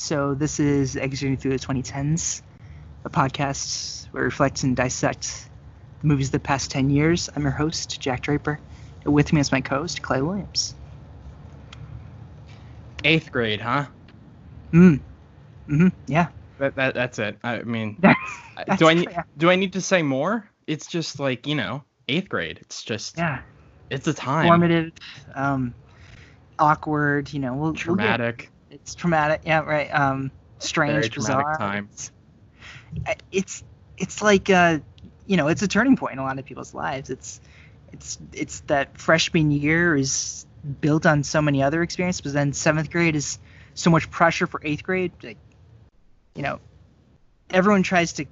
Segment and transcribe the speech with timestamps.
[0.00, 2.40] So this is Exiting Through the 2010s,
[3.04, 5.50] a podcast where we reflect and dissect
[6.00, 7.28] the movies of the past 10 years.
[7.34, 8.60] I'm your host, Jack Draper.
[9.04, 10.76] And with me is my co-host, Clay Williams.
[13.02, 13.86] Eighth grade, huh?
[14.72, 15.00] Mm.
[15.68, 15.88] Mm-hmm.
[16.06, 16.28] Yeah.
[16.60, 17.36] That, that that's it.
[17.42, 17.98] I mean,
[18.66, 20.48] That's, do I need do I need to say more?
[20.68, 22.58] It's just like you know, eighth grade.
[22.60, 23.40] It's just Yeah.
[23.90, 24.46] it's a time.
[24.46, 24.92] Formative,
[25.34, 25.74] um,
[26.58, 28.52] awkward, you know, we'll, we'll traumatic.
[28.88, 29.42] It's traumatic.
[29.44, 29.88] Yeah, right.
[29.88, 31.58] Um, strange, Very bizarre.
[31.58, 31.90] time.
[31.92, 32.10] It's,
[33.30, 33.64] it's
[33.98, 34.78] it's like uh,
[35.26, 37.10] you know, it's a turning point in a lot of people's lives.
[37.10, 37.38] It's
[37.92, 40.46] it's it's that freshman year is
[40.80, 43.38] built on so many other experiences, but then seventh grade is
[43.74, 45.12] so much pressure for eighth grade.
[45.22, 45.36] Like,
[46.34, 46.58] you know,
[47.50, 48.24] everyone tries to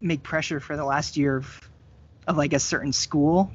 [0.00, 1.70] make pressure for the last year of,
[2.28, 3.50] of like a certain school,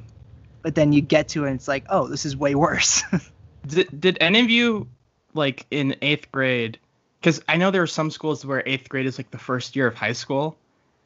[0.62, 3.02] but then you get to it and it's like, oh, this is way worse.
[3.66, 4.88] Did did any of you
[5.36, 6.80] like in eighth grade?
[7.20, 9.88] Because I know there are some schools where eighth grade is like the first year
[9.88, 10.58] of high school.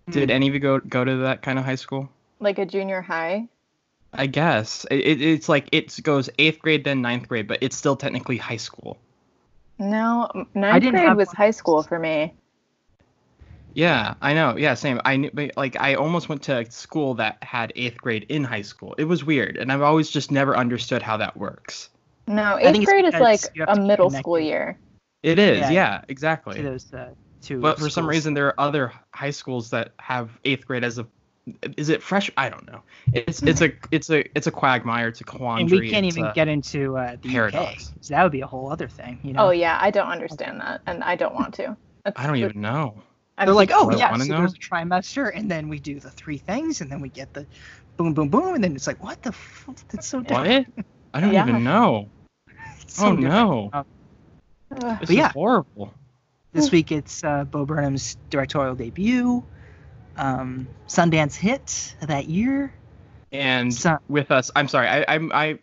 [0.10, 0.36] Did Hmm.
[0.36, 2.10] any of you go go to that kind of high school?
[2.40, 3.48] Like a junior high?
[4.14, 7.76] I guess it, it, it's like it goes eighth grade then ninth grade, but it's
[7.78, 8.98] still technically high school.
[9.78, 11.36] No, ninth grade was one.
[11.36, 12.34] high school for me.
[13.74, 14.58] Yeah, I know.
[14.58, 15.00] Yeah, same.
[15.06, 18.44] I knew, but, like I almost went to a school that had eighth grade in
[18.44, 18.96] high school.
[18.98, 21.90] It was weird, and I've always just never understood how that works.
[22.30, 24.20] No, think eighth it's grade is like a middle connected.
[24.24, 24.78] school year.
[25.24, 25.72] It is, Yeah.
[25.72, 26.62] yeah, to exactly.
[26.62, 27.10] those uh,
[27.42, 27.60] two.
[27.60, 31.08] But for some reason, there are other high schools that have eighth grade as a.
[31.78, 32.30] Is it fresh?
[32.38, 32.82] I don't know.
[33.12, 35.08] It's it's a it's a it's a quagmire.
[35.08, 35.78] It's a quandary.
[35.78, 37.88] and we can't even get into uh, the paradox.
[37.88, 37.94] UK.
[38.00, 39.20] 'cause that would be a whole other thing.
[39.24, 39.48] You know?
[39.48, 41.76] Oh yeah, I don't understand that, and I don't want to.
[42.16, 43.02] I don't even know.
[43.38, 44.38] I'm They're like, oh Do yeah, so know?
[44.40, 47.48] there's a trimester, and then we do the three things, and then we get the
[47.98, 49.30] boom, boom, boom, and then it's like, what the?
[49.30, 49.66] F-?
[49.92, 50.68] That's so different.
[50.68, 50.86] What?
[51.14, 51.48] I don't Yeah.
[51.48, 52.10] even know.
[52.90, 53.34] It's so oh different.
[53.36, 53.86] no, Ugh.
[54.72, 55.28] this But yeah.
[55.28, 55.94] is horrible.
[56.54, 59.44] This week it's uh, Bo Burnham's directorial debut,
[60.18, 62.74] um, Sundance hit that year.
[63.32, 64.88] And So- with us, I'm sorry.
[64.88, 65.60] I I'm I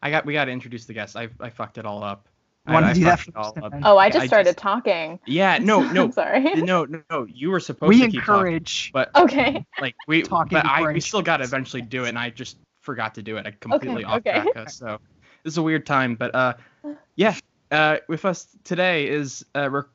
[0.00, 1.16] I got we got to introduce the guest.
[1.16, 2.28] I I fucked it all up.
[2.68, 3.36] Want to do that fucked first?
[3.36, 3.80] all and up.
[3.84, 5.18] Oh, I Yeah, just I started just- talking.
[5.26, 6.54] Yeah, no, no, I'm sorry.
[6.54, 7.24] no, no, no.
[7.24, 8.90] You were supposed we to keep talking, encourage.
[8.92, 9.66] but Okay.
[9.80, 12.58] like we, talking but I we still got to eventually do it, and I just
[12.80, 13.46] forgot to do it.
[13.48, 14.40] I completely off okay.
[14.42, 14.76] track us.
[14.76, 15.00] So
[15.44, 16.54] this is a weird time, but uh,
[17.16, 17.34] yeah.
[17.70, 19.88] Uh, with us today is uh, our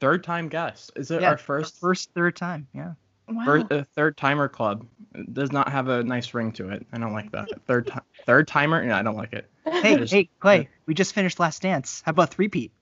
[0.00, 0.90] third time guest.
[0.96, 2.66] Is it Yeah, our first first, third time.
[2.74, 2.94] Yeah.
[3.28, 3.44] Wow.
[3.44, 4.84] First, uh, third timer club
[5.14, 6.84] It does not have a nice ring to it.
[6.92, 7.48] I don't like that.
[7.66, 8.84] Third ti- third timer?
[8.84, 9.48] Yeah, I don't like it.
[9.64, 10.68] Hey, Just- hey, Clay.
[10.86, 12.02] We just finished Last Dance.
[12.04, 12.72] How about three peat?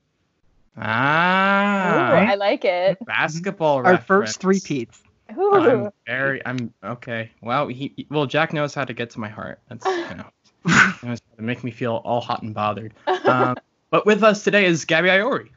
[0.78, 2.98] Ooh, Ah, I like it.
[3.04, 3.86] basketball.
[3.86, 4.64] Our first three reference.
[4.66, 5.02] peats.
[5.36, 5.54] Ooh.
[5.54, 6.44] I'm very.
[6.46, 7.30] I'm okay.
[7.42, 9.60] Well, he he- well Jack knows how to get to my heart.
[9.68, 10.26] That's you know,
[10.66, 12.94] he knows to make me feel all hot and bothered.
[13.24, 13.56] Um,
[13.90, 15.48] but with us today is Gaby Iori.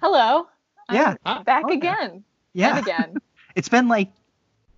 [0.00, 0.46] Hello.
[0.88, 1.14] I'm Yeah.
[1.24, 2.24] Ah, back oh, again.
[2.52, 2.76] Yeah.
[2.76, 3.16] And again.
[3.54, 4.10] It's been like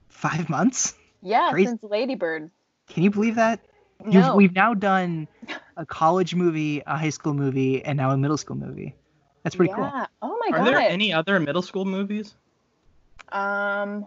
[0.09, 0.95] five months.
[1.23, 1.69] Yeah, Crazy.
[1.69, 2.51] since Ladybird.
[2.89, 3.61] Can you believe that?
[4.05, 4.37] You've, No.
[4.37, 5.29] We've now done
[5.77, 8.95] a college movie, a high school movie, and now a middle school movie.
[9.43, 9.85] That's pretty cool.
[9.85, 10.07] yeah.
[10.23, 10.67] Oh my Are god.
[10.67, 12.35] there any other middle school movies?
[13.31, 14.07] Um.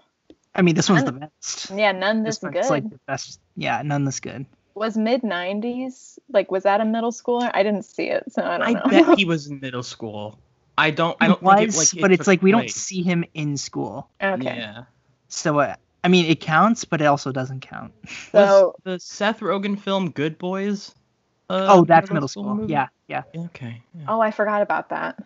[0.55, 1.71] I mean, this one's the best.
[1.71, 2.59] Yeah, none this one's good.
[2.59, 3.39] It's like the best.
[3.55, 4.45] Yeah, none this good.
[4.75, 7.49] Was mid '90s like was that a middle schooler?
[7.53, 8.81] I didn't see it, so I don't know.
[8.95, 9.07] I know.
[9.07, 10.39] bet he was in middle school.
[10.77, 11.15] I don't.
[11.21, 13.03] I He don't was, think it, like, it but it's took like we don't see
[13.03, 14.09] him in school.
[14.21, 14.43] okay.
[14.57, 14.83] Yeah.
[15.27, 17.93] So, uh, I mean, it counts, but it also doesn't count.
[18.31, 20.93] So was the Seth Rogen film Good Boys?
[21.49, 22.55] Uh, oh, that's middle school.
[22.55, 22.73] movie?
[22.73, 23.23] Yeah, yeah.
[23.35, 23.83] Okay.
[23.93, 24.05] yeah.
[24.07, 25.21] oh, I forgot about that.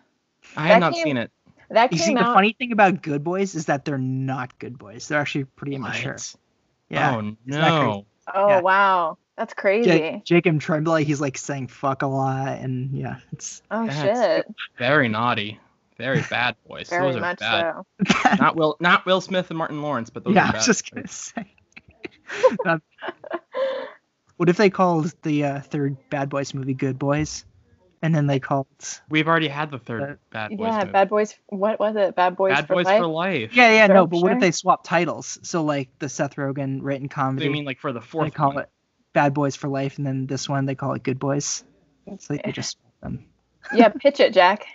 [0.56, 1.30] I that have not came- seen it.
[1.70, 4.78] That You came see, the funny thing about Good Boys is that they're not good
[4.78, 5.06] boys.
[5.08, 6.12] They're actually pretty immature.
[6.14, 6.34] What?
[6.88, 7.16] Yeah.
[7.16, 8.06] Oh no.
[8.34, 8.60] oh yeah.
[8.60, 9.88] wow, that's crazy.
[9.90, 14.54] Ja- Jacob Tremblay, he's like saying fuck a lot, and yeah, it's oh That's- shit.
[14.78, 15.58] Very naughty.
[15.96, 16.88] Very bad boys.
[16.90, 17.74] Very those are much bad.
[18.06, 18.36] so.
[18.38, 20.42] Not Will not Will Smith and Martin Lawrence, but those yeah.
[20.42, 21.32] are I bad was just boys.
[21.34, 21.54] gonna say.
[22.66, 22.82] Um,
[24.36, 27.44] what if they called the uh, third Bad Boys movie Good Boys,
[28.02, 28.66] and then they called
[29.08, 30.58] We've already had the third Uh, bad boys.
[30.60, 30.92] yeah, movie.
[30.92, 31.34] Bad Boys.
[31.48, 32.14] What was it?
[32.14, 33.00] Bad Boys Bad for boys Life.
[33.00, 33.56] for life.
[33.56, 35.38] yeah yeah no, Sure, but what if they swap titles?
[35.42, 38.26] So like the Seth Rogen written comedy, do you mean like for the fourth?
[38.26, 38.64] they fourth call one?
[38.64, 38.68] it
[39.12, 41.64] Bad Boys for Life, and then this one they call it Good Boys.
[42.18, 43.26] So they just swap them.
[43.74, 44.66] yeah, pitch it, Jack.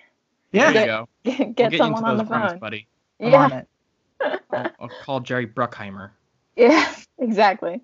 [0.52, 1.10] There Yeah, you go.
[1.24, 2.60] Get, We'll get get someone on the runs, phone.
[2.60, 2.88] buddy.
[3.22, 4.42] I'm on Yeah, it.
[4.52, 6.12] I'll, I'll call Jerry Bruckheimer.
[6.56, 7.82] yeah, exactly.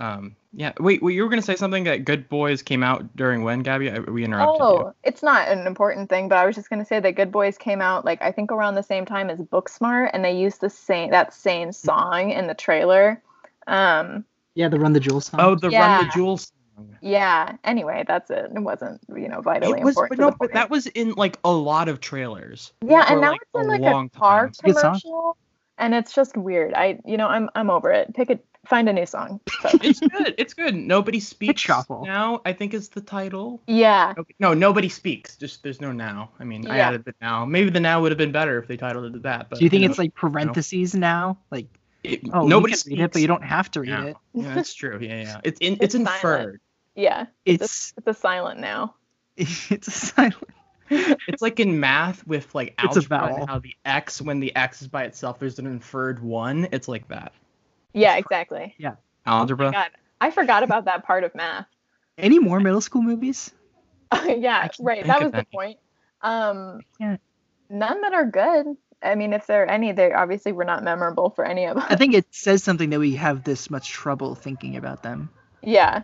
[0.00, 0.72] Um, yeah.
[0.80, 3.90] Wait, wait, you were gonna say something that Good Boys came out during when, Gaby?
[3.90, 4.64] I, we interrupted you.
[4.64, 7.56] Oh, it's not an important thing, but I was just gonna say that Good Boys
[7.56, 10.70] came out like I think around the same time as Booksmart, and they used the
[10.70, 13.22] same that same song in the trailer.
[13.66, 15.40] Um, Yeah, the Run the Jewels song.
[15.40, 16.52] Oh, the Run the Jewels.
[16.76, 16.96] song.
[17.00, 17.56] Yeah.
[17.64, 18.50] Anyway, that's it.
[18.54, 20.18] It wasn't, you know, vitally It was, important.
[20.18, 22.72] but no, but that was in like a lot of trailers.
[22.84, 24.52] Yeah, and now like, it's in like long a car time.
[24.64, 25.36] a good commercial,
[25.78, 26.74] and it's just weird.
[26.74, 28.14] I, you know, I'm I'm over it.
[28.14, 28.44] Pick it.
[28.66, 29.40] Find a new song.
[29.62, 30.34] So, It's good.
[30.38, 30.74] It's good.
[30.74, 32.40] Nobody speaks now.
[32.44, 33.60] I think is the title.
[33.66, 34.14] yeah.
[34.16, 34.34] Okay.
[34.38, 35.36] No, nobody speaks.
[35.36, 36.30] Just there's no now.
[36.40, 37.44] I mean, I added the now.
[37.44, 39.50] Maybe the now would have been better if they titled it that.
[39.50, 41.38] But Do you think know, it's like parentheses now?
[41.50, 41.66] Like,
[42.02, 44.06] it, oh, nobody you can read it, but you don't have to read now.
[44.06, 44.16] it.
[44.34, 44.98] Yeah, that's true.
[45.00, 45.40] Yeah, yeah.
[45.44, 46.60] It's in, It's it's, inferred.
[46.94, 47.26] Yeah.
[47.44, 48.94] It's It's a silent now.
[49.36, 50.50] it's a silent.
[50.90, 54.54] It's like in math with like It's a algebra and how the x when the
[54.54, 56.68] x is by itself there's an inferred one.
[56.72, 57.32] It's like that.
[57.94, 58.74] Yeah, exactly.
[58.78, 58.96] Yeah.
[59.24, 59.72] Algebra.
[59.72, 59.90] God,
[60.20, 61.66] I forgot about that part of math.
[62.18, 63.52] Any more middle school movies?
[64.26, 65.06] yeah, right.
[65.06, 65.46] That was the any.
[65.52, 65.78] point.
[66.20, 66.80] Um,
[67.70, 68.66] none that are good.
[69.04, 71.84] I mean, if there are any, they obviously were not memorable for any of us.
[71.88, 75.30] I think it says something that we have this much trouble thinking about them.
[75.62, 76.02] yeah.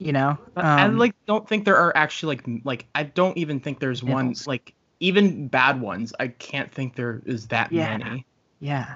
[0.00, 3.36] You know, But I Um, like don't think there are actually like like I don't
[3.36, 6.14] even think there's one like even bad ones.
[6.20, 7.96] I can't think there is that Yeah.
[7.98, 8.24] many.
[8.60, 8.94] yeah.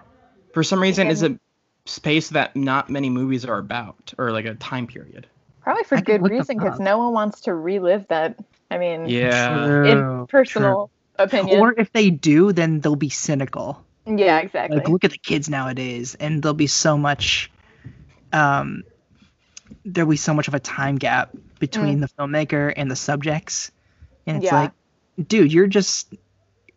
[0.54, 1.40] For some reason, is Again-
[1.86, 5.26] a space that not many movies are about or like a time period.
[5.60, 8.38] Probably for I good reason because no one wants to relive that.
[8.70, 9.84] I mean, Yeah.
[9.84, 11.60] in True, personal opinion.
[11.60, 13.84] Or if they do, then they'll be cynical.
[14.06, 14.78] yeah, exactly.
[14.78, 17.50] Like, look at the kids nowadays, and there'll be so much.
[18.32, 18.82] Um,
[19.84, 23.70] there'll be so much of a time gap between the filmmaker and the subjects,
[24.26, 24.60] and it's Yeah.
[24.62, 24.72] like,
[25.28, 26.12] dude, you're just,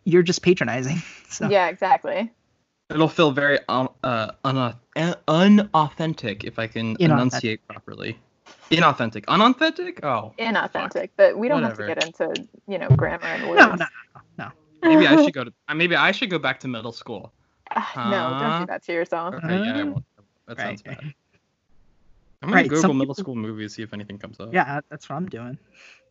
[0.04, 1.02] you're just patronizing.
[1.28, 2.30] So Yeah, exactly.
[2.88, 4.74] It'll feel very un- uh, un-
[5.26, 7.10] unauthentic if I can Inauthentic.
[7.10, 8.16] enunciate properly.
[8.70, 9.24] Inauthentic.
[9.28, 10.04] Unauthentic?
[10.04, 10.32] Oh.
[10.38, 12.34] Inauthentic, but we don't have to get into,
[12.66, 13.60] you know, grammar and words.
[13.60, 13.86] no, no,
[14.38, 14.48] no.
[14.82, 15.52] Maybe I should go to.
[15.68, 17.32] uh, Maybe I should go back to middle school.
[17.70, 19.34] Ah, no, don't do that to yourself.
[19.34, 20.04] Okay, yeah, I won't.
[20.46, 20.98] That sounds Right.
[21.00, 21.14] bad.
[22.42, 24.52] I'm gonna Right, Google middle people- school movies, see if anything comes up.
[24.52, 25.58] Yeah, that's what I'm doing.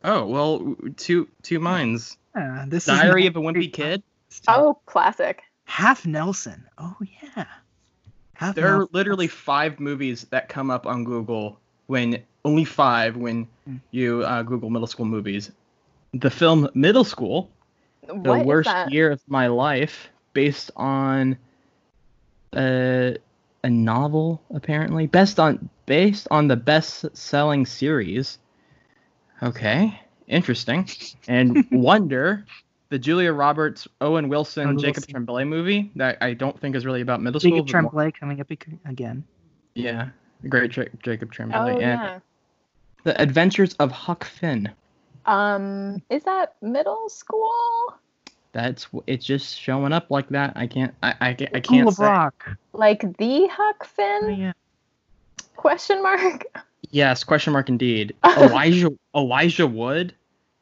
[0.04, 2.18] Oh well, two two minds.
[2.36, 4.04] Uh, this Diary is of a Wimpy Kid.
[4.48, 5.44] Oh, classic.
[5.66, 6.66] Half Nelson.
[6.78, 6.96] Oh
[7.36, 7.46] yeah.
[8.34, 13.48] Half There are literally five movies that come up on Google when only five when
[13.66, 13.78] Hmm.
[13.92, 15.52] you uh, Google middle school movies.
[16.14, 17.50] The film Middle School,
[18.08, 18.92] the worst that?
[18.92, 21.38] year of my life, based on
[22.54, 23.12] uh,
[23.64, 28.38] a novel apparently, best on based on the best-selling series.
[29.44, 30.88] Okay, interesting.
[31.28, 32.46] And Wonder,
[32.90, 35.12] the Julia Roberts, Owen Wilson, Owen Jacob Wilson.
[35.12, 37.52] Tremblay movie that I don't think is really about middle school.
[37.52, 39.24] Jacob but more- Tremblay coming up again.
[39.74, 40.10] yeah,
[40.48, 41.58] great Ja- Jacob Tremblay.
[41.60, 42.20] Oh, and yeah.
[43.06, 44.70] The Adventures of Huck Finn.
[45.26, 47.52] Um, is that middle school?
[48.52, 50.54] That's it's just showing up like that.
[50.56, 50.94] I can't.
[51.04, 52.04] I I, I can't of say.
[52.06, 52.58] Rock.
[52.74, 54.20] Like the Huck Finn?
[54.24, 54.40] Oh, Finn?
[54.40, 54.54] yeah.
[55.56, 56.46] Question mark.
[56.92, 58.16] Yes, question mark indeed.
[58.26, 60.14] Elijah Elijah Wood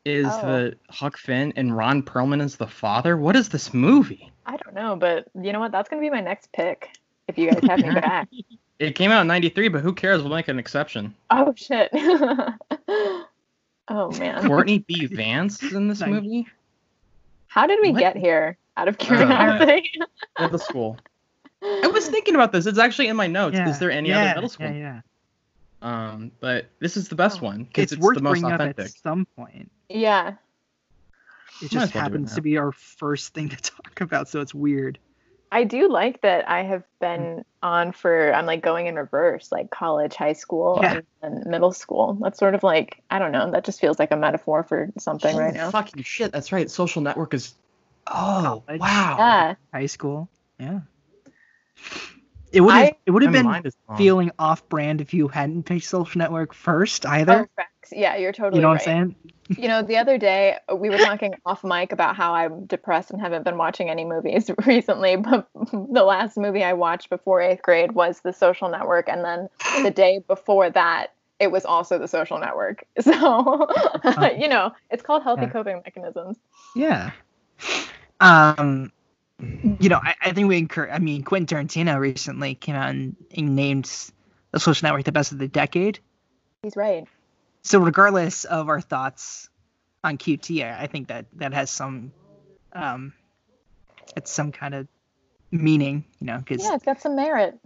[0.06, 0.42] is Oh.
[0.42, 3.16] the Huck Finn and Ron Perlman is the father.
[3.18, 4.32] What is this movie?
[4.46, 5.72] I don't know, but you know what?
[5.72, 6.90] That's gonna be my next pick.
[7.28, 8.28] If you guys have me back.
[8.80, 10.22] It came out in '93, but who cares?
[10.22, 11.14] We'll make an exception.
[11.30, 11.90] Oh shit.
[13.88, 14.46] oh man.
[14.48, 15.06] Courtney B.
[15.08, 16.48] Vance is in this movie.
[17.48, 18.00] How did we What?
[18.00, 18.58] get here?
[18.76, 19.92] Out of Uh, curiosity.
[20.40, 20.98] Middle school.
[21.62, 22.66] I was thinking about this.
[22.66, 23.56] It's actually in my notes.
[23.56, 24.68] Yeah, Is there any yeah, other middle school?
[24.72, 25.02] Yeah, yeah.
[25.82, 28.60] Um, but this is the best one because It's, it's, worth the most bringing up
[28.62, 28.86] authentic.
[28.86, 29.70] at some point.
[29.90, 30.34] yeah.
[31.62, 34.54] It just as it happens to be our first thing to talk about, so it's
[34.56, 34.98] weird.
[35.54, 37.00] I do like that I have mm.
[37.00, 41.02] been on for I'm like going in reverse, like college, high school, Yeah.
[41.22, 42.18] and, and middle school.
[42.20, 43.52] That's sort of like I don't know.
[43.52, 45.70] That just feels like a metaphor for something right now.
[45.70, 46.32] Fucking shit.
[46.32, 46.70] That's right.
[46.70, 47.54] Social network is.
[48.08, 48.82] Oh College.
[48.82, 49.16] wow.
[49.20, 49.56] Yeah.
[49.72, 50.28] High school.
[50.60, 50.80] Yeah.
[52.52, 55.28] It would have it would have My been mind is feeling off brand if you
[55.28, 57.42] hadn't picked social network first either.
[57.44, 57.73] Oh, facts.
[57.92, 58.86] Yeah, you're totally you know right.
[58.86, 59.16] what I'm saying?
[59.58, 63.20] You know, the other day we were talking off mic about how I'm depressed and
[63.20, 67.92] haven't been watching any movies recently, but the last movie I watched before eighth grade
[67.92, 69.50] was The Social Network, and then
[69.84, 71.08] the day before that,
[71.40, 72.86] it was also The Social Network.
[73.02, 73.68] So,
[74.38, 75.50] you know, it's called Healthy Yeah.
[75.50, 76.38] Coping Mechanisms.
[76.76, 77.12] Yeah.
[78.20, 78.92] Um
[79.80, 83.16] you know, I, I think we incur I mean Quentin Tarantino recently came out and,
[83.36, 83.92] and named
[84.52, 86.00] the social network the best of the decade.
[86.62, 87.06] He's right.
[87.64, 89.50] So regardless of our thoughts
[90.04, 92.12] on QT, I I think that that has some
[92.74, 93.14] um
[94.16, 94.88] it's some kind of
[95.52, 97.58] meaning, you know, because Yeah, it's got some merit.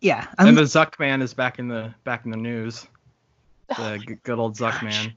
[0.00, 2.86] yeah, And I'm, the Zuckman is back in the back in the news.
[3.70, 5.16] Oh The g- good old Zuckman.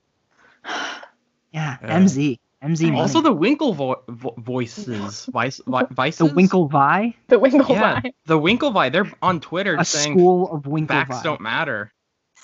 [1.51, 2.99] yeah, uh, MZ, MZ, money.
[2.99, 6.17] Also the Winkle vo- vo- voices, vice, vi- vices.
[6.27, 8.13] the Winklevi, The Winkle Yeah, Vine.
[8.25, 8.91] the Winklevie.
[8.91, 11.23] They're on Twitter a saying school of facts Winklevi.
[11.23, 11.91] don't matter.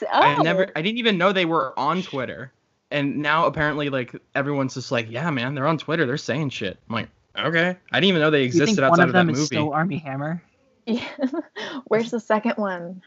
[0.04, 2.52] Oh, I never I didn't even know they were on Twitter.
[2.92, 6.06] And now apparently like everyone's just like, yeah, man, they're on Twitter.
[6.06, 6.78] They're saying shit.
[6.90, 7.78] I'm like, okay.
[7.92, 9.40] I didn't even know they You think existed one outside of of, that them movie.
[9.42, 10.42] is still Armie Hammer?
[10.86, 11.08] Yeah.
[11.88, 13.02] Where's the second one?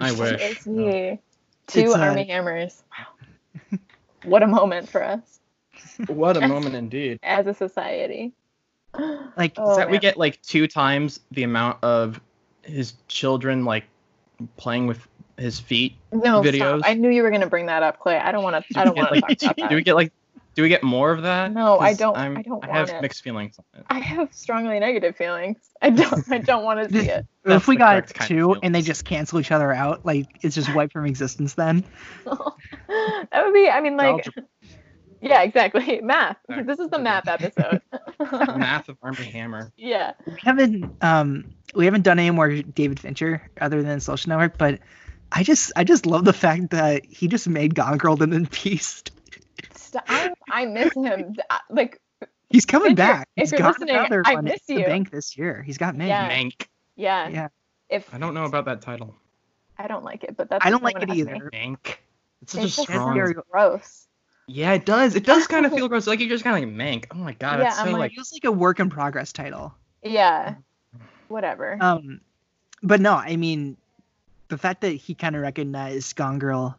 [0.00, 0.42] I Where wish.
[0.58, 1.18] is he?
[1.68, 2.82] Two It's, uh, Armie Hammers.
[2.98, 3.78] Wow.
[4.24, 5.40] what a moment for us
[6.08, 7.18] What a moment indeed.
[7.22, 8.32] as a society.
[9.36, 12.20] Like, Oh, Is that we get like two times the amount of
[12.62, 13.84] his children like
[14.58, 15.06] playing with
[15.38, 15.94] his feet.
[16.12, 16.78] No, videos.
[16.78, 16.90] stop.
[16.90, 18.16] I knew you were gonna bring that up, Clay.
[18.18, 18.78] I don't want to.
[18.78, 20.12] I Do don't we want get, to talk like, about Do we get like
[20.54, 21.50] do we get more of that?
[21.50, 23.00] No, I don't- I'm- I don't I have it.
[23.00, 23.86] mixed feelings on it.
[23.88, 25.56] I have strongly negative feelings.
[25.80, 26.30] I don't.
[26.30, 27.26] I don't want to see it.
[27.42, 30.04] That's if we got correct kind of two and they just cancel each other out,
[30.04, 31.82] like it's just wiped from existence then.
[32.26, 33.68] that would be.
[33.68, 34.26] I mean, like.
[35.20, 36.00] Yeah, exactly.
[36.02, 36.36] Math.
[36.48, 36.66] Exactly.
[36.66, 37.80] This is the math episode.
[38.58, 39.70] Math of Armie Hammer.
[39.76, 40.14] yeah.
[40.26, 41.44] We haven't um
[41.76, 44.80] we haven't done any more David Fincher other than Social Network, but
[45.34, 48.48] I just I just love the fact that he just made Gone Girl and then
[48.62, 49.10] Beast.
[50.08, 51.36] I, I miss him.
[51.70, 52.00] Like,
[52.50, 53.28] He's coming Fincher, back.
[53.36, 54.80] if He's you're got listening, another I on miss the you.
[54.84, 55.62] Mank this year.
[55.62, 56.06] He's got me.
[56.08, 56.28] Yeah.
[56.30, 56.66] Mank.
[56.96, 57.28] yeah.
[57.28, 57.48] Yeah.
[57.88, 59.14] If I don't know about that title.
[59.78, 61.34] I don't like it, but that's I don't like it someone asked me.
[61.34, 61.50] either.
[61.52, 61.96] Mank.
[62.42, 63.14] It's such It's a just strong.
[63.14, 64.06] very- gross.
[64.48, 65.14] Yeah, it does.
[65.14, 66.06] It does kind of feel gross.
[66.06, 67.06] Like you're just kind of like Mank.
[67.12, 67.92] Oh my god, Yeah, it's so like.
[67.94, 69.74] like- It feels like a work in progress title.
[70.02, 70.56] Yeah.
[71.28, 71.78] Whatever.
[71.80, 72.20] Um,
[72.82, 73.76] but no, I mean,
[74.52, 76.78] the fact that he kind of recognized Gone Girl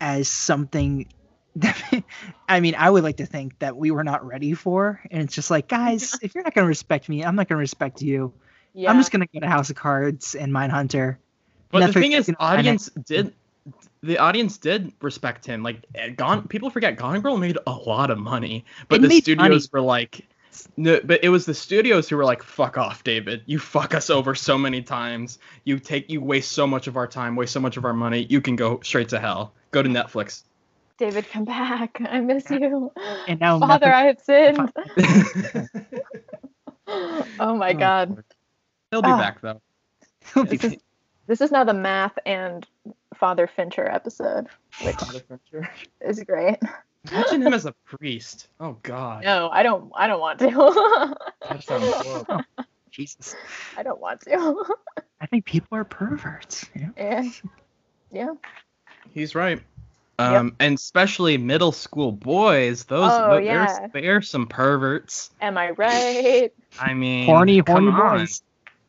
[0.00, 1.06] as something.
[1.56, 2.04] That,
[2.48, 5.34] I mean, I would like to think that we were not ready for, and it's
[5.34, 8.32] just like, guys, if you're not gonna respect me, I'm not gonna respect you.
[8.74, 8.88] yeah.
[8.88, 11.16] I'm just gonna go to House of Cards and Mindhunter.
[11.70, 12.70] But the thing is, is gonna find it.
[12.70, 13.34] audience did.
[14.04, 15.64] The audience did respect him.
[15.64, 16.46] Like, eh, Gone.
[16.46, 19.80] People forget Gone Girl made a lot of money, but It the made studios were
[19.80, 20.28] like.
[20.76, 23.42] No, but it was the studios who were like, "Fuck off, David!
[23.46, 25.38] You fuck us over so many times.
[25.64, 28.26] You take, you waste so much of our time, waste so much of our money.
[28.28, 29.52] You can go straight to hell.
[29.70, 30.42] Go to Netflix."
[30.98, 32.00] David, come back.
[32.08, 32.90] I miss you.
[33.28, 35.68] And now Father, Netflix- I have sinned.
[37.38, 38.24] oh my god.
[38.90, 39.18] He'll be Ah.
[39.18, 39.60] back though.
[40.34, 40.78] He'll be This is,
[41.26, 42.66] this is now the math and
[43.14, 44.46] Father Fincher episode,
[44.82, 44.96] which
[46.00, 46.56] is great.
[47.10, 48.48] Imagine him as a priest.
[48.60, 49.24] Oh God.
[49.24, 49.90] No, I don't.
[49.96, 51.16] I don't want to.
[51.48, 52.44] That sounds horrible.
[52.90, 53.34] Jesus.
[53.76, 54.64] I don't want to.
[55.20, 56.66] I think people are perverts.
[56.74, 56.92] You know?
[56.96, 57.30] yeah.
[58.12, 58.34] Yeah.
[59.14, 59.62] He's right.
[60.18, 63.86] Um, and especially middle school boys, those Oh, those- yeah.
[63.92, 65.30] they're, they're some perverts.
[65.40, 66.52] Am I right?
[66.80, 68.42] I mean, Horny, come horny boys.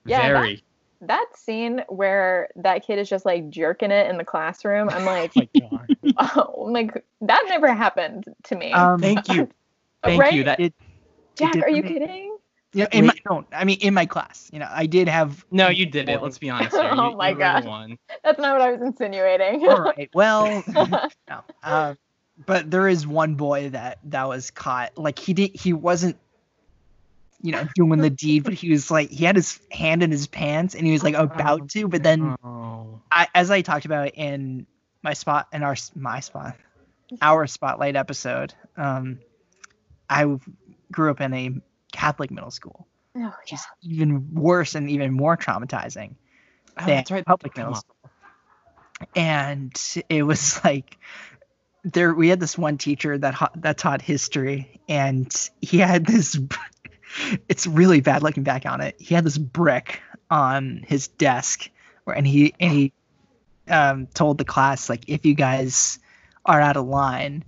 [0.05, 0.63] Yeah, that- Very.
[1.01, 5.31] That scene where that kid is just like jerking it in the classroom, I'm like,
[5.37, 5.87] Oh my God.
[5.98, 8.71] oh, I'm like that never happened to me.
[8.73, 9.49] Um, Thank you.
[10.03, 10.33] Thank right?
[10.33, 10.43] you.
[10.45, 10.73] That it,
[11.35, 11.89] Jack, did are you me.
[11.89, 12.37] kidding?
[12.73, 15.43] you know, in my no, I mean in my class, you know, I did have.
[15.51, 16.21] no, you did it.
[16.21, 16.89] Let's be honest here.
[16.93, 17.97] Oh You- my you God.
[18.23, 19.67] That's not what I was insinuating.
[19.67, 20.09] All right.
[20.13, 20.63] Well,
[21.27, 21.41] no.
[21.63, 21.97] Um,
[22.45, 24.97] but there is one boy that that was caught.
[24.97, 25.51] Like he did.
[25.55, 26.17] He wasn't.
[27.41, 30.27] You know, doing the deed, but he was like, he had his hand in his
[30.27, 32.99] pants, and he was like about to, but then Oh.
[33.09, 34.67] I, as I talked about in
[35.03, 36.55] my spot in our my spot,
[37.21, 39.19] our spotlight episode, um,
[40.09, 40.37] I
[40.91, 41.51] grew up in a
[41.91, 46.15] Catholic middle school, oh, which is even worse and even more traumatizing
[46.77, 47.25] Oh, than that's right.
[47.25, 47.95] public middle school.
[49.15, 49.73] And
[50.09, 50.97] it was like
[51.83, 56.39] there we had this one teacher that ha- that taught history, and he had this.
[57.49, 58.95] it's really bad looking back on it.
[58.99, 61.69] He had this brick on his desk,
[62.03, 62.93] where and he and he
[63.69, 65.99] um, told the class like, if you guys
[66.45, 67.43] are out of line,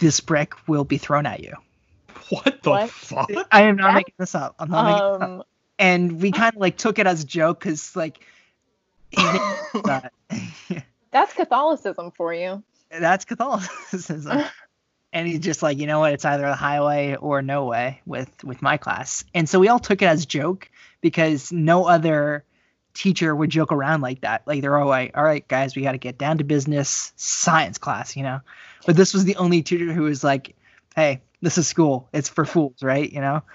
[0.00, 1.54] this brick will be thrown at you.
[2.30, 2.90] What the What?
[2.90, 3.30] fuck?
[3.50, 4.54] I am not That- making this up.
[4.58, 5.30] I'm not making this up.
[5.38, 5.42] Um,
[5.78, 8.18] And we kind of like took it as a joke because like.
[9.10, 9.40] his name
[9.74, 12.62] was, that's Catholicism for you.
[12.90, 14.42] that's Catholicism.
[15.12, 16.12] and he's just like, you know what?
[16.12, 19.24] It's either the highway or no way with with my class.
[19.34, 20.68] And so we all took it as a joke
[21.00, 22.44] because no other
[22.98, 24.42] teacher would joke around like that.
[24.46, 27.78] Like they're all like, all right, guys, we got to get down to business, science
[27.78, 28.40] class, you know.
[28.86, 30.54] But this was the only teacher who was like,
[30.96, 32.08] hey, this is school.
[32.12, 33.10] It's for fools, right?
[33.10, 33.42] You know.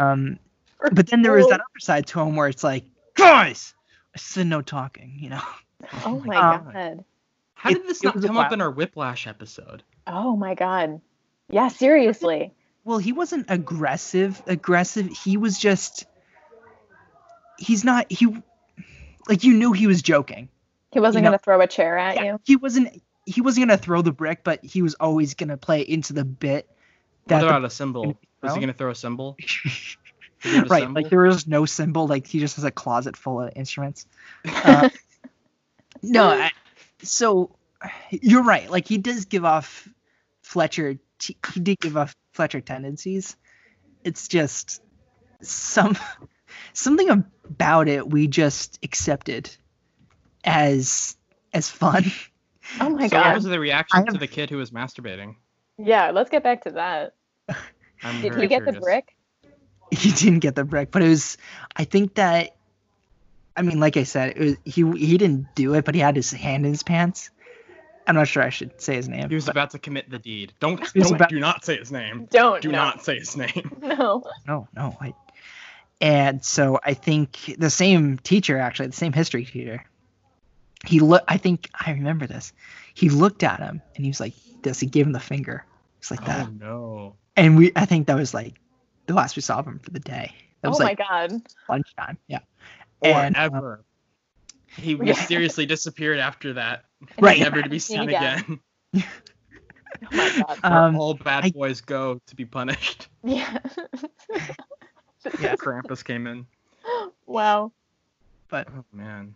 [0.00, 0.38] Um,
[0.92, 3.74] but then there was that other side to him where it's like, guys,
[4.14, 5.42] I said no talking, you know.
[6.04, 7.04] Oh my Um, god.
[7.54, 9.82] How did this it not was a come up in our Whiplash episode?
[10.06, 11.00] Oh my god.
[11.50, 12.52] Yeah, seriously.
[12.84, 14.40] Well, he wasn't aggressive.
[14.46, 15.08] Aggressive.
[15.08, 16.06] He was just.
[17.58, 18.06] He's not.
[18.08, 18.28] He.
[19.28, 20.48] Like you knew he was joking.
[20.92, 22.40] He wasn't You know- gonna throw a chair at Yeah, you.
[22.44, 23.02] He wasn't.
[23.26, 26.66] He wasn't gonna throw the brick, but he was always gonna play into the bit.
[27.24, 28.02] What That about a cymbal?
[28.04, 29.36] gonna Was he gonna throw a cymbal?
[29.38, 29.42] the,
[30.42, 31.02] Did he have a right, cymbal?
[31.02, 32.06] like there is no cymbal.
[32.06, 34.06] Like he just has a closet full of instruments.
[34.46, 34.88] Uh,
[36.02, 36.52] no, I,
[37.02, 37.54] so
[38.10, 38.70] you're right.
[38.70, 39.86] Like he does give off
[40.42, 40.98] Fletcher.
[41.18, 43.36] T- he did give off Fletcher tendencies.
[44.04, 44.80] It's just
[45.42, 45.98] some
[46.72, 49.50] something about it we just accepted
[50.44, 51.16] as
[51.52, 52.04] as fun.
[52.80, 53.34] Oh my so what god.
[53.34, 55.36] was the reaction I to the kid who was masturbating?
[55.78, 57.14] Yeah, let's get back to that.
[58.02, 59.16] I'm Did very he get the brick?
[59.90, 61.38] He didn't get the brick, but it was.
[61.74, 62.56] I think that.
[63.56, 64.82] I mean, like I said, it was he.
[64.98, 67.30] He didn't do it, but he had his hand in his pants.
[68.06, 69.30] I'm not sure I should say his name.
[69.30, 70.52] He was but- about to commit the deed.
[70.60, 72.28] Don't, don't about- do not say his name.
[72.30, 72.60] Don't.
[72.60, 72.76] Do no.
[72.76, 73.78] not say his name.
[73.80, 74.24] No.
[74.46, 74.94] no, no.
[75.00, 75.14] I,
[76.00, 79.84] and so I think the same teacher, actually, the same history teacher,
[80.86, 82.52] he looked, I think I remember this.
[82.94, 84.78] He looked at him and he was like this.
[84.80, 85.64] He gave him the finger.
[85.98, 86.46] It's like that.
[86.46, 87.16] Oh no.
[87.36, 88.54] And we, I think that was like
[89.06, 90.32] the last we saw of him for the day.
[90.62, 91.32] That Oh was my like god.
[91.68, 92.18] lunchtime.
[92.28, 92.40] Yeah.
[93.00, 93.84] Or And, um, ever.
[94.76, 96.84] He mysteriously disappeared after that,
[97.18, 97.40] Right.
[97.40, 98.60] never to be Seen seen again.
[98.94, 99.04] again.
[100.12, 100.58] Oh my god.
[100.62, 103.08] Um, all bad I- boys go to be punished.
[103.24, 103.58] Yeah.
[105.40, 105.56] Yeah.
[105.56, 106.46] Krampus came in.
[107.26, 107.72] wow.
[108.52, 109.34] Oh man.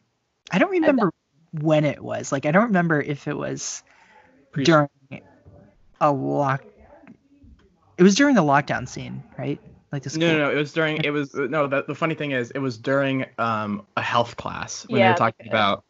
[0.50, 1.12] I don't remember
[1.52, 2.32] when it was.
[2.32, 3.82] Like I don't remember if it was
[4.52, 4.88] Pre- during
[6.00, 6.64] a lock.
[7.98, 9.60] It was during the lockdown scene, right?
[9.92, 10.22] Like the school.
[10.22, 11.04] No, no, no, it was during.
[11.04, 11.66] It was no.
[11.66, 15.14] The, the funny thing is, it was during um a health class when they were
[15.14, 15.84] talking about.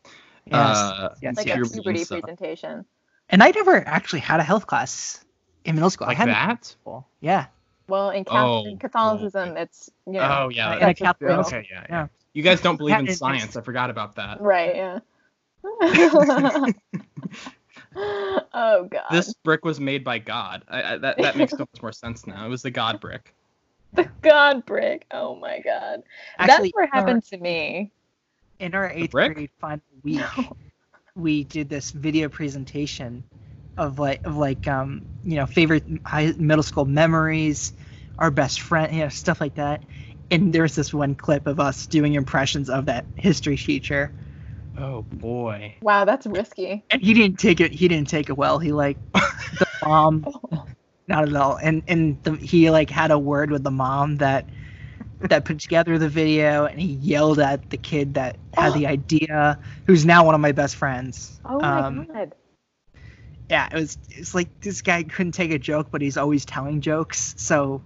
[0.47, 1.55] Yes, uh, yes, Like yes.
[1.55, 2.21] a puberty puberty stuff.
[2.23, 2.85] presentation.
[3.29, 5.25] And I never actually had a health class
[5.65, 6.09] in middle school.
[6.09, 6.65] like I had that.
[6.65, 7.07] School.
[7.21, 7.47] Yeah.
[7.89, 10.21] Well, in, Catholic, Oh, in Catholicism, it's you know.
[10.45, 10.73] Oh yeah.
[10.73, 11.43] in a that's- Catholic Yeah.
[11.43, 11.59] school.
[11.59, 11.87] Okay, yeah, yeah.
[12.03, 12.07] Yeah.
[12.35, 13.57] You guys don't believe in science.
[13.57, 14.41] I forgot about that.
[14.41, 14.75] Right.
[14.77, 14.99] Yeah.
[17.95, 19.03] oh god.
[19.11, 20.65] This brick was made by God.
[20.69, 22.47] I, I, that that makes so much more sense now.
[22.47, 23.35] It was the God brick.
[23.93, 25.07] the God brick.
[25.11, 26.03] Oh my god.
[26.39, 27.91] Actually, That's what in our- happened to me.
[28.61, 30.21] in our eighth grade final week,
[31.15, 33.23] we did this video presentation
[33.77, 37.73] of like of like um you know favorite high middle school memories,
[38.19, 39.85] our best friend, you know stuff like that.
[40.31, 44.15] And there's this one clip of us doing impressions of that history teacher,
[44.77, 45.77] Oh boy.
[45.83, 46.87] Wow, that's risky.
[46.91, 47.73] and he didn't take it.
[47.73, 48.59] He didn't take it well.
[48.59, 48.99] He like
[49.59, 50.29] the mom,
[51.09, 51.57] not at all.
[51.57, 54.51] And and the, he like had a word with the mom that
[55.21, 59.59] that put together the video, and he yelled at the kid that had the idea,
[59.87, 61.41] who's now one of my best friends.
[61.45, 62.35] Oh my Um, god.
[63.53, 66.81] Yeah, it was it's like this guy couldn't take a joke, but he's always telling
[66.81, 67.35] jokes.
[67.37, 67.83] So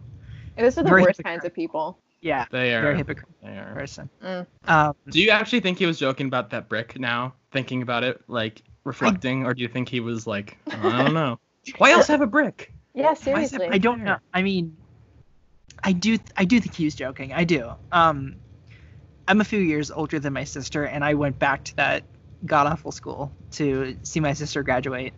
[0.57, 1.99] and Those are the worst kinds of people.
[2.21, 2.83] yeah, They are.
[2.83, 3.35] very hypocritical
[3.75, 4.09] person.
[4.23, 4.47] Mm.
[4.69, 7.35] Um, Do you actually think he was joking about that brick now?
[7.51, 11.15] Thinking about it, like reflecting, or do you think he was like, "Oh, I don't
[11.15, 11.41] know.
[11.79, 12.73] Why else have a brick?
[12.95, 13.69] Yeah, Why is that seriously.
[13.69, 14.19] I don't know.
[14.33, 14.77] I mean,
[15.83, 17.33] I do I do think he was joking.
[17.33, 17.73] I do.
[17.91, 18.37] Um,
[19.27, 22.05] I'm a few years older than my sister, and I went back to that
[22.45, 25.13] god awful school to see my sister graduate,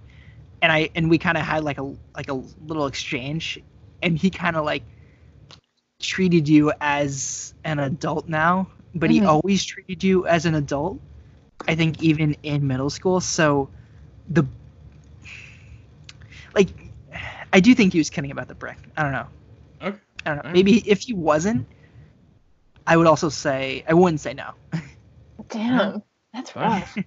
[0.62, 2.35] and I and we kind of had like a like a
[2.66, 3.59] little exchange,
[4.03, 4.83] and he kind of like
[6.01, 9.27] treated you as an adult now, but he Mhm.
[9.27, 11.01] always treated you as an adult.
[11.66, 13.68] I think even in middle school, so
[14.29, 14.44] the
[16.55, 16.68] like
[17.53, 18.79] I do think he was kidding about the brick.
[18.97, 19.27] I don't know.
[19.83, 19.99] Okay.
[20.25, 20.40] I don't know.
[20.40, 20.55] Alright.
[20.55, 21.66] Maybe if he wasn't,
[22.87, 24.53] I would also say I wouldn't say no.
[25.49, 26.03] Damn.
[26.33, 26.71] That's Fine.
[26.71, 26.99] rough.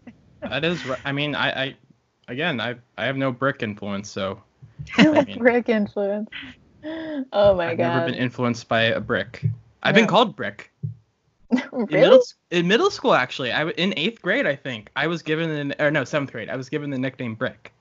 [0.41, 0.83] That is.
[0.85, 1.75] ri- I mean, I, I,
[2.31, 4.41] again, I, I have no brick influence, so
[4.97, 6.29] I mean, Brick influence.
[6.83, 7.85] Oh my God.
[7.85, 9.45] I've never been influenced by a brick.
[9.83, 10.71] I've been called brick.
[11.51, 15.49] In middle, in middle school, actually, I in eighth grade, I think I was given
[15.49, 17.73] an or no seventh grade, I was given the nickname Brick.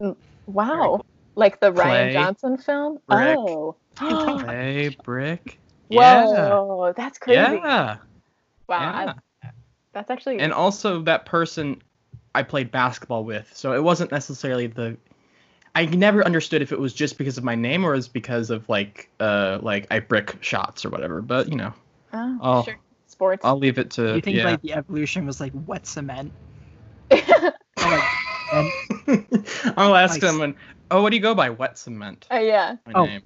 [0.00, 1.02] Mm, wow.
[1.34, 2.98] Like the Rian Clay, Johnson film?
[3.06, 3.36] brick.
[3.38, 3.76] Oh.
[4.46, 5.58] Hey, Brick.
[5.90, 6.24] Yeah.
[6.24, 7.36] Whoa, that's crazy.
[7.36, 7.98] Yeah.
[8.66, 9.14] Wow.
[9.42, 9.50] yeah.
[9.92, 11.82] That's actually And also that person
[12.34, 14.96] I played basketball with, so it wasn't necessarily the.
[15.74, 18.68] I never understood if it was just because of my name or is because of
[18.68, 21.22] like uh like I brick shots or whatever.
[21.22, 21.72] But you know,
[22.12, 22.78] oh, I'll- sure.
[23.06, 23.44] Sports.
[23.44, 24.44] I'll leave it to you think yeah.
[24.44, 26.32] like the evolution was like wet cement?
[27.82, 28.74] Or, like,
[29.76, 30.54] I'll ask Like- someone.
[30.90, 31.50] Oh, what do you go by?
[31.50, 32.26] Wet cement.
[32.30, 33.04] Uh, yeah, My Oh.
[33.06, 33.22] name.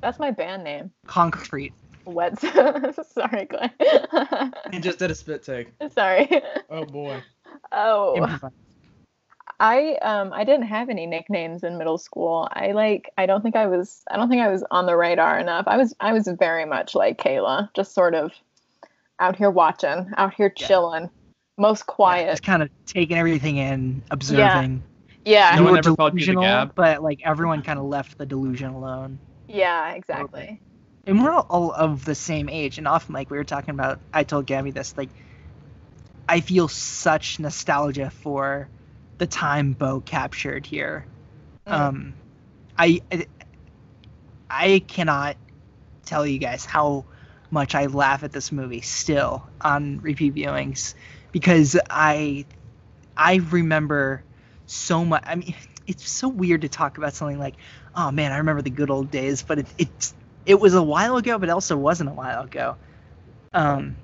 [0.00, 0.90] that's my band name.
[1.06, 1.74] concrete.
[2.04, 2.38] Wet.
[2.40, 3.70] Sorry, Clay.
[4.72, 5.68] You just did a spit take.
[5.92, 6.28] Sorry.
[6.70, 7.22] Oh boy.
[7.72, 8.52] Oh, Improvise.
[9.60, 12.48] I um I didn't have any nicknames in middle school.
[12.52, 15.38] I like I don't think I was I don't think I was on the radar
[15.38, 15.64] enough.
[15.66, 18.32] I was I was very much like Kayla, just sort of
[19.18, 20.66] out here watching, out here Yeah.
[20.68, 21.10] chilling,
[21.56, 22.30] most quiet.
[22.30, 24.82] Just kind of taking everything in, observing.
[25.24, 27.84] Yeah, No you one were ever called you the delusional, but like everyone kind of
[27.86, 29.18] left the delusion alone.
[29.48, 30.60] yeah, exactly.
[31.06, 33.98] and we're all, all of the same age and often like we were talking about
[34.12, 35.08] i told gaby this like
[36.28, 38.68] i feel such nostalgia for
[39.18, 41.04] the time Bo captured here.
[41.66, 41.72] Mm.
[41.72, 42.14] Um,
[42.78, 43.26] I, I
[44.48, 45.36] I cannot
[46.06, 47.04] tell you guys how
[47.50, 50.94] much I laugh at this movie still on repeat viewings
[51.32, 52.46] because I
[53.16, 54.22] I remember
[54.66, 55.24] so much.
[55.26, 55.54] I mean,
[55.86, 57.56] it's so weird to talk about something like,
[57.94, 60.14] oh man, I remember the good old days, but it it's
[60.46, 62.76] it was a while ago, but it also wasn't a while ago.
[63.52, 63.96] Um,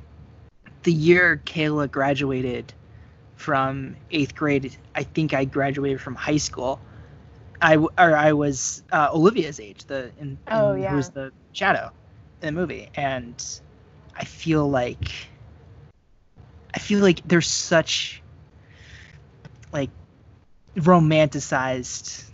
[0.84, 2.72] the year Kayla graduated
[3.36, 6.80] from eighth grade, I think I graduated from high school.
[7.60, 10.94] I or I was uh, Olivia's age, the in, Oh, in- yeah.
[10.94, 11.90] who's the shadow
[12.42, 13.42] in the movie, and
[14.16, 15.10] I feel like
[16.74, 18.22] I feel like there's such
[19.72, 19.90] like
[20.76, 22.24] romanticized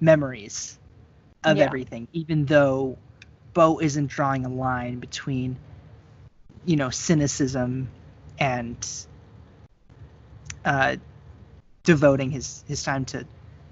[0.00, 0.78] memories
[1.44, 1.64] of Yeah.
[1.64, 2.98] everything, even though
[3.54, 5.56] Bo isn't drawing a line between
[6.64, 7.88] you know cynicism
[8.38, 9.06] and
[10.64, 10.96] uh,
[11.84, 13.26] devoting his his time to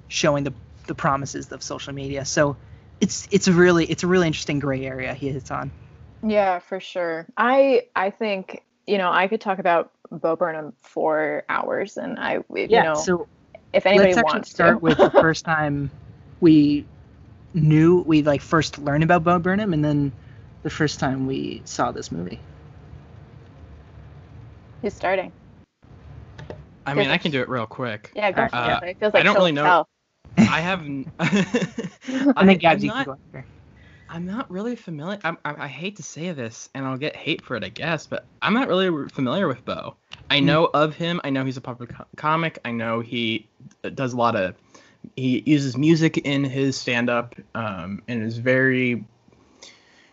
[0.09, 0.53] showing the
[0.87, 2.25] the promises of social media.
[2.25, 2.57] So
[3.01, 5.71] it's it's a really it's a really interesting gray area he hits on.
[6.23, 7.27] Yeah, for sure.
[7.37, 12.41] I I think you know I could talk about Bo Burnham for hours, and I
[12.55, 13.27] you know so
[13.73, 14.19] if anybody wants to.
[14.19, 14.79] let's actually wants start to.
[14.79, 15.91] with the first time
[16.41, 16.87] we
[17.55, 20.13] knew we like first learned about Bo Burnham, and then
[20.63, 22.39] the first time we saw this movie.
[24.83, 25.33] Who's starting?
[26.85, 28.11] I mean, I can do it real quick.
[28.17, 28.89] Yeah, go for Uh, it.
[28.91, 29.89] It feels like I don't really know- tell.
[30.37, 31.09] I haven't.
[31.21, 33.47] I think I'm Gabs, you not- can go after.
[34.09, 35.19] I'm not really familiar.
[35.25, 38.07] I'm, I, I hate to say this, and I'll get hate for it, I guess,
[38.07, 39.95] but I'm not really familiar with Bo.
[40.29, 40.47] I Hmm.
[40.47, 41.21] know of him.
[41.25, 42.59] I know he's a popular co- comic.
[42.65, 43.47] I know he
[43.95, 44.55] does a lot of.
[45.17, 49.05] He uses music in his stand-up, um, and is very.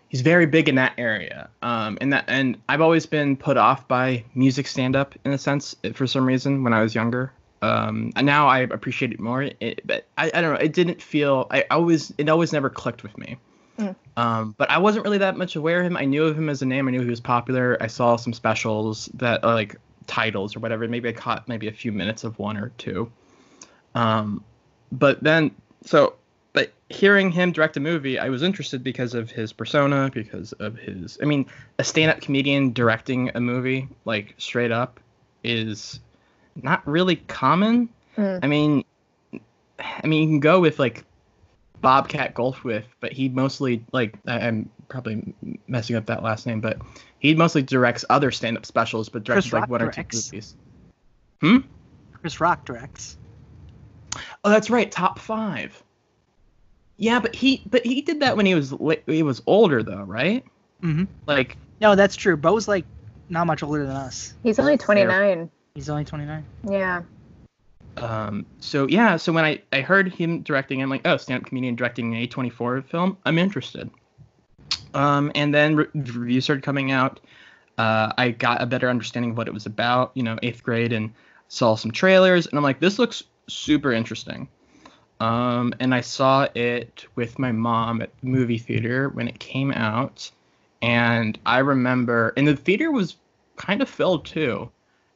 [0.10, 3.88] He's very big in that area, um, and that, and I've always been put off
[3.88, 7.32] by music stand-up in a sense for some reason when I was younger.
[7.62, 9.50] Um, and now I appreciate it more.
[9.60, 10.60] It, but I, I don't know.
[10.60, 11.48] It didn't feel.
[11.52, 12.14] I always.
[12.18, 13.38] It always never clicked with me.
[14.18, 15.96] Um, but I wasn't really that much aware of him.
[15.96, 16.88] I knew of him as a name.
[16.88, 17.78] I knew he was popular.
[17.80, 19.76] I saw some specials that uh, like
[20.08, 20.88] titles or whatever.
[20.88, 23.12] Maybe I caught maybe a few minutes of one or two.
[23.96, 24.44] Um,
[24.92, 25.52] but then
[25.84, 26.16] so
[26.90, 31.18] hearing him direct a movie, I was interested because of his persona, because of his.
[31.22, 31.46] I mean,
[31.78, 35.00] a stand-up comedian directing a movie like straight up
[35.44, 36.00] is
[36.56, 37.90] not really common.
[38.18, 38.40] Mm.
[38.44, 38.86] I mean,
[39.80, 41.06] I mean, you can go with like
[41.80, 45.34] Bobcat Goldthwait, but he mostly like I, I'm probably
[45.68, 46.80] messing up that last name, but
[47.20, 50.56] he mostly directs other stand-up specials, but directs Chris like Rock one or two movies.
[51.42, 51.58] Hmm.
[52.14, 53.18] Chris Rock directs.
[54.44, 55.82] Oh, that's right, top five.
[57.00, 60.04] Yeah, but he but he did that when he was li- he was older though,
[60.04, 60.44] right?
[60.82, 62.36] hmm Like No, that's true.
[62.38, 62.86] Bo's like
[63.30, 64.34] not much older than us.
[64.44, 65.50] He's only 29.
[65.76, 66.46] He's only 29.
[66.70, 67.04] Yeah.
[67.98, 71.76] Um, so yeah, so when I, I heard him directing, I'm like, oh, stand-up comedian
[71.76, 73.90] directing an A24 film, I'm interested.
[74.94, 77.20] Um, and then re- reviews started coming out.
[77.78, 80.92] Uh, I got a better understanding of what it was about, you know, eighth grade,
[80.92, 81.14] and
[81.48, 84.48] saw some trailers, and I'm like, this looks super interesting.
[85.20, 89.72] Um, and I saw it with my mom at the movie theater when it came
[89.74, 90.32] out,
[90.82, 93.18] and I remember, and the theater was
[93.58, 94.70] kind of filled too,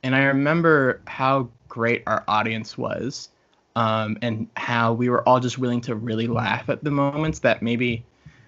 [0.04, 3.30] and I remember how great our audience was,
[3.76, 7.62] um, and how we were all just willing to really laugh at the moments that
[7.62, 8.04] maybe,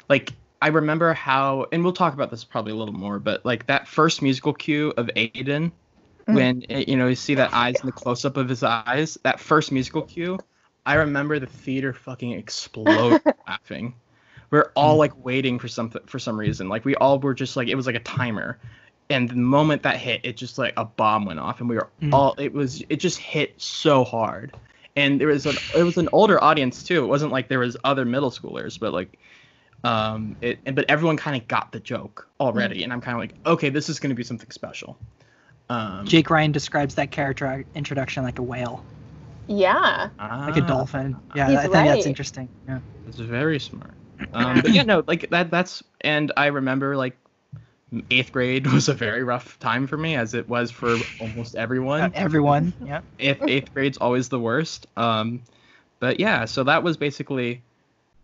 [0.09, 3.65] like, I remember how, and we'll talk about this probably a little more, but like
[3.67, 5.71] that first musical cue of Aiden,
[6.27, 6.33] Mm.
[6.33, 9.17] when eh, you know you see that eyes in the close up of his eyes,
[9.23, 10.43] that first musical cue,
[10.85, 13.95] I remember the theater fucking exploded laughing.
[14.51, 16.69] We're all like waiting for something for some reason.
[16.69, 18.59] Like we all were just like it was like a timer.
[19.09, 21.89] And the moment that hit, it just like a bomb went off and we were
[22.01, 22.13] Mm.
[22.13, 24.53] all it was it just hit so hard.
[24.95, 27.03] And there was an it was an older audience too.
[27.03, 29.17] It wasn't like there was other middle schoolers, but like
[29.83, 33.21] um it and- but everyone kind of got the joke already and I'm kind of
[33.21, 34.97] like, okay, this is going to be something special.
[35.69, 38.85] Um Jake Ryan describes that character introduction like a whale,
[39.47, 40.09] Yeah.
[40.17, 40.67] like a ah.
[40.67, 41.15] dolphin.
[41.35, 42.49] Yeah, He's I think that's interesting.
[42.67, 42.79] Yeah.
[43.05, 43.93] That's very smart.
[44.33, 45.51] Um, but yeah, no, like that.
[45.51, 47.17] That's and I remember like
[48.09, 51.59] eighth grade was a very rough time for me, as it was for almost Uh,
[51.59, 52.11] everyone.
[52.15, 52.73] everyone.
[52.83, 53.01] Yeah.
[53.19, 54.87] Eighth, eighth grade's always the worst.
[54.97, 55.41] Um,
[55.99, 57.61] but yeah, so that was basically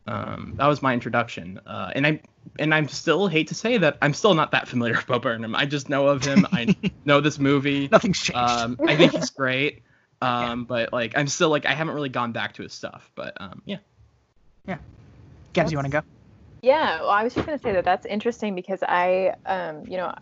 [0.08, 1.60] um, that was my introduction.
[1.66, 2.22] Uh, and I
[2.60, 5.56] and I'm still hate to say that I'm still not that familiar with Bo Burnham.
[5.56, 6.46] I just know of him.
[6.52, 7.88] I know this movie.
[7.92, 8.38] Nothing's changed.
[8.38, 9.84] Um, I think he's great.
[10.22, 13.10] Um, but like I'm still like I haven't really gone back to his stuff.
[13.16, 13.78] But um, yeah.
[14.68, 14.78] Yeah.
[15.54, 16.02] Gabs, you want to go?
[16.62, 19.98] Yeah, well, I was just going to say that that's interesting because I, um, you
[19.98, 20.14] know,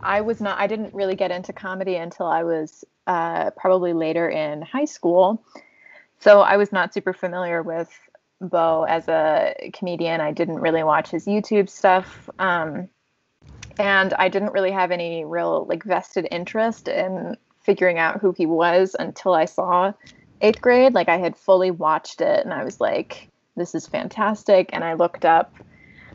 [0.00, 4.28] I was not, I didn't really get into comedy until I was uh, probably later
[4.28, 5.44] in high school.
[6.18, 7.88] So I was not super familiar with
[8.40, 10.20] Bo as a comedian.
[10.20, 12.28] I didn't really watch his YouTube stuff.
[12.40, 12.88] Um,
[13.78, 18.46] and I didn't really have any real like vested interest in figuring out who he
[18.46, 19.92] was until I saw
[20.40, 20.94] eighth grade.
[20.94, 24.70] Like I had fully watched it and I was like, this is fantastic.
[24.72, 25.52] And I looked up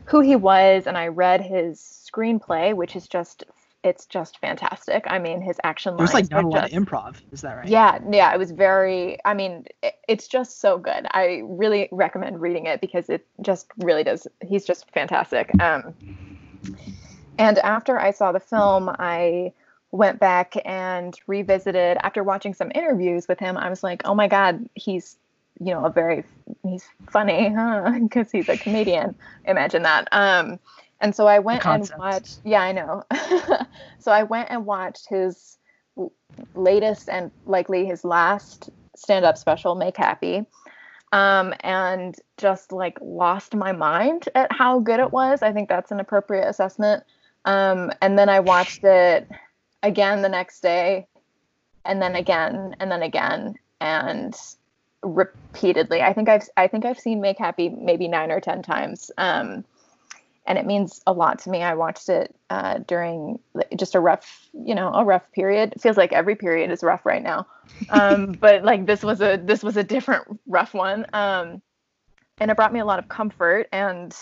[0.06, 3.44] who he was and I read his screenplay, which is just
[3.84, 5.04] it's just fantastic.
[5.08, 7.16] I mean, his action It was like not a lot of improv.
[7.32, 7.68] Is that right?
[7.68, 9.18] yeah, yeah, it was very.
[9.24, 11.04] I mean, it, it's just so good.
[11.10, 14.28] I really recommend reading it because it just really does.
[14.40, 15.50] He's just fantastic.
[15.60, 15.94] Um,
[17.38, 19.52] and after I saw the film, I
[19.92, 21.98] went back and revisited.
[22.02, 25.16] After watching some interviews with him, I was like, oh my god, he's
[25.60, 26.24] you know a very
[26.62, 27.98] he's funny, huh?
[28.02, 29.14] Because he's a comedian.
[29.44, 30.08] Imagine that.
[30.10, 30.58] Um,
[31.00, 32.40] and so I went and watched.
[32.44, 33.04] Yeah, I know.
[33.98, 35.58] so I went and watched his
[36.54, 40.44] latest and likely his last stand-up special make happy
[41.12, 45.90] um, and just like lost my mind at how good it was i think that's
[45.90, 47.02] an appropriate assessment
[47.44, 49.28] um, and then i watched it
[49.82, 51.06] again the next day
[51.84, 54.34] and then again and then again and
[55.02, 59.10] repeatedly i think i've i think i've seen make happy maybe nine or ten times
[59.18, 59.64] um,
[60.46, 61.62] and it means a lot to me.
[61.62, 63.38] I watched it uh, during
[63.76, 65.72] just a rough, you know, a rough period.
[65.72, 67.46] It feels like every period is rough right now,
[67.90, 71.62] um, but like this was a this was a different rough one, um,
[72.38, 73.68] and it brought me a lot of comfort.
[73.72, 74.14] And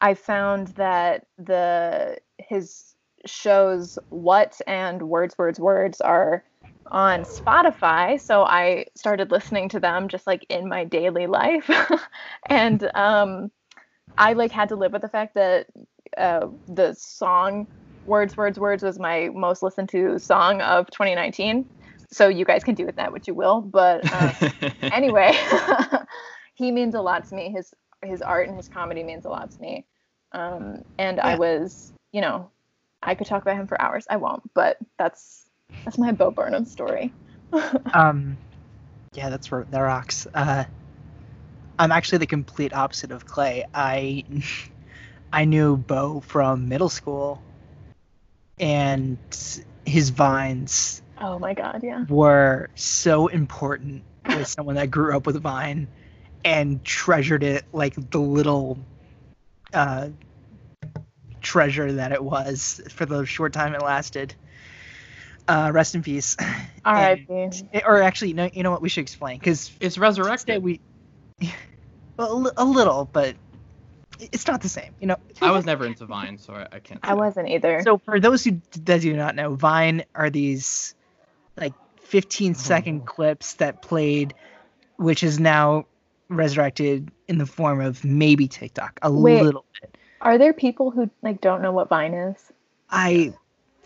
[0.00, 2.91] I found that the his
[3.26, 6.44] shows what and words words words are
[6.90, 11.70] on Spotify, so I started listening to them just like in my daily life,
[12.48, 13.50] and um,
[14.18, 15.66] I like had to live with the fact that
[16.16, 17.66] uh, the song
[18.04, 21.66] "Words, Words, Words" was my most listened to song of 2019.
[22.10, 23.62] So you guys can do with that what you will.
[23.62, 24.32] But uh,
[24.92, 25.32] anyway,
[26.54, 27.50] he means a lot to me.
[27.50, 29.86] His his art and his comedy means a lot to me.
[30.32, 32.50] Um, and I was, you know,
[33.02, 34.06] I could talk about him for hours.
[34.08, 35.46] I won't, but that's
[35.84, 37.12] that's my Bo Burnham story.
[37.94, 38.38] Um,
[39.12, 40.26] yeah, that's that rocks.
[40.32, 40.64] Uh,
[41.78, 43.66] I'm actually the complete opposite of Clay.
[43.74, 44.24] I
[45.32, 47.42] I knew Bo from middle school,
[48.58, 49.18] and
[49.84, 52.04] his vines Oh my god, yeah.
[52.08, 55.88] were so important as someone that grew up with Vine
[56.44, 58.78] and treasured it like the little
[59.72, 60.08] uh,
[61.42, 64.34] treasure that it was for the short time it lasted.
[65.48, 66.36] Uh, rest in peace.
[66.84, 67.82] R.I.P.
[67.84, 68.80] Or actually, no, you know what?
[68.80, 70.62] We should explain because it's resurrected.
[70.62, 70.80] we
[72.16, 73.34] well, a, a little, but
[74.20, 74.94] it's not the same.
[75.00, 75.16] You know.
[75.40, 77.00] I was never into Vine, so I, I can't.
[77.02, 77.82] I wasn't either.
[77.82, 80.94] So for those who that do not know, Vine are these
[81.56, 84.34] like 15 second clips that played,
[84.96, 85.86] which is now
[86.28, 89.42] resurrected in the form of maybe TikTok a Wait.
[89.42, 89.96] little bit.
[90.22, 92.36] Are there people who like don't know what Vine is?
[92.88, 93.32] I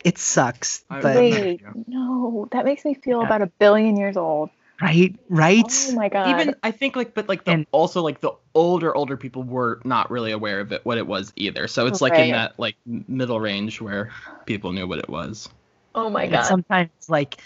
[0.04, 3.26] it sucks, but Wait, no, that makes me feel Yeah.
[3.26, 4.50] about a billion years old.
[4.80, 5.64] right, right.
[5.66, 6.28] Oh my god.
[6.40, 9.80] Even I think like, but like the And- also like the older older people were
[9.84, 11.66] not really aware of it what it was either.
[11.66, 14.10] So it's like in that like middle range where
[14.44, 15.48] people knew what it was.
[15.94, 16.42] oh my And god.
[16.44, 17.38] sometimes like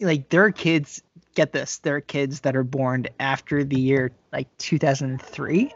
[0.00, 1.02] like there are kids
[1.34, 5.70] get this there are kids that are born after the year like 2003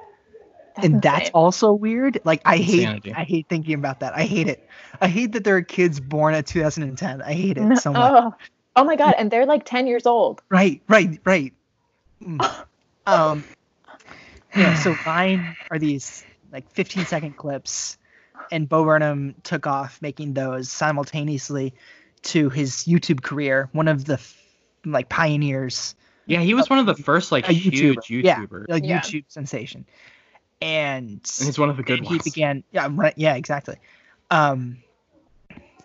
[0.76, 1.30] and that's insane.
[1.34, 3.12] also weird like i hate Insanity.
[3.14, 4.66] i hate thinking about that i hate it
[5.00, 8.12] i hate that there are kids born at 2010 i hate it No- so much
[8.12, 8.34] oh.
[8.76, 10.42] oh my god, and they're like 10 years old.
[10.48, 11.52] right right right
[12.22, 12.64] Mm.
[13.06, 13.42] um
[14.54, 17.98] yeah so vine are these like 15 second clips
[18.52, 21.74] and bo burnham took off making those simultaneously
[22.22, 24.20] to his youtube career one of the
[24.84, 28.38] like pioneers Yeah, he was one of the first like a huge YouTuber, yeah.
[28.40, 28.66] YouTubers.
[28.68, 29.00] a Yeah.
[29.00, 29.84] youtube sensation
[30.62, 32.24] and And he's one of the good and ones.
[32.24, 33.76] he began yeah right yeah exactly.
[34.30, 34.78] Um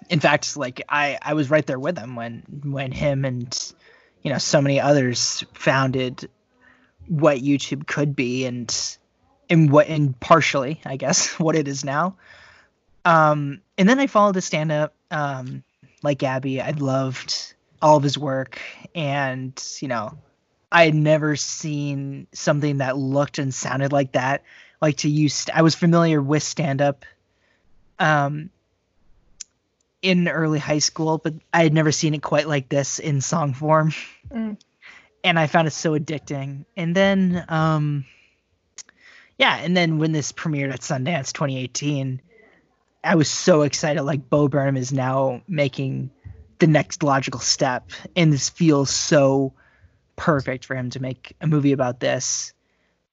[0.10, 3.74] in fact like i i was right there with him when when him and
[4.22, 6.30] you know so many others founded
[7.08, 8.98] what youtube could be and
[9.50, 12.16] and what and partially i guess what it is now.
[13.04, 15.64] Um and then i followed his stand up um
[16.04, 16.62] like gaby.
[16.62, 18.60] I loved all of his work
[18.96, 20.18] and you know
[20.72, 24.44] i had never seen something that looked and sounded like that
[24.82, 27.06] like to use i was familiar with stand up
[28.00, 28.50] um
[30.02, 33.54] in early high school but i had never seen it quite like this in song
[33.54, 33.92] form
[34.32, 34.60] Mm.
[35.24, 38.06] and i found it so addicting and then um
[39.38, 42.22] yeah and then when this premiered at sundance 2018
[43.06, 46.12] i was so excited like bo burnham is now making
[46.60, 49.54] the next logical step, and this feels so
[50.16, 52.52] perfect for him to make a movie about this.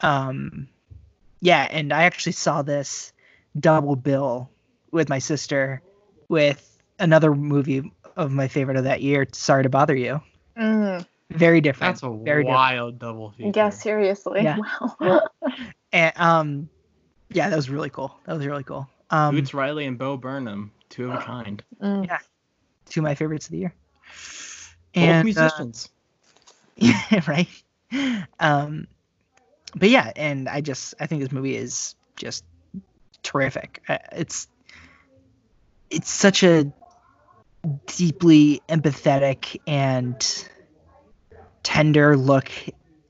[0.00, 0.68] Um,
[1.44, 3.12] yeah, and I actually saw this
[3.60, 4.48] double bill
[4.90, 5.82] with my sister
[6.28, 10.20] with another movie of my favorite of that year, Sorry to Bother You.
[10.58, 11.94] Mm, Very different.
[11.94, 12.48] That's a very different.
[12.48, 13.52] wild double feature.
[13.54, 14.42] yeah, seriously.
[14.42, 14.58] Yeah.
[15.00, 15.20] Wow.
[15.92, 16.68] And um,
[17.30, 18.16] yeah, that was really cool.
[18.26, 18.88] That was really cool.
[19.10, 21.62] Um, Boots Riley and Bo Burnham, two of a kind.
[21.80, 22.18] Mm.
[22.88, 23.74] two of my favorites of the year.
[24.08, 25.88] Both And uh, musicians.
[26.76, 27.48] yeah, right.
[28.40, 28.88] Um,
[29.74, 32.44] but yeah, and I just I think this movie is just
[33.22, 33.82] terrific.
[33.88, 34.48] Uh, It's
[35.90, 36.72] it's such a
[37.86, 40.46] deeply empathetic and
[41.62, 42.50] tender look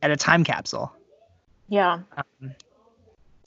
[0.02, 0.92] at a time capsule
[1.68, 2.00] Yeah.
[2.16, 2.54] um,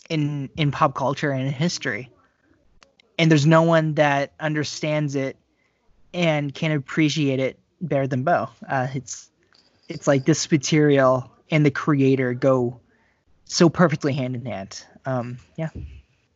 [0.10, 2.12] in in pop culture and in history.
[3.18, 5.38] And there's no one that understands it
[6.14, 8.50] and can appreciate it better than Bo.
[8.68, 9.30] Uh, it's
[9.90, 12.82] it's like this material and the creator go
[13.48, 14.84] so perfectly hand in hand.
[15.06, 15.70] Um, yeah.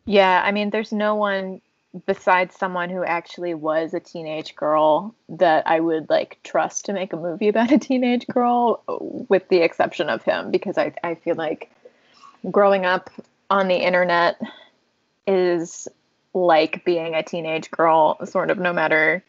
[0.05, 1.61] Yeah, I mean, there's no one
[2.05, 7.11] besides someone who actually was a teenage girl that I would like trust to make
[7.11, 8.81] a movie about a teenage girl,
[9.27, 11.69] with the exception of him, because I, I feel like
[12.49, 13.09] growing up
[13.49, 14.39] on the internet
[15.27, 15.87] is
[16.33, 19.21] like being a teenage girl, sort of no matter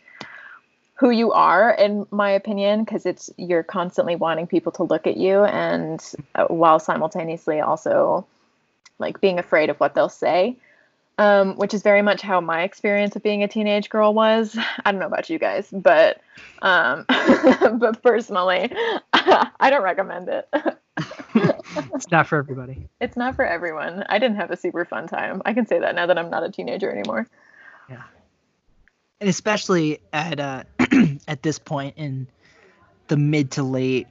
[1.03, 5.17] who you are, in my opinion, because it's you're constantly wanting people to look at
[5.17, 6.01] you, and
[6.37, 8.25] uh, while simultaneously also
[9.01, 10.57] like being afraid of what they'll say
[11.19, 14.57] um, which is very much how my experience of being a teenage girl was.
[14.85, 16.21] I don't know about you guys, but
[16.63, 18.73] um, but personally,
[19.13, 20.49] I don't recommend it.
[21.95, 22.89] It's not for everybody.
[23.01, 24.05] it's not for everyone.
[24.09, 25.43] I didn't have a super fun time.
[25.45, 27.27] I can say that now that I'm not a teenager anymore.
[29.23, 30.65] And especially at uh,
[31.29, 32.27] at this point in
[33.07, 34.09] the mid to late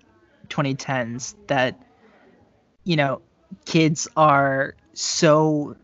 [0.47, 1.78] 2010s that
[2.86, 3.21] you know
[3.65, 5.76] kids are so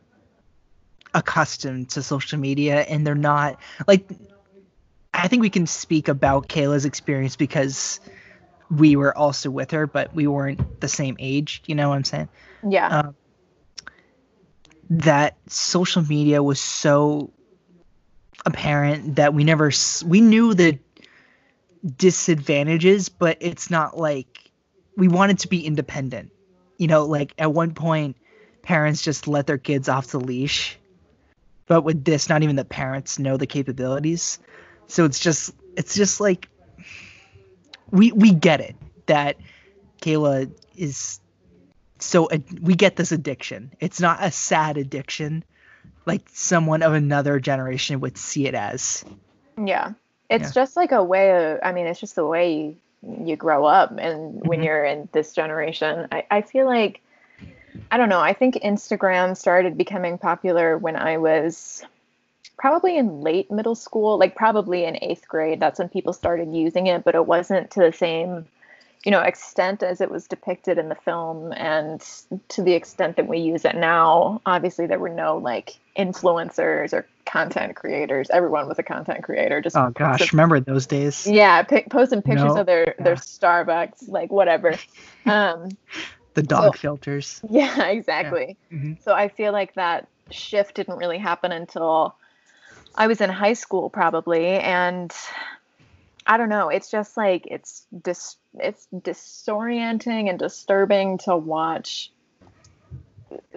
[1.14, 4.10] accustomed to social media and they're not like
[5.14, 8.00] I think we can speak about Kayla's experience because
[8.72, 12.06] we were also with her but we weren't the same age, you know what I'm
[12.06, 12.30] saying?
[12.66, 13.00] Yeah.
[13.00, 13.16] Um,
[14.90, 17.34] that social media was so
[18.46, 19.72] apparent that we never
[20.06, 20.78] we knew the
[21.96, 24.52] disadvantages but it's not like
[24.96, 26.32] we wanted to be independent
[26.78, 28.16] you know like at one point
[28.62, 30.78] parents just let their kids off the leash
[31.68, 34.40] but with this not even the parents know the capabilities
[34.88, 36.50] so it's just it's just like
[37.92, 39.38] we we get it that
[40.02, 41.20] Kayla is
[42.00, 42.30] so
[42.62, 43.74] we get this addiction.
[43.80, 45.44] It's not a sad addiction
[46.08, 49.06] like someone of another generation would see it as.
[49.64, 49.92] Yeah.
[50.30, 50.62] It's Yeah.
[50.62, 52.76] just like a way of, I mean, it's just the way you,
[53.26, 53.92] you grow up.
[53.98, 54.66] And when Mhm.
[54.66, 57.02] you're in this generation, I, I feel like,
[57.92, 61.84] I don't know, I think Instagram started becoming popular when I was
[62.58, 65.60] probably in late middle school, like probably in eighth grade.
[65.60, 68.48] That's when people started using it, but it wasn't to the same
[69.08, 72.02] you know extent as it was depicted in the film and
[72.50, 77.08] to the extent that we use it now obviously there were no like influencers or
[77.26, 78.30] content creators.
[78.30, 81.26] Everyone was a content creator just Oh gosh, remember those days?
[81.26, 84.76] yeah pic- posting pictures No, of their their starbucks like whatever.
[85.26, 85.70] Um
[86.34, 87.42] The dog So- filters.
[87.50, 88.58] yeah exactly.
[88.74, 89.02] Mhm.
[89.04, 92.14] so i feel like that shift didn't really happen until
[92.96, 95.14] i was in high school probably and
[96.28, 102.12] i don't know it's just like it's dis- it's disorienting and disturbing to watch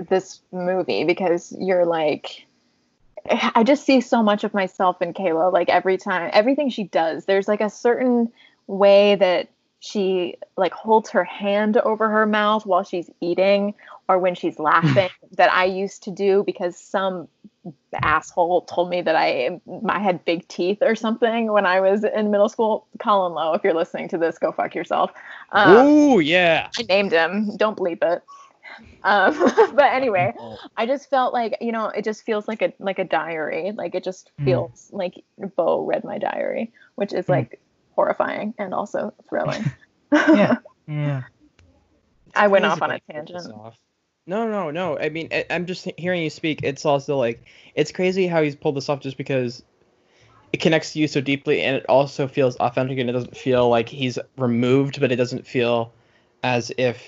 [0.08, 2.46] this movie because you're like
[3.54, 7.24] I just see so much of myself in Kayla like every time everything she does
[7.24, 8.32] there's like a certain
[8.66, 9.48] way that
[9.80, 13.74] she like holds her hand over her mouth while she's eating
[14.08, 17.28] or when she's laughing that I used to do because some
[17.94, 22.30] asshole told me that I I had big teeth or something when I was in
[22.30, 22.86] middle school.
[22.98, 25.10] Colin Lowe, if you're listening to this, go fuck yourself.
[25.52, 26.68] Um, oh yeah.
[26.78, 27.56] I named him.
[27.56, 28.22] Don't bleep it.
[29.02, 29.34] Um,
[29.74, 30.32] but anyway,
[30.76, 33.72] I just felt like you know it just feels like a like a diary.
[33.72, 34.44] Like it just Mm.
[34.44, 35.22] feels like
[35.56, 37.30] Bo read my diary, which is Mm.
[37.30, 37.60] like
[37.94, 39.64] horrifying and also thrilling.
[40.12, 40.56] Yeah.
[40.86, 41.22] Yeah.
[42.34, 43.54] I went off on a you pull this tangent.
[43.54, 43.76] off.
[44.26, 44.98] No, no, no.
[44.98, 46.60] I mean, I, I'm just hearing you speak.
[46.62, 47.44] It's also like
[47.74, 49.62] it's crazy how he's pulled this off just because
[50.52, 53.68] it connects to you so deeply, and it also feels authentic, and it doesn't feel
[53.68, 55.92] like he's removed, but it doesn't feel
[56.42, 57.02] as if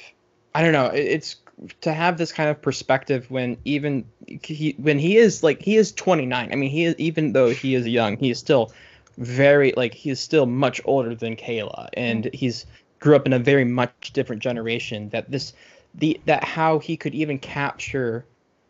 [0.55, 0.87] I don't know.
[0.87, 1.37] it- It's
[1.83, 4.05] to have this kind of perspective when even
[4.43, 6.51] he when he is like he is 29.
[6.53, 8.73] I mean, he is even though he is young, he is still
[9.19, 12.37] very like he is still much older than Kayla, and mm-hmm.
[12.37, 12.67] he's
[13.01, 15.09] grew up in a very much different generation.
[15.11, 15.53] That this
[15.95, 18.25] the that how he could even capture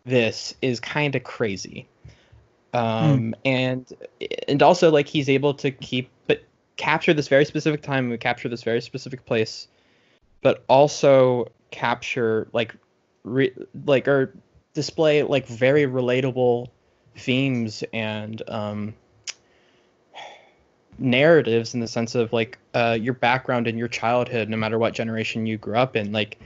[0.04, 1.88] this is kind of crazy.
[2.74, 3.86] Um, and
[4.48, 6.42] and also like he's able to keep but
[6.76, 9.68] capture this very specific time and capture this very specific place,
[10.40, 12.74] but also capture like
[13.24, 13.52] re,
[13.84, 14.34] like or
[14.74, 16.68] display like very relatable
[17.14, 18.94] themes and um
[20.98, 24.94] narratives in the sense of like uh, your background and your childhood, no matter what
[24.94, 26.12] generation you grew up in.
[26.12, 26.38] Like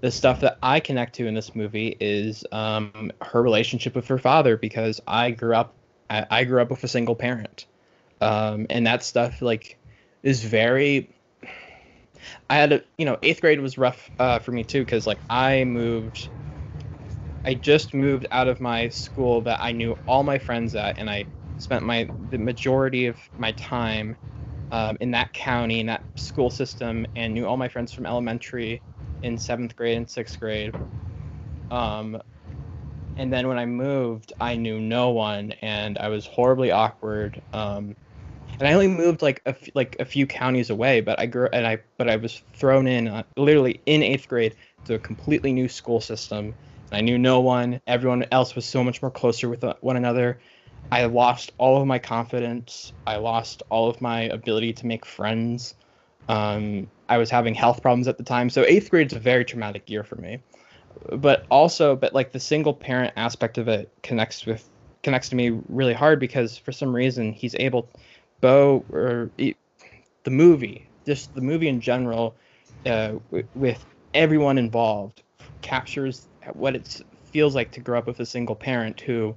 [0.00, 4.18] the stuff that I connect to in this movie is um, her relationship with her
[4.18, 5.74] father because I grew up
[6.10, 7.66] I, I grew up with a single parent,
[8.20, 9.78] um, and that stuff like
[10.22, 11.14] is very.
[12.48, 15.20] I had a you know eighth grade was rough uh, for me too because like
[15.30, 16.28] I moved.
[17.46, 21.10] I just moved out of my school that I knew all my friends at, and
[21.10, 21.26] I
[21.58, 24.16] spent my the majority of my time
[24.70, 28.82] um, in that county in that school system and knew all my friends from elementary
[29.24, 30.74] in seventh grade and sixth grade.
[31.70, 32.20] Um,
[33.16, 37.40] and then when i moved i knew no one and i was horribly awkward.
[37.52, 37.96] Um,
[38.58, 41.48] and i only moved like a f- like a few counties away but i grew
[41.52, 44.54] and i but i was thrown in uh, literally in eighth grade
[44.86, 46.54] to a completely new school system.
[46.90, 47.80] And i knew no one.
[47.86, 50.38] Everyone else was so much more closer with uh, one another.
[50.92, 52.92] I lost all of my confidence.
[53.06, 55.74] I lost all of my ability to make friends.
[56.28, 59.44] Um, I was having health problems at the time, so eighth grade is a very
[59.44, 60.38] traumatic year for me.
[61.12, 64.68] But also, but like the single parent aspect of it connects with
[65.02, 67.88] connects to me really hard because for some reason he's able,
[68.40, 72.36] Bo or the movie, just the movie in general,
[72.86, 73.14] uh,
[73.54, 73.84] with
[74.14, 75.22] everyone involved,
[75.62, 79.34] captures what it feels like to grow up with a single parent who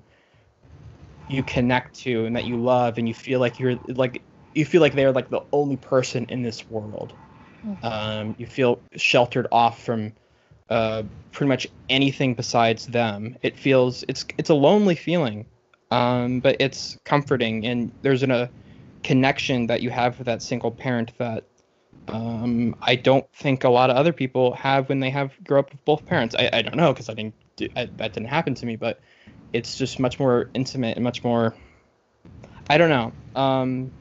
[1.29, 4.21] you connect to and that you love and you feel like you're like
[4.53, 7.13] you feel like they're like the only person in this world
[7.83, 10.13] um, you feel sheltered off from
[10.69, 15.45] uh, pretty much anything besides them it feels it's it's a lonely feeling
[15.91, 18.49] um, but it's comforting and there's an, a
[19.03, 21.43] connection that you have with that single parent that
[22.09, 25.71] um, I don't think a lot of other people have when they have grow up
[25.71, 26.35] with both parents.
[26.35, 28.99] I, I don't know because I didn't do, I, that didn't happen to me, but
[29.53, 31.55] it's just much more intimate and much more
[32.69, 33.11] I don't know.
[33.35, 33.91] Um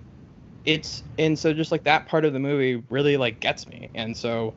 [0.66, 3.88] it's and so just like that part of the movie really like gets me.
[3.94, 4.54] And so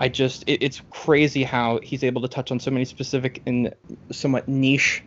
[0.00, 3.72] I just it, it's crazy how he's able to touch on so many specific and
[4.10, 5.02] somewhat niche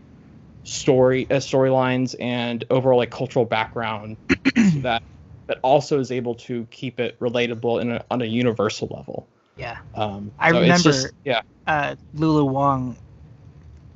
[0.63, 4.17] story uh, storylines and overall like cultural background
[4.55, 5.01] that
[5.47, 9.27] that also is able to keep it relatable in a, on a universal level.
[9.57, 9.77] Yeah.
[9.95, 11.41] Um, I so remember just- yeah.
[11.65, 12.95] uh, Lulu Wang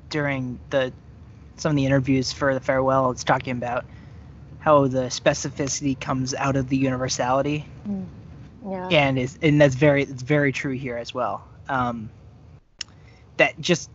[0.09, 0.91] during the
[1.57, 3.11] some of the interviews for the farewell.
[3.11, 3.85] It's talking about
[4.63, 7.65] how the specificity comes out of the universality,
[8.65, 8.87] Yeah.
[8.87, 11.43] and is and that's very it's very true here as well.
[11.67, 12.09] Um,
[13.37, 13.89] that just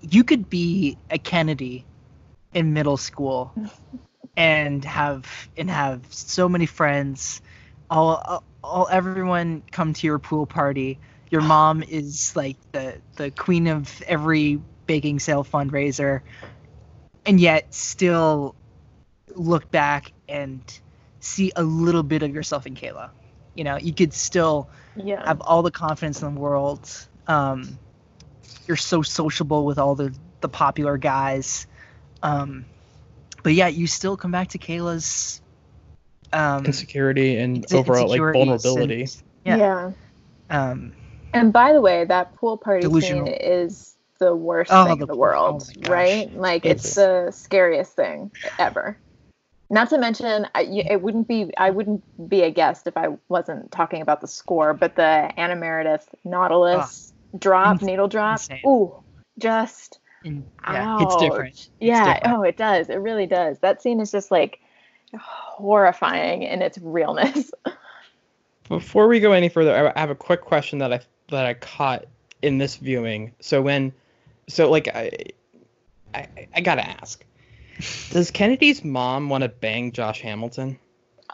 [0.00, 1.84] you could be a Kennedy
[2.54, 3.52] in middle school
[4.36, 7.42] and have and have so many friends
[7.90, 10.98] all all everyone come to your pool party
[11.30, 16.22] your mom is like the the queen of every baking sale fundraiser
[17.26, 18.54] and yet still
[19.38, 20.60] look back and
[21.20, 23.10] see a little bit of yourself in Kayla
[23.54, 25.24] you know you could still Yeah.
[25.26, 26.88] have all the confidence in the world.
[27.26, 27.78] Um,
[28.66, 31.66] you're so sociable with all the the popular guys.
[32.22, 32.64] Um,
[33.42, 35.40] but yeah, you still come back to Kayla's
[36.32, 39.02] um, insecurity and overall like vulnerability.
[39.02, 39.56] and- yeah.
[39.56, 39.90] yeah.
[40.50, 40.92] um,
[41.32, 43.26] And by the way, that pool party Delusional.
[43.26, 46.32] scene is the worst Oh, thing the in the world, oh right?
[46.36, 48.98] Like it's, It's- the scariest thing ever.
[49.70, 53.08] Not to mention, I, y- it wouldn't be I wouldn't be a guest if I
[53.28, 58.40] wasn't talking about the score, but the Anna Meredith Nautilus ah, drop, ins- needle drop,
[58.40, 58.60] insane.
[58.66, 58.94] ooh,
[59.38, 61.20] just and, yeah, it's Ouch.
[61.20, 61.54] different.
[61.54, 62.00] It's yeah.
[62.00, 62.38] Oh, different.
[62.38, 62.90] Oh, it does.
[62.90, 63.58] It really does.
[63.58, 64.60] That scene is just like
[65.18, 67.50] horrifying in its realness.
[68.68, 71.54] Before we go any further, I I have a quick question that I that I
[71.54, 72.06] caught
[72.42, 73.32] in this viewing.
[73.40, 73.92] So when,
[74.48, 75.10] so like I,
[76.14, 77.24] I, I gotta ask,
[78.10, 80.78] does Kennedy's mom want to bang Josh Hamilton?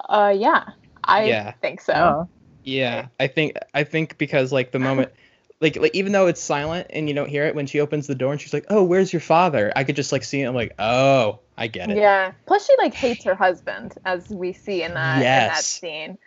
[0.09, 0.65] Uh, yeah,
[1.05, 1.55] I Yeah.
[1.61, 1.95] think so.
[1.95, 2.29] Oh,
[2.65, 5.13] Yeah, I think I think because like the moment,
[5.61, 8.15] like like even though it's silent and you don't hear it when she opens the
[8.15, 10.47] door and she's like, "Oh, where's your father?" I could just like see it.
[10.47, 12.33] I'm like, "Oh, I get it." Yeah.
[12.47, 16.19] Plus, she like hates her husband, as we see in that in that scene,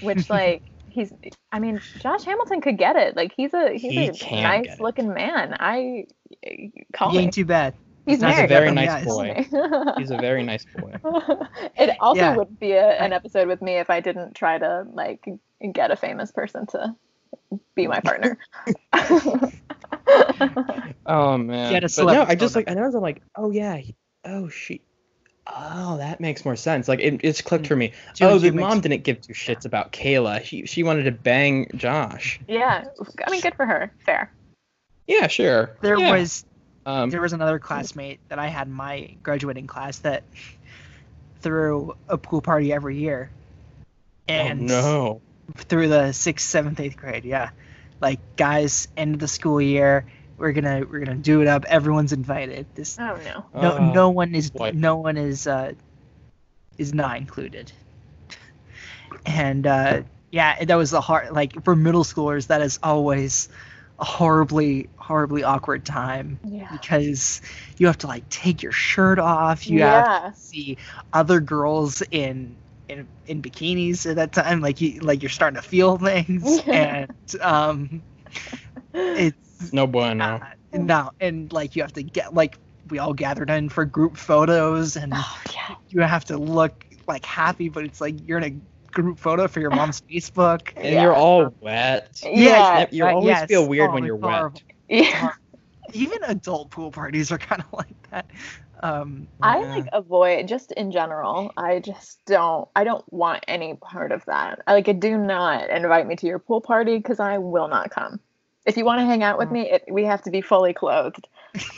[0.00, 1.12] which like he's.
[1.52, 3.16] I mean, Josh Hamilton could get it.
[3.16, 5.56] Like he's a he's He a nice looking man.
[5.58, 6.06] I
[6.92, 7.24] call he me.
[7.24, 7.74] ain't too bad.
[8.06, 9.04] He's That's a very oh, nice yes.
[9.06, 9.46] boy.
[9.98, 10.94] He's a very nice boy.
[11.76, 12.36] it also Yeah.
[12.36, 15.24] would be a, an episode with me if I didn't try to like
[15.72, 16.94] get a famous person to
[17.74, 18.36] be my partner.
[21.06, 21.72] Oh man.
[21.72, 23.94] Get a but no, I just like I noticed I'm like, oh yeah, he-
[24.24, 24.80] oh she,
[25.46, 26.88] oh that makes more sense.
[26.88, 27.92] Like it, it's clicked for me.
[28.14, 30.42] Two oh, and the two makes- mom didn't give two shits about Kayla.
[30.44, 32.40] She she wanted to bang Josh.
[32.48, 32.84] yeah,
[33.26, 33.92] I mean, good for her.
[34.04, 34.32] Fair.
[35.06, 35.76] Yeah, sure.
[35.82, 36.12] There Yeah.
[36.12, 36.44] was
[36.86, 40.22] Um, there was another classmate that I had in my graduating class that
[41.40, 43.30] threw a pool party every year.
[44.28, 45.20] And oh no.
[45.56, 47.50] through the sixth, seventh, eighth grade, yeah.
[48.00, 50.06] Like guys, end of the school year,
[50.36, 51.64] we're gonna we're gonna do it up.
[51.66, 52.66] Everyone's invited.
[52.74, 53.44] This Oh no.
[53.54, 54.72] no Oh, no one is boy.
[54.74, 55.72] no one is uh
[56.76, 57.72] is not included.
[59.26, 63.48] And uh yeah, that was a hard like for middle schoolers that is always
[63.98, 66.66] a horribly horribly awkward time Yeah.
[66.68, 67.40] because
[67.78, 69.68] you have to like take your shirt off.
[69.68, 70.78] You have to see
[71.12, 74.60] other girls in in in bikinis at that time.
[74.60, 77.08] Like you like you're starting to feel things, and
[77.40, 78.04] um,
[79.14, 80.42] it's No bueno.
[80.42, 84.16] uh, no, and like you have to get like we all gathered in for group
[84.16, 85.76] photos, and Oh yeah.
[85.88, 88.60] you have to look like happy, but it's like you're in a
[88.94, 90.72] group photo for your mom's Facebook.
[90.76, 91.02] And Yeah.
[91.02, 92.20] you're all wet.
[92.24, 92.86] Yeah.
[92.90, 93.48] You always yes.
[93.48, 94.62] feel weird Oh, when you're wet.
[94.88, 95.30] Yeah.
[95.92, 98.26] Even adult pool parties are kind of like that.
[98.80, 99.66] Um, I Yeah.
[99.76, 101.52] like avoid just in general.
[101.56, 102.68] I just don't.
[102.74, 104.60] I don't want any part of that.
[104.66, 105.00] I like.
[105.00, 108.20] Do not invite me to your pool party because I will not come.
[108.66, 109.52] If you want to hang out with Mm.
[109.52, 111.28] me, it, we have to be fully clothed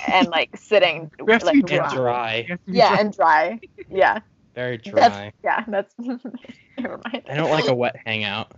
[0.09, 1.11] and like sitting.
[1.25, 1.95] We have to like, be And dry.
[1.95, 2.35] dry.
[2.37, 3.61] you have to be Yeah, and dry.
[3.91, 4.21] Yeah,
[4.57, 5.33] Very That's- dry.
[5.45, 5.65] yeah.
[5.69, 7.23] That's never mind.
[7.31, 8.51] I don't like a wet hangout.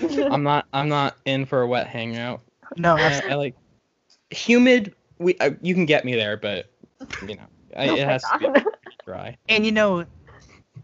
[0.30, 0.66] I'm not.
[0.72, 2.42] I'm not in for a wet hangout.
[2.76, 3.22] no, I.
[3.30, 3.54] I like
[4.30, 4.94] humid.
[5.18, 6.70] We uh, you can get me there, but
[7.26, 7.42] you know
[7.76, 8.60] I, Oh it my has to be
[9.06, 9.36] dry.
[9.48, 10.04] and you know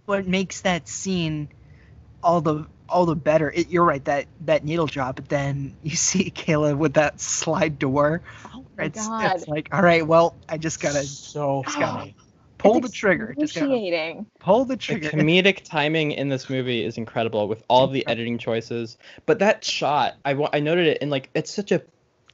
[0.06, 1.48] what makes that scene
[2.22, 5.96] all the all the better it, you're right that that needle drop but then you
[5.96, 8.22] see kayla with that slide door
[8.54, 9.36] Oh my it's, God.
[9.36, 12.16] it's like all right well i just gotta So just gotta funny.
[12.64, 15.10] Pull the trigger just gotta pull the trigger.
[15.10, 18.98] The comedic timing in this movie is incredible with all the editing choices.
[19.26, 21.82] But that shot, I, I noted it, and like it's such a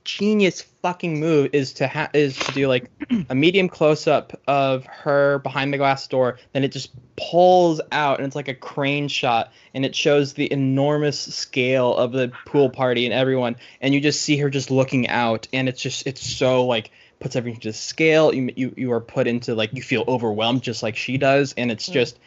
[0.05, 2.91] genius fucking move is to ha- is to do like
[3.29, 8.19] a medium close up of her behind the glass door, then it just pulls out
[8.19, 12.71] and it's like a crane shot, and it shows the enormous scale of the pool
[12.71, 16.23] party and everyone, and you just see her just looking out, and it's just it's
[16.23, 16.91] so like
[17.21, 18.35] puts everything to scale.
[18.35, 21.71] You you you are put into like you feel overwhelmed just like she does, and
[21.71, 21.93] it's Mm.
[21.93, 22.19] just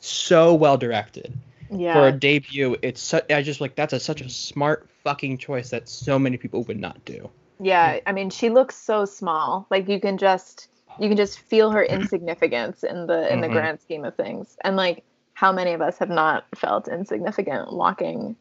[0.00, 1.32] so well directed
[1.70, 1.92] Yeah.
[1.92, 2.76] for a debut.
[2.82, 6.36] It's su- I just like that's a, such a smart fucking choice that so many
[6.36, 7.30] people would not do.
[7.60, 9.66] Yeah, I mean, she looks so small.
[9.70, 10.68] Like you can just
[10.98, 13.52] you can just feel her insignificance in the in the Mhm.
[13.52, 14.56] grand scheme of things.
[14.64, 18.34] And like how many of us have not felt insignificant walking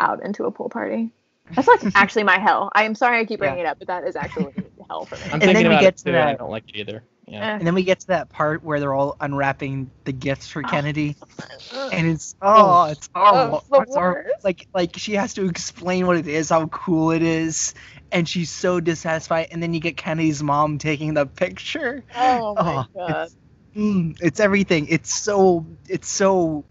[0.00, 1.10] out into a pool party?
[1.54, 2.70] That's like actually my hell.
[2.74, 4.52] I am sorry I keep bringing it up, but that is actually
[4.88, 5.22] hell for me.
[5.26, 6.68] I'm And thinking then we about get it to too, and I that- don't like
[6.68, 7.02] it either.
[7.28, 7.52] Yeah.
[7.52, 7.56] Eh.
[7.58, 10.68] and then we get to that part where they're all unwrapping the gifts for Oh.
[10.68, 11.14] kennedy
[11.92, 14.30] and it's oh it's horrible it's the It's horrible.
[14.42, 17.74] like like she has to explain what it is how cool it is
[18.10, 22.60] and she's so dissatisfied and then you get kennedy's mom taking the picture Oh my
[22.60, 23.26] Oh, god.
[23.26, 23.36] it's,
[23.76, 26.64] mm, it's everything it's so it's so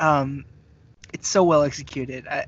[0.00, 0.46] um
[1.12, 2.46] it's so well executed I,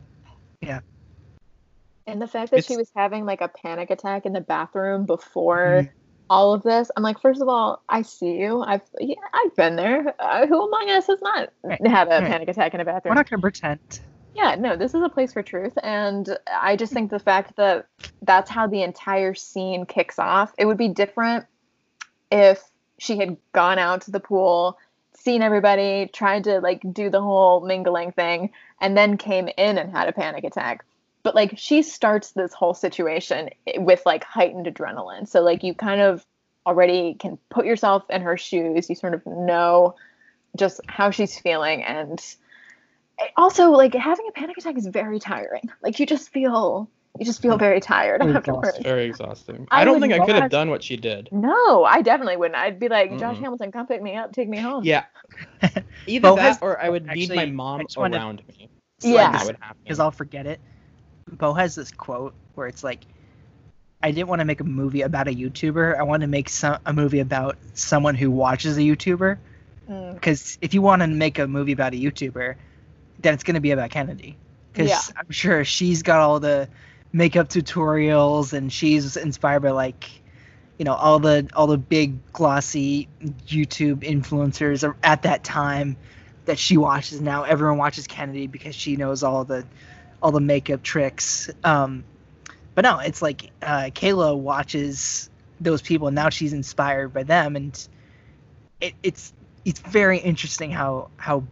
[2.07, 5.85] And the fact that she was having like a panic attack in the bathroom before
[5.85, 5.91] Mhm.
[6.29, 8.63] all of this, I'm like, first of all, I see you.
[8.63, 10.15] I've yeah, I've been there.
[10.19, 12.27] Uh, who among us has not Right, had a right.
[12.31, 13.11] panic attack in a bathroom?
[13.11, 13.81] we're not gonna pretend
[14.33, 17.87] yeah, no, this is a place for truth, and I just think the fact that
[18.23, 20.55] that's how the entire scene kicks off.
[20.57, 21.47] It would be different
[22.31, 22.63] if
[22.99, 24.79] she had gone out to the pool,
[25.15, 29.91] seen everybody, tried to like do the whole mingling thing, and then came in and
[29.91, 30.85] had a panic attack.
[31.23, 35.29] But like she starts this whole situation with like heightened adrenaline.
[35.29, 36.25] So like you kind of
[36.67, 38.89] already can put yourself in her shoes.
[38.89, 39.95] You sort of know
[40.57, 42.21] just how she's feeling and
[43.37, 45.71] also like having a panic attack is very tiring.
[45.83, 48.69] Like you just feel you just feel very tired Very afterwards.
[48.69, 48.85] exhausted.
[48.85, 49.69] Very exhausting.
[49.71, 51.29] I I, don't think I could have done what she did.
[51.33, 52.57] No, I definitely wouldn't.
[52.57, 53.41] I'd be like, Josh Mm-mm.
[53.43, 54.85] Hamilton, come pick me up, take me home.
[54.85, 55.05] Yeah.
[56.07, 58.71] Either Bo that has- or I would need my mom I just wanted- around me.
[59.03, 59.33] Yeah.
[59.33, 59.81] That would happen.
[59.83, 60.61] because I'll forget it.
[61.29, 63.01] Bo has this quote where it's like,
[64.03, 65.99] "I didn't want to make a movie about a YouTuber.
[65.99, 69.39] I wanted to make some a movie about someone who watches a YouTuber.
[69.89, 72.55] Mm, Because if you want to make a movie about a YouTuber,
[73.21, 74.37] then it's going to be about Kennedy.
[74.73, 75.01] Because Yeah.
[75.17, 76.69] I'm sure she's got all the
[77.13, 80.09] makeup tutorials and she's inspired by like,
[80.79, 83.07] you know all the all the big glossy
[83.47, 85.97] YouTube influencers at that time
[86.47, 87.43] that she watches now.
[87.43, 89.67] Everyone watches Kennedy because she knows all the
[90.23, 91.51] all the makeup tricks.
[91.65, 92.05] Um,
[92.75, 95.29] but no, it's like uh, Kayla watches
[95.61, 97.89] those people and now she's inspired by them, and
[98.81, 99.33] it, it's
[99.65, 101.45] it's very interesting how how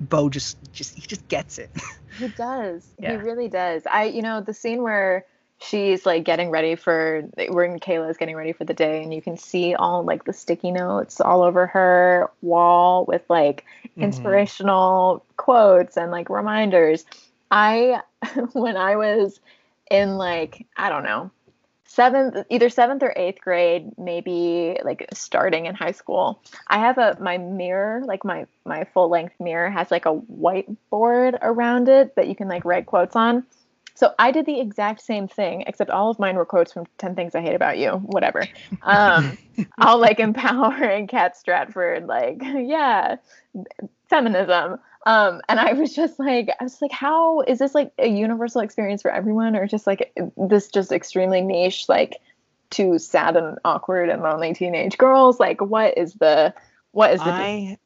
[0.00, 1.70] Bo just just he just gets it.
[2.16, 2.86] He does.
[2.98, 3.10] Yeah.
[3.12, 3.82] He really does.
[3.90, 5.24] I, you know, the scene where
[5.60, 9.36] she's like getting ready for, when Kayla's getting ready for the day, and you can
[9.36, 13.64] see all like the sticky notes all over her wall with like
[13.96, 14.02] Mhm.
[14.02, 17.04] inspirational quotes and like reminders.
[17.54, 18.00] I,
[18.52, 19.40] when I was
[19.90, 21.30] in like, I don't know,
[21.86, 27.16] seventh, either seventh or eighth grade, maybe like starting in high school, I have a
[27.20, 32.26] my mirror, like my my full length mirror has like a whiteboard around it that
[32.26, 33.44] you can like write quotes on.
[33.94, 37.14] So I did the exact same thing, except all of mine were quotes from 10
[37.14, 38.42] Things I Hate About You, whatever.
[38.82, 39.38] Um,
[39.80, 43.16] all like empowering Kat Stratford, like, yeah,
[44.10, 44.80] feminism.
[45.06, 48.62] Um, and I was just like, I was like, how is this like a universal
[48.62, 52.20] experience for everyone, or just like this just extremely niche, like
[52.70, 55.38] to sad and awkward and lonely teenage girls?
[55.38, 56.54] Like, what is the
[56.92, 57.78] what is the I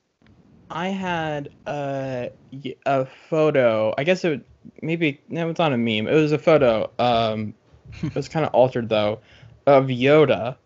[0.71, 2.31] I had a
[2.87, 3.95] a photo.
[3.97, 4.45] I guess it would,
[4.83, 6.07] maybe no, it's not a meme.
[6.07, 6.91] It was a photo.
[6.99, 7.55] Um,
[8.03, 9.21] it was kind of altered though,
[9.66, 10.57] of Yoda.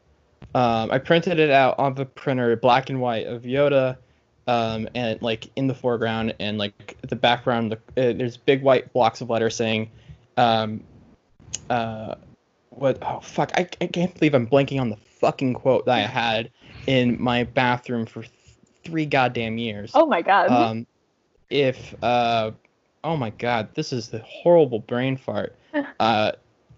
[0.54, 3.96] Um, I printed it out on the printer, black and white, of Yoda,
[4.46, 8.92] um, and like in the foreground and like the background, the, uh, there's big white
[8.92, 9.90] blocks of letters saying,
[10.36, 10.82] um,
[11.70, 12.14] uh,
[12.70, 12.98] what?
[13.02, 13.52] Oh fuck!
[13.54, 16.50] I, I can't believe I'm blanking on the fucking quote that I had
[16.86, 18.32] in my bathroom for th-
[18.84, 19.92] three goddamn years.
[19.94, 20.50] Oh my god.
[20.50, 20.86] Um,
[21.50, 22.52] if uh,
[23.04, 25.56] oh my god, this is the horrible brain fart.
[26.00, 26.32] Uh,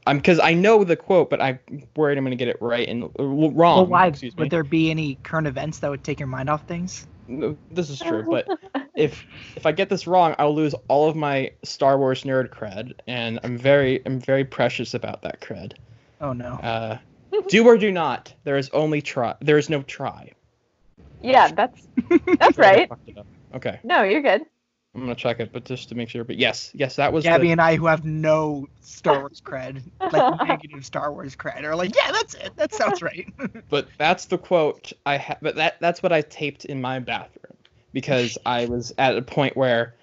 [0.06, 1.58] I'm because I know the quote, but I'm
[1.96, 3.54] worried I'm gonna get it right and uh, wrong.
[3.54, 4.42] well, why Excuse me.
[4.42, 7.06] would there be any current events that would take your mind off things?
[7.26, 8.46] No, this is true, but
[8.94, 9.24] if
[9.56, 13.40] if I get this wrong, I'll lose all of my Star Wars nerd cred, and
[13.42, 15.74] I'm very I'm very precious about that cred.
[16.20, 16.54] Oh no.
[16.54, 16.98] Uh,
[17.48, 18.32] do or do not.
[18.44, 19.34] There is only try.
[19.40, 20.32] There is no try.
[21.22, 21.86] yeah, that's
[22.38, 22.88] that's right.
[22.88, 23.26] fucked it up.
[23.54, 24.42] Okay, No, you're good.
[24.94, 26.22] I'm gonna check it, but just to make sure.
[26.22, 29.82] But yes, yes, that was Gaby the, and I, who have no Star Wars cred,
[30.12, 32.54] like negative Star Wars cred, are like, yeah, that's it.
[32.56, 33.26] That sounds right.
[33.68, 37.56] but that's the quote I ha- but that that's what I taped in my bathroom
[37.92, 39.94] because I was at a point where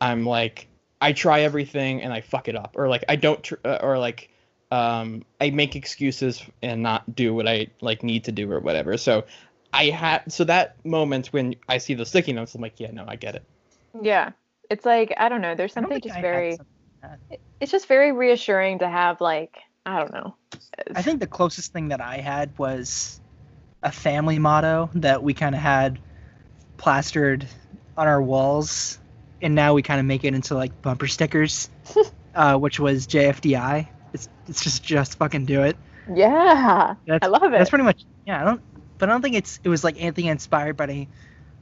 [0.00, 0.68] I'm like
[1.00, 3.98] I try everything and I fuck it up or like I don't tr- uh, or
[3.98, 4.30] like
[4.70, 8.96] um I make excuses and not do what I like need to do or whatever.
[8.96, 9.26] So
[9.74, 13.04] I had so that moment when I see the sticky notes I'm like yeah no
[13.06, 13.44] I get it.
[14.00, 14.32] Yeah.
[14.70, 16.66] It's like I don't know, there's something just I very something
[17.30, 20.34] like it's just very reassuring to have like I don't know.
[20.94, 23.20] I think the closest thing that I had was
[23.82, 25.98] a family motto that we kind of had
[26.76, 27.46] plastered
[27.96, 28.98] on our walls,
[29.40, 31.70] and now we kind of make it into like bumper stickers,
[32.34, 33.88] uh, which was JFDI.
[34.12, 35.76] It's it's just just fucking do it.
[36.12, 36.94] Yeah.
[37.06, 37.52] That's, I love it.
[37.52, 38.42] That's pretty much yeah.
[38.42, 38.60] I don't,
[38.98, 41.08] but I don't think it's it was like anything inspired by any,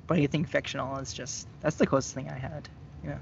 [0.07, 0.97] by anything fictional.
[0.99, 2.69] is just that's the closest thing I had.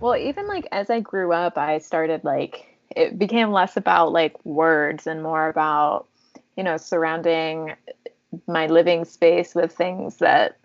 [0.00, 4.42] Well, even like as I grew up, I started like it became less about like
[4.44, 6.06] words and more about
[6.56, 7.74] you know surrounding
[8.46, 10.56] my living space with things that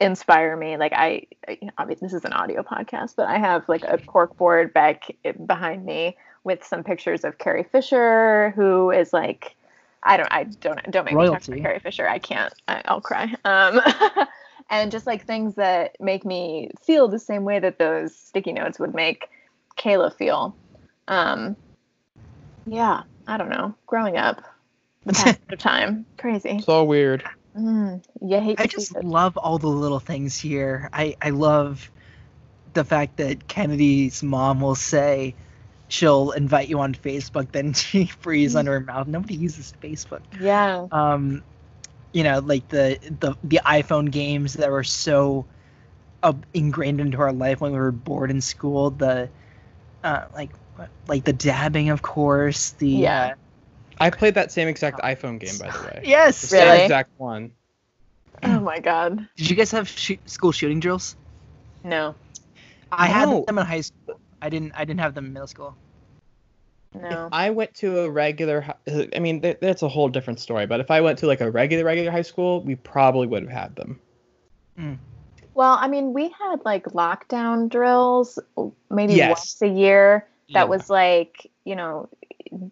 [0.00, 0.76] inspire me.
[0.76, 1.26] Like I,
[1.78, 5.04] obviously this is an audio podcast, but I have like a cork board back
[5.46, 9.56] behind me with some pictures of Carrie Fisher, who is like.
[10.04, 10.32] I don't.
[10.32, 10.82] I don't.
[10.90, 11.52] Don't make me talk Royalty.
[11.52, 12.08] about Carrie Fisher.
[12.08, 12.52] I can't.
[12.66, 13.32] I, I'll cry.
[13.44, 13.80] Um,
[14.72, 18.80] and just like things that make me feel the same way that those sticky notes
[18.80, 19.28] would make
[19.78, 20.56] Kayla feel.
[21.06, 21.56] Um,
[22.66, 23.74] yeah, I don't know.
[23.86, 24.42] Growing up,
[25.04, 26.60] the passage of time, crazy.
[26.60, 27.22] So weird.
[27.56, 29.04] Mm, you hate I just it.
[29.04, 30.88] love all the little things here.
[30.90, 31.90] I I love
[32.72, 35.34] the fact that Kennedy's mom will say
[35.88, 39.06] she'll invite you on Facebook, then she breathes under her mouth.
[39.06, 40.22] Nobody uses Facebook.
[40.40, 41.42] Yeah, Um,
[42.12, 45.46] you know, like the the the iPhone games that were so
[46.22, 48.90] uh, ingrained into our life when we were bored in school.
[48.90, 49.30] The
[50.02, 50.50] uh, like
[51.08, 52.72] like the dabbing, of course.
[52.72, 53.30] The Yeah.
[53.30, 53.34] uh,
[53.98, 56.08] I played that same exact iPhone game by the way.
[56.40, 56.48] The yes.
[56.48, 56.74] same Really?
[56.74, 57.52] exact one.
[58.42, 59.28] Oh my god.
[59.36, 61.16] Did you guys have shoot, school shooting drills?
[61.84, 62.14] No.
[62.96, 64.20] I had them in high school.
[64.40, 64.72] I didn't.
[64.76, 65.76] I didn't have them in middle school.
[66.94, 67.28] No.
[67.32, 68.60] I went to a regular.
[68.60, 70.66] hi- I mean, that's a whole different story.
[70.66, 73.52] But if I went to like a regular, regular high school, we probably would have
[73.52, 73.98] had them.
[74.78, 74.98] Mm.
[75.54, 78.38] Well, I mean, we had like lockdown drills
[78.90, 79.30] maybe Yes.
[79.30, 80.26] once a year.
[80.52, 80.64] That Yeah.
[80.64, 82.08] was like, you know,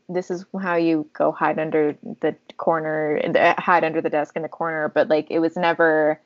[0.09, 4.43] this is how you go hide under the corner, uh, hide under the desk in
[4.43, 4.89] the corner.
[4.89, 6.21] But like, it was never.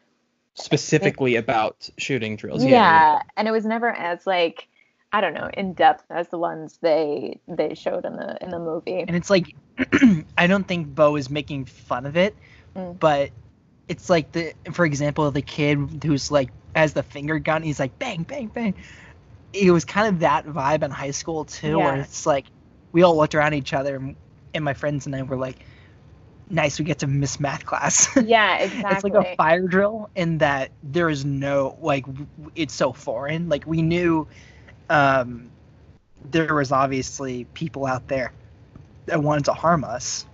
[0.55, 2.65] Specifically about shooting drills.
[2.65, 3.23] Yeah, Yeah.
[3.37, 4.67] and it was never as like.
[5.15, 8.59] I don't know, in depth as the ones they they showed in the in the
[8.59, 9.01] movie.
[9.07, 9.55] and it's like
[10.37, 12.35] I don't think Bo is making fun of it,
[12.77, 12.99] Mm.
[12.99, 13.31] but
[13.87, 17.97] it's like the for example the kid who's like has the finger gun he's like
[18.01, 18.75] bang bang bang.
[19.53, 22.47] It was kind of that vibe in high school too, where it's like
[22.91, 24.17] we all looked around each other and,
[24.53, 25.59] and my friends and I were like,
[26.51, 28.09] nice we get to miss math class.
[28.25, 28.91] Yeah, exactly.
[28.95, 32.05] it's like a fire drill in that there is no like
[32.57, 34.27] it's so foreign like we knew
[34.91, 35.51] um
[36.31, 38.33] there was obviously people out there
[39.07, 40.27] that wanted to harm us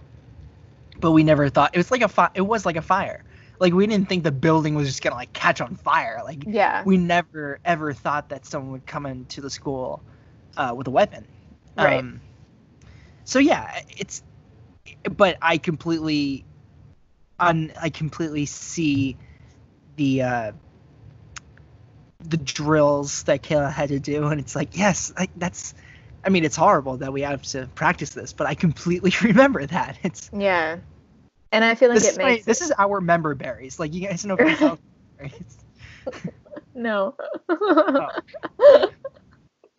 [1.01, 3.25] but we never thought it was like a fi- it was like a fire
[3.59, 6.83] like we didn't think the building was just gonna like catch on fire like yeah.
[6.85, 10.03] we never ever thought that someone would come into the school
[10.57, 11.27] uh, with a weapon.
[11.77, 11.99] Right.
[11.99, 12.21] Um,
[13.25, 14.23] so yeah, it's,
[15.17, 16.45] but I completely,
[17.39, 19.17] un, I completely see
[19.97, 20.53] the uh,
[22.23, 25.75] the drills that Kayla had to do, and it's like yes, I, that's.
[26.23, 29.99] I mean, it's horrible that we have to practice this, but I completely remember that.
[30.03, 30.79] It's Yeah.
[31.53, 33.79] And I feel like this, it is my- makes this is our member berries.
[33.81, 34.79] Like you guys know from South
[35.19, 35.59] berries.
[36.75, 37.15] no.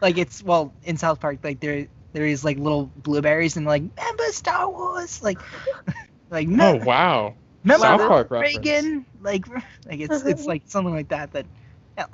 [0.02, 3.84] like it's well in South Park like there there is like little blueberries and like
[3.84, 5.40] member Star Wars like
[6.30, 7.36] like Oh wow.
[7.64, 8.58] remember South Park reference.
[8.58, 9.48] Reagan like
[9.86, 11.61] like it's it's like something like that that yeah,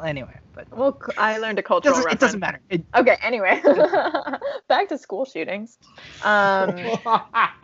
[0.03, 3.61] anyway but well, I learned a cultural doesn't, it doesn't matter it, Okay, anyway.
[4.67, 5.77] Back to school shootings.
[6.23, 6.69] Um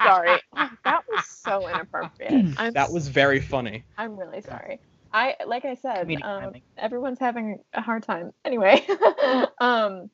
[0.03, 0.39] sorry.
[0.85, 2.55] That was so inappropriate.
[2.57, 3.83] I'm that was very funny.
[3.97, 4.79] I'm really sorry.
[5.13, 8.31] I like I said, um, everyone's having a hard time.
[8.43, 8.85] Anyway,
[9.61, 10.09] um,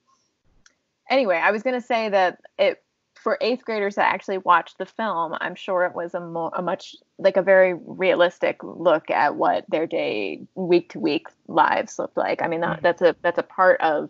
[1.10, 2.84] anyway, I was gonna say that it
[3.22, 6.62] for eighth graders that actually watched the film, I'm sure it was a more a
[6.62, 12.16] much like a very realistic look at what their day week to week lives looked
[12.16, 12.42] like.
[12.42, 14.10] I mean that, that's a that's a part of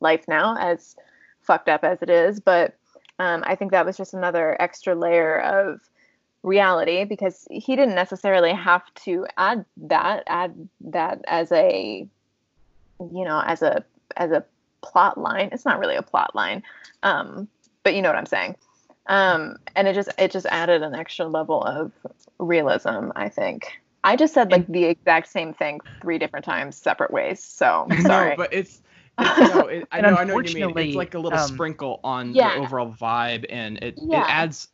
[0.00, 0.96] life now, as
[1.42, 2.76] fucked up as it is, but
[3.18, 5.80] um, I think that was just another extra layer of
[6.42, 12.04] reality because he didn't necessarily have to add that add that as a
[12.98, 13.84] you know as a
[14.16, 14.44] as a
[14.80, 15.50] plot line.
[15.52, 16.64] It's not really a plot line.
[17.04, 17.46] Um
[17.84, 18.56] but you know what i'm saying
[19.06, 21.92] um and it just it just added an extra level of
[22.38, 23.72] realism i think
[24.04, 28.00] i just said like the exact same thing three different times separate ways so I'm
[28.02, 28.80] sorry No, but it's.
[29.18, 30.64] it's no, it, I know, I know what you mean.
[30.64, 32.54] unfortunately, It's like a little um, sprinkle on Yeah.
[32.54, 34.22] the overall vibe, and it, Yeah.
[34.22, 34.68] it adds.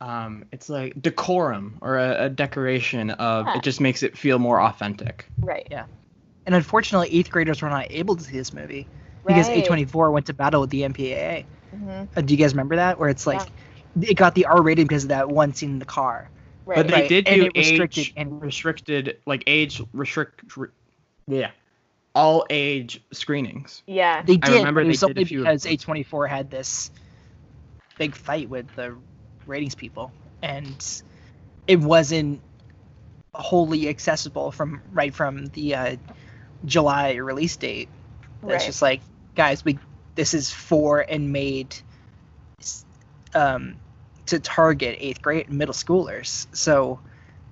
[0.00, 3.46] Um, it's like decorum or a, a decoration of.
[3.46, 3.58] Yeah.
[3.58, 5.26] It just makes it feel more authentic.
[5.40, 5.84] right Yeah.
[6.46, 8.88] and unfortunately eighth graders were not able to see this movie
[9.26, 12.08] because A24 went to battle with the MPAA Mhm.
[12.16, 13.40] uh, do you guys remember that where it's like
[14.00, 16.28] it got the R rating because of that one scene in the car
[16.66, 20.56] right But they Right, did and do it restricted age and- restricted, like age restrict.
[20.56, 20.68] Re,
[21.26, 21.50] yeah,
[22.14, 23.82] all age screenings.
[23.86, 24.44] yeah They did.
[24.44, 24.56] I did.
[24.58, 25.64] remember but it they was did a only few because.
[25.64, 26.90] A24 had this
[27.98, 28.96] big fight with the
[29.46, 30.12] ratings people,
[30.42, 31.02] and
[31.66, 32.40] it wasn't
[33.34, 35.96] wholly accessible from right from the uh,
[36.64, 37.88] July release date.
[38.42, 38.66] That's right.
[38.66, 39.00] just like,
[39.34, 39.78] guys, we
[40.14, 41.76] this is for and made
[43.34, 43.76] um,
[44.26, 46.46] to target eighth grade and middle schoolers.
[46.52, 47.00] So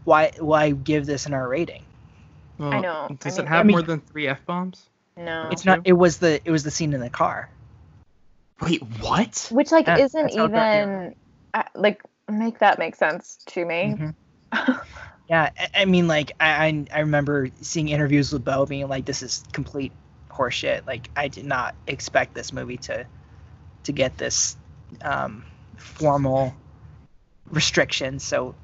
[0.05, 1.83] why why give this an R rating?
[2.59, 3.17] Well, I know.
[3.21, 4.87] Does I it have I mean- more than three f bombs?
[5.17, 5.81] no It's not.
[5.85, 7.49] It was the it was the scene in the car.
[8.61, 9.49] Wait, what?
[9.51, 11.15] which like Yeah, isn't that's got even
[11.55, 14.15] uh, like make that make sense to me Mhm.
[15.29, 19.05] Yeah, I, I mean, like I, I I remember seeing interviews with Bo being like,
[19.05, 19.93] "This is complete
[20.41, 23.07] horseshit." Like I did not expect this movie to
[23.85, 24.57] to get this
[25.03, 25.45] um,
[25.77, 26.55] formal
[27.51, 28.19] restriction.
[28.19, 28.55] So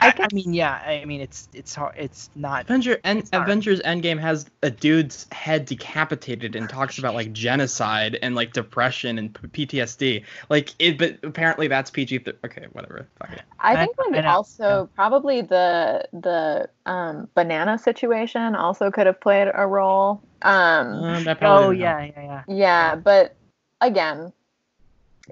[0.00, 1.94] I I, I mean, yeah, I mean it's it's hard.
[1.96, 2.64] It's not.
[2.64, 3.44] Avenger and It's hard.
[3.44, 9.18] Avengers Endgame has a dude's head decapitated and talks about like genocide and like depression
[9.18, 10.24] and PTSD.
[10.48, 12.20] Like it, but apparently that's PG.
[12.20, 13.08] Th- okay, whatever.
[13.18, 13.42] Fuck it.
[13.60, 19.06] I I- think I like know, also probably the the um banana situation also could
[19.06, 20.22] have played a role.
[20.42, 22.42] Um Um, Oh didn't yeah, yeah, yeah.
[22.46, 23.34] yeah, but
[23.80, 24.32] again,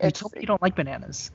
[0.02, 1.30] You told me you don't like bananas.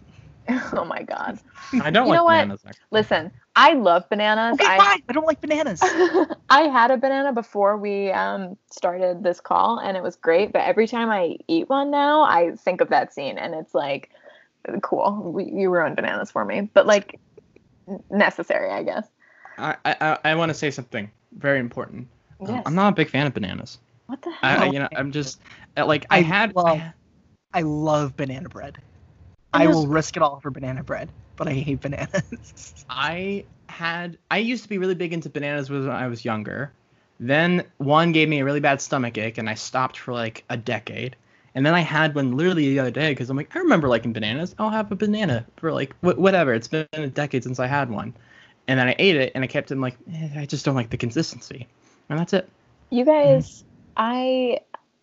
[0.73, 1.39] oh my god.
[1.73, 2.41] I don't You like know what?
[2.43, 2.61] bananas.
[2.65, 2.83] Actually.
[2.91, 4.55] Listen, I love bananas.
[4.59, 5.01] Okay, I fine.
[5.09, 5.81] I don't like bananas.
[6.49, 10.51] I had a banana before we um, started this call, and it was great.
[10.53, 14.09] But every time I eat one now, I think of that scene, and it's like,
[14.81, 15.31] cool.
[15.33, 17.19] We, you ruined bananas for me, but like
[18.09, 19.07] necessary, I guess.
[19.57, 22.07] I I, I, I want to say something very important.
[22.41, 22.63] Um, Yes.
[22.65, 23.77] I'm not a big fan of bananas.
[24.07, 24.63] What the hell?
[24.63, 25.39] I you know I'm just
[25.77, 26.55] uh, like I, I had.
[26.55, 26.93] love- I,
[27.53, 28.77] I love banana bread.
[29.53, 32.85] I will risk it all for banana bread, but I hate bananas.
[32.89, 36.71] I had I used to be really big into bananas when I was younger.
[37.19, 40.57] Then one gave me a really bad stomach ache, and I stopped for like a
[40.57, 41.15] decade.
[41.53, 44.13] And then I had one literally the other day because I'm like, I remember liking
[44.13, 44.55] bananas.
[44.57, 46.53] I'll have a banana for like wh- whatever.
[46.53, 48.13] It's been a decade since I had one.
[48.67, 50.89] And then I ate it, and I kept it like, eh, I just don't like
[50.89, 51.67] the consistency,
[52.09, 52.47] and that's it.
[52.89, 53.63] You guys,
[53.97, 54.59] I,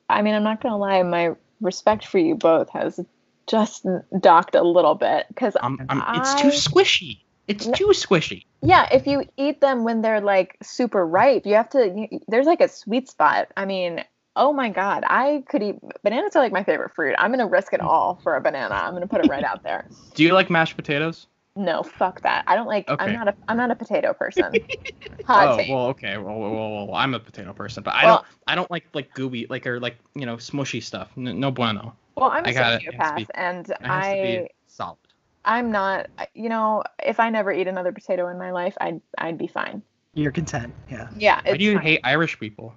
[0.08, 1.02] I mean, I'm not gonna lie.
[1.02, 3.00] My respect for you both has
[3.48, 3.86] just
[4.20, 7.20] docked a little bit because I'm, um, I'm, um, it's too squishy.
[7.48, 8.44] It's too squishy.
[8.60, 11.88] yeah, if you eat them when they're like super ripe, you have to.
[12.10, 13.48] You, there's like a sweet spot.
[13.56, 14.04] I mean,
[14.36, 17.14] oh my god, I could eat bananas are like my favorite fruit.
[17.18, 18.74] I'm gonna risk it all for a banana.
[18.74, 19.86] I'm gonna put it right out there.
[20.14, 21.26] Do you like mashed potatoes?
[21.56, 22.44] No, fuck that.
[22.46, 22.88] I don't like.
[22.88, 23.04] Okay.
[23.04, 23.34] I'm not a.
[23.48, 24.52] I'm not a potato person.
[25.26, 25.70] Hot oh take.
[25.70, 26.16] well, okay.
[26.18, 28.26] Well, well, well, well, I'm a potato person, but I Well- don't.
[28.46, 31.16] I don't like like gooey, like or like you know smushy stuff.
[31.16, 31.96] No bueno.
[32.20, 34.14] Well, I'm a I gotta- it has to sociopath, and I.
[34.16, 34.98] to solid.
[35.44, 36.08] I'm not.
[36.34, 39.82] You know, if I never eat another potato in my life, I'd I'd be fine.
[40.14, 40.74] You're content.
[40.90, 41.08] Yeah.
[41.16, 41.40] Yeah.
[41.44, 41.82] Why do you fine.
[41.82, 42.74] hate Irish people?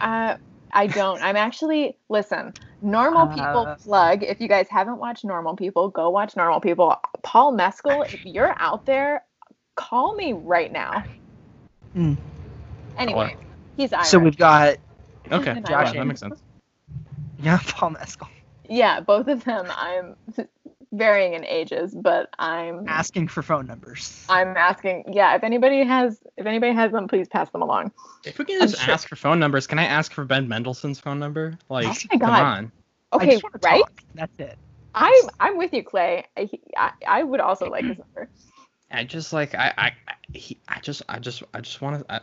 [0.00, 0.36] Uh,
[0.72, 1.22] I don't.
[1.22, 2.52] I'm actually listen.
[2.82, 4.22] Normal People Uh, plug.
[4.22, 6.94] If you guys haven't watched Normal People, go watch Normal People.
[7.22, 9.24] Paul Mescal, if you're out there,
[9.76, 11.04] call me right now.
[11.96, 12.16] Mm.
[12.98, 13.36] Anyway,
[13.76, 14.08] he's Irish.
[14.08, 14.76] So we've got
[15.32, 16.42] Okay, Josh yeah, that makes sense.
[17.38, 18.28] yeah Paul Mescal
[18.68, 19.66] yeah, both of them.
[19.70, 20.16] I'm
[20.92, 24.24] varying in ages, but I'm asking for phone numbers.
[24.28, 25.04] I'm asking.
[25.12, 27.92] Yeah, if anybody has if anybody has them, please pass them along.
[28.24, 31.00] If we can just sure- ask for phone numbers, can I ask for Ben Mendelsohn's
[31.00, 31.58] phone number?
[31.68, 32.72] Like, Oh my come on.
[33.12, 33.80] Okay, right?
[33.80, 34.02] talk.
[34.14, 34.58] That's it.
[34.94, 36.24] I'm I'm with you, Clay.
[36.36, 38.28] I, I, I would also like his number.
[38.90, 42.22] I just like I I I, he, I just I just I just want to.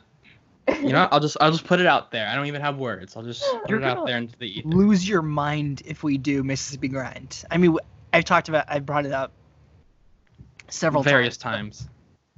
[0.67, 2.27] You know, I'll just I'll just put it out there.
[2.27, 3.15] I don't even have words.
[3.17, 4.67] I'll just put You're it out there into the ether.
[4.69, 7.43] Lose your mind if we do Mississippi Grind.
[7.51, 7.77] I mean,
[8.13, 8.65] I've talked about.
[8.67, 9.31] I've brought it up
[10.69, 11.79] several various times.
[11.79, 11.89] times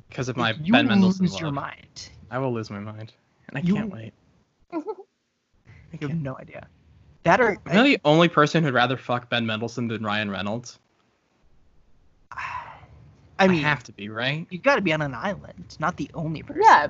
[0.09, 2.09] because of my you Ben will Mendelsohn lose your mind.
[2.31, 3.13] I will lose my mind,
[3.49, 4.13] and I You- can't wait.
[4.73, 4.77] I
[5.99, 6.67] You have no idea.
[7.23, 10.79] That or Am I the only person who'd rather fuck Ben Mendelsohn than Ryan Reynolds?
[13.39, 14.45] I mean, I have to be, right?
[14.49, 16.61] You've got to be on an island, not the only person.
[16.63, 16.87] Yeah.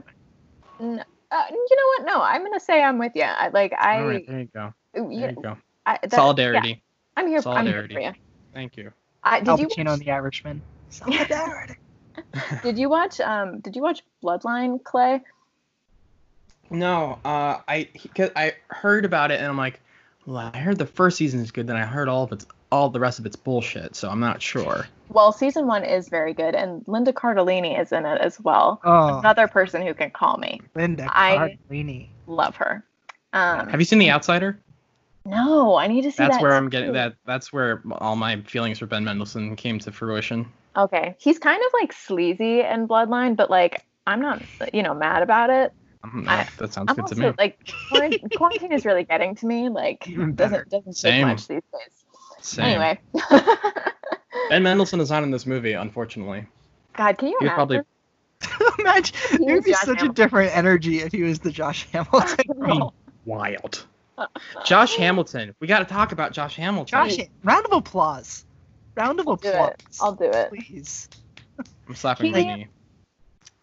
[0.79, 1.03] N-
[1.33, 2.05] uh, you know what?
[2.05, 3.23] No, I'm gonna say I'm with you.
[3.23, 3.99] I like I.
[3.99, 4.73] All right, there you go.
[4.93, 5.57] There you know, go.
[5.85, 6.69] I that- Solidarity.
[6.69, 6.75] yeah,
[7.17, 7.41] I'm here.
[7.45, 7.93] I'm here Solidarity.
[7.95, 8.11] for you.
[8.53, 8.91] Thank you.
[9.23, 10.61] I, did Al you Pacino and the Irishman.
[10.89, 11.75] Solidarity.
[12.61, 15.21] did you watch um Did you watch Bloodline, Clay?
[16.69, 19.79] No, uh, I cause I heard about it and I'm like,
[20.25, 22.89] well, I heard the first season is good, then I heard all of it's all
[22.89, 24.87] the rest of it's bullshit, so I'm not sure.
[25.09, 28.81] Well, season one is very good, and Linda Cardellini is in it as well.
[28.83, 30.59] Oh, Another person who can call me.
[30.73, 32.07] Linda I- Cardellini.
[32.25, 32.83] Love her.
[33.31, 34.57] Um, Have you seen The Outsider?
[35.25, 36.41] No, I need to see That's that.
[36.41, 37.13] where I'm getting that.
[37.25, 40.47] That's where all my feelings for Ben Mendelsohn came to fruition.
[40.75, 44.41] Okay, he's kind of like sleazy in Bloodline, but like I'm not,
[44.73, 45.71] you know, mad about it.
[46.03, 47.31] Um, I- that, that sounds I'm good to me.
[47.37, 47.59] like
[47.89, 49.69] quarantine, quarantine is really getting to me.
[49.69, 51.27] Like Even doesn't doesn't Same.
[51.27, 52.02] much these days.
[52.43, 52.65] Same.
[52.65, 52.99] Anyway,
[54.49, 56.45] Ben Mendelsohn is not in this movie, unfortunately.
[56.95, 57.55] God, can you He was imagine?
[57.55, 61.51] probably Imagine, He it would be Josh such a different energy if he was the
[61.51, 62.93] Josh Hamilton role.
[63.25, 63.85] wild.
[64.65, 65.55] Josh Hamilton.
[65.59, 66.87] We got to talk about Josh Hamilton.
[67.09, 68.45] Josh, round of applause.
[68.95, 69.69] Round of I'll do applause.
[69.71, 69.83] it.
[70.01, 70.49] I'll do it.
[70.49, 71.09] Please.
[71.87, 72.67] I'm slapping my He- knee.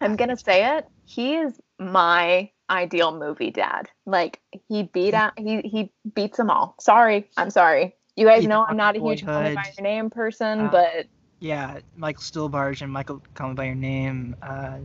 [0.00, 0.86] I'm gonna say it.
[1.04, 3.88] He is my ideal movie dad.
[4.06, 5.34] Like he beat out.
[5.38, 6.74] He he beats them all.
[6.80, 7.94] Sorry, I'm sorry.
[8.20, 9.74] You guys know I'm not a huge Call Me by Boyhood.
[9.78, 11.06] Your Name person, Uh, but
[11.38, 14.36] Yeah, Michael Stuhlbarg and Michael Call Me by Your Name.
[14.42, 14.76] Uh,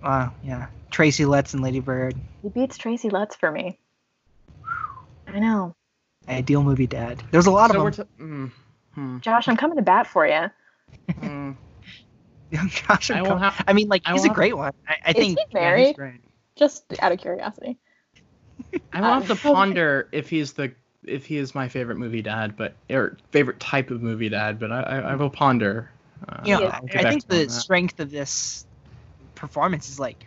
[0.00, 0.68] wow, yeah.
[0.92, 2.14] Tracy Letts and Lady Bird.
[2.40, 3.80] he beats Tracy Letts for me.
[5.26, 5.74] I know,
[6.28, 7.20] Ideal movie dad.
[7.32, 8.06] There's a lot So we're of them.
[8.18, 8.50] t- mm,
[8.94, 9.48] hmm, Josh.
[9.48, 10.46] I'm coming to bat for you.
[11.10, 11.56] mm.
[12.68, 14.72] Josh I I, will have- I mean, like I he's will a have- great one.
[14.86, 15.86] I, I Is think he yeah, married?
[15.88, 16.20] he's great.
[16.56, 17.76] Just out of curiosity.
[18.92, 20.72] I will have to Um, ponder if he's the
[21.04, 24.58] if he is my favorite movie dad, but or favorite type of movie dad.
[24.58, 25.90] But I I, I will ponder.
[26.28, 26.80] Uh, you know, Yeah.
[26.80, 28.66] I'll get I think to you on the strength of this
[29.34, 30.24] performance is like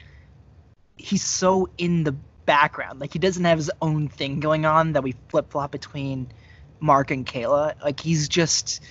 [0.97, 2.13] he's so in the
[2.45, 2.99] background.
[2.99, 6.31] Like he doesn't have his own thing going on that we flip flop between
[6.79, 7.81] Mark and Kayla.
[7.83, 8.81] Like he's just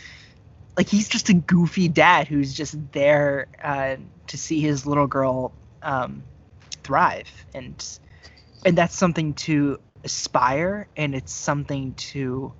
[0.76, 3.96] like he's just a goofy dad who's just there uh,
[4.28, 5.52] to see his little girl
[5.82, 6.22] um,
[6.82, 7.98] thrive, and
[8.64, 12.52] and that's something to aspire, and it's something to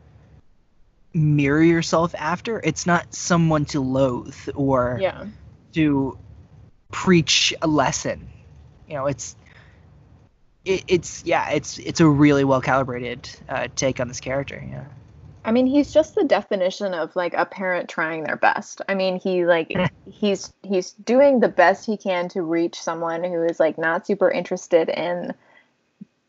[1.13, 2.61] mirror yourself after.
[2.63, 5.27] It's not someone to loathe or Yeah.
[5.75, 6.19] to
[6.93, 8.29] preach a lesson.
[8.89, 9.37] You know, it's
[10.65, 14.63] it, it's yeah, it's it's a really well calibrated uh, take on this character.
[14.69, 14.85] Yeah.
[15.43, 18.83] I mean, he's just the definition of like a parent trying their best.
[18.89, 19.75] I mean, he like
[20.11, 24.31] he's he's doing the best he can to reach someone who is like not super
[24.31, 25.33] interested in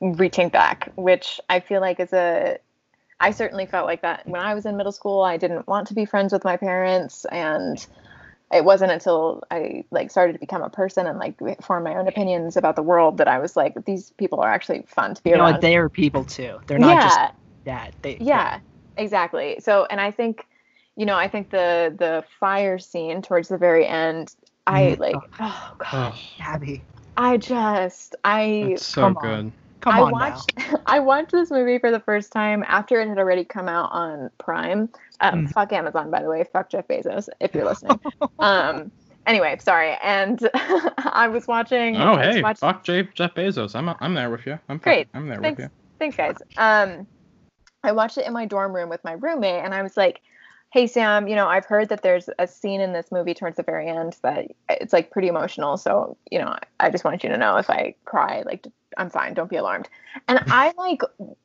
[0.01, 2.57] reaching back, which I feel like is a
[3.19, 5.21] I certainly felt like that when I was in middle school.
[5.23, 7.85] I didn't want to be friends with my parents and
[8.51, 12.07] it wasn't until I like started to become a person and like form my own
[12.07, 15.31] opinions about the world that I was like, these people are actually fun to be
[15.31, 15.53] You know around.
[15.53, 15.61] what?
[15.61, 16.59] They are people too.
[16.67, 17.19] They're not yeah, just
[17.65, 17.93] that.
[18.01, 18.59] They yeah,
[18.97, 19.57] exactly.
[19.59, 20.45] So, and I think,
[20.97, 24.35] you know, I think the the fire scene towards the very end,
[24.67, 24.99] I Mm.
[24.99, 26.83] like, oh god, Oh, Abby.
[27.17, 29.29] I just, I that's so good.
[29.29, 29.53] on.
[29.81, 30.53] Come I on watched
[30.85, 34.29] I watched this movie for the first time after it had already come out on
[34.37, 34.89] Prime.
[35.19, 35.51] Um, Mm.
[35.51, 36.43] Fuck Amazon, by the way.
[36.51, 37.99] Fuck Jeff Bezos, if you're listening.
[38.39, 38.91] um,
[39.27, 39.97] anyway, sorry.
[40.03, 41.97] And I was watching.
[41.97, 43.75] Oh, was hey, watch- fuck Jay, Jeff Bezos.
[43.75, 44.57] I'm I'm there with you.
[44.69, 45.07] I'm Great.
[45.13, 45.57] I'm there Thanks.
[45.59, 45.71] with you.
[45.99, 46.37] Thanks, guys.
[46.57, 47.05] Um,
[47.83, 50.21] I watched it in my dorm room with my roommate, and I was like,
[50.71, 53.63] "Hey, Sam, you know, I've heard that there's a scene in this movie towards the
[53.63, 55.77] very end that it's like pretty emotional.
[55.77, 58.67] So, you know, I just want you to know if I cry, like,
[58.97, 59.33] I'm fine.
[59.33, 59.89] Don't be alarmed."
[60.27, 61.01] And I like,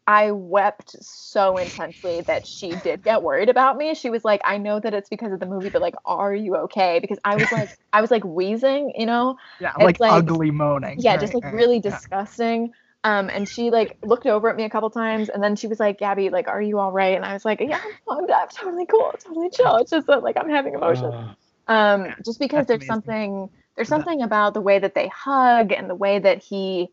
[0.06, 3.94] I wept so intensely that she did get worried about me.
[3.94, 6.56] She was like, "I know that it's because of the movie, but like, are you
[6.56, 10.50] okay?" Because I was like, I was like wheezing, you know Yeah, like, like- ugly
[10.50, 10.98] moaning.
[10.98, 11.90] yeah, just like Right, really right, yeah.
[11.90, 12.72] disgusting.
[13.04, 15.78] Um, and she like looked over at me a couple times, and then she was
[15.78, 17.80] like, "Gaby, like, are you all right?" And I was like, "Yeah,
[18.10, 19.76] I'm, I'm totally cool, totally chill.
[19.76, 21.34] It's just that like I'm having emotions." Uh,
[21.68, 22.86] Um, just because there's amazing.
[22.86, 26.88] something there's something about the way that they hug and the way that he,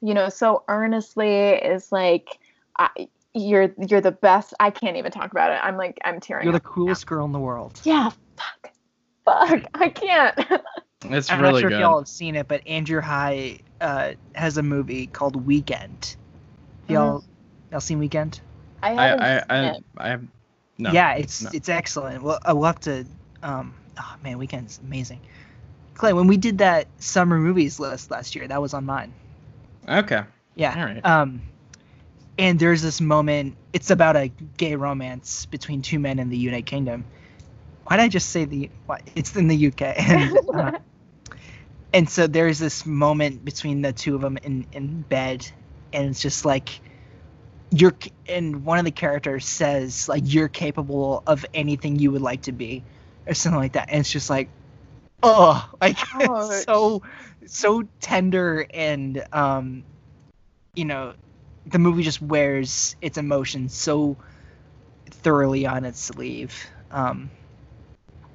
[0.00, 2.38] you know, so earnestly is like,
[2.78, 5.60] I, "You're you're the best." I can't even talk about it.
[5.62, 6.44] I'm like I'm tearing.
[6.44, 6.64] You're the up.
[6.64, 7.80] coolest girl in the world.
[7.84, 8.72] Yeah, fuck,
[9.24, 9.62] fuck.
[9.74, 10.38] I can't.
[11.04, 11.76] it's I'm really not sure good.
[11.76, 16.16] if y'all have seen it, but Andrew Haigh uh, has a movie called Weekend.
[16.88, 17.22] Y'all,
[17.70, 18.40] y'all seen Weekend?
[18.82, 19.84] I I haven't I seen I, it.
[19.98, 20.24] I have
[20.78, 20.92] no.
[20.92, 21.50] yeah, it's no.
[21.52, 22.22] it's excellent.
[22.22, 23.04] Well, I will have to.
[23.42, 25.20] Um, oh man, Weekend's amazing.
[25.94, 29.12] Clay, when we did that summer movies list last year, that was on mine.
[29.88, 30.22] Okay.
[30.54, 30.74] Yeah.
[30.76, 31.04] All right.
[31.04, 31.42] Um,
[32.38, 33.56] and there's this moment.
[33.72, 37.04] It's about a gay romance between two men in the United Kingdom.
[37.84, 38.70] Why did I just say the?
[38.86, 39.02] What?
[39.14, 39.96] It's in the UK.
[39.98, 40.78] And, uh,
[41.92, 45.50] and so there's this moment between the two of them in in bed,
[45.92, 46.80] and it's just like
[47.70, 47.96] you're.
[48.28, 52.52] And one of the characters says like you're capable of anything you would like to
[52.52, 52.84] be,
[53.26, 53.88] or something like that.
[53.90, 54.48] And it's just like,
[55.22, 56.66] oh, like Ouch.
[56.66, 57.02] so
[57.46, 59.84] so tender and um,
[60.74, 61.14] you know,
[61.66, 64.16] the movie just wears its emotions so
[65.10, 66.54] thoroughly on its sleeve.
[66.90, 67.30] Um,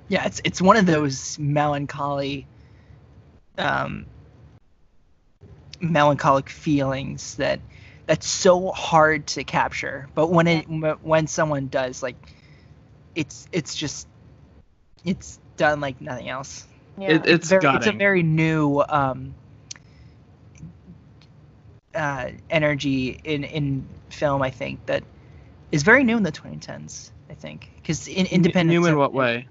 [0.07, 2.45] yeah, it's it's one of those melancholy,
[3.57, 4.05] um,
[5.81, 7.59] melancholic feelings that
[8.05, 10.07] that's so hard to capture.
[10.15, 10.65] But when it
[11.01, 12.15] when someone does, like,
[13.15, 14.07] it's it's just
[15.05, 16.67] it's done like nothing else.
[16.97, 17.15] Yeah.
[17.15, 19.33] It, it's very, it's a very new um,
[21.95, 24.41] uh, energy in in film.
[24.41, 25.03] I think that
[25.71, 27.11] is very new in the 2010s.
[27.29, 29.47] I think because in independent New in what way?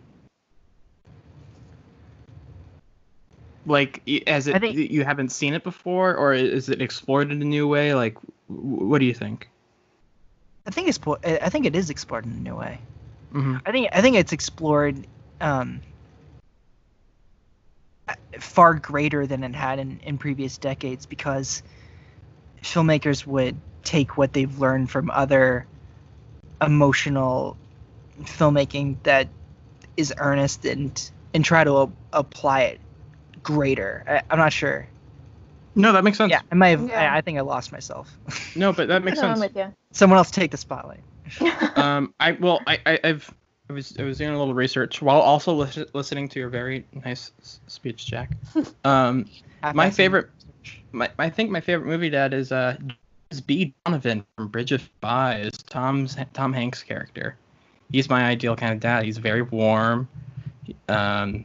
[3.64, 7.44] Like, as it, think- you haven't seen it before, or is it explored in a
[7.44, 7.94] new way?
[7.94, 8.16] Like,
[8.48, 9.48] what do you think?
[10.66, 12.78] I think it's I think it is explored in a new way.
[13.32, 15.06] hmm I think I think it's explored
[15.40, 15.80] um,
[18.38, 21.62] far greater than it had in, in previous decades because
[22.62, 25.66] filmmakers would take what they've learned from other
[26.60, 27.56] emotional
[28.22, 29.28] filmmaking that
[29.96, 32.80] is earnest and and try to a- apply it
[33.42, 34.04] greater.
[34.06, 34.86] I, I'm not sure.
[35.74, 36.30] No, that makes sense.
[36.30, 36.88] Yeah, I might have.
[36.88, 37.12] Yeah.
[37.14, 38.18] I, I think I lost myself.
[38.54, 39.54] No, but that makes No, I'm sense.
[39.54, 41.00] with Someone else take the spotlight.
[41.40, 41.50] you.
[41.76, 43.32] um, I well, I, I I've
[43.70, 46.84] I was I was doing a little research while also lis- listening to your very
[47.04, 48.36] nice s- speech, Jack.
[48.84, 49.30] Um,
[49.74, 50.28] my favorite,
[50.90, 52.76] my I think my favorite movie dad is uh
[53.30, 57.36] is B Donovan from Bridge of Spies, Tom's Tom Hanks character.
[57.92, 59.04] He's my ideal kind of dad.
[59.04, 60.08] He's very warm.
[60.88, 61.44] Um,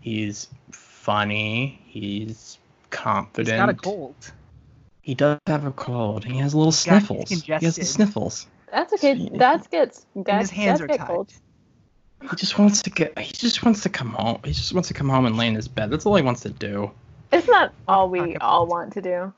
[0.00, 1.80] he's funny.
[1.86, 2.58] He's He's
[2.90, 3.56] confident.
[3.58, 4.14] got a cold.
[5.02, 6.24] He does have a cold.
[6.24, 7.30] He has little He's sniffles.
[7.30, 8.46] He has the sniffles.
[8.70, 9.28] That's okay.
[9.34, 11.06] That gets And that, his hands are get tied.
[11.08, 11.32] cold.
[12.22, 13.16] He just wants to get.
[13.18, 14.40] He just wants to come home.
[14.44, 15.90] He just wants to come home and lay in his bed.
[15.90, 16.90] That's all he wants to do.
[17.32, 19.32] It's not all we all want to do.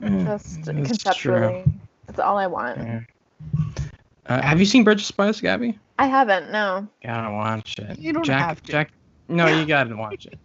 [0.00, 1.64] Mm, Just that's conceptually,
[2.06, 2.78] that's all I want.
[2.78, 3.00] Yeah.
[4.26, 5.78] Uh, have you seen Bridge of Spies, Gaby?
[5.98, 6.50] I haven't.
[6.52, 7.98] No, Gotta watch it.
[7.98, 8.72] You don't Jack, have to.
[8.72, 8.90] Jack.
[9.28, 10.38] No, you gotta watch it.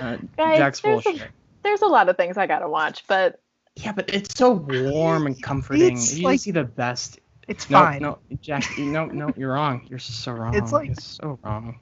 [0.00, 1.28] Uh, Guys, Jack's full of there's a-
[1.62, 3.40] there's a lot of things I gotta watch, but
[3.76, 5.96] Yeah, but it's so warm and comforting.
[5.96, 7.18] It's you like- see the best
[7.48, 8.02] It's No, fine.
[8.02, 8.64] no, Jack.
[8.78, 9.86] No, no, you're wrong.
[9.88, 10.54] You're so wrong.
[10.54, 11.78] It's like- it's so wrong.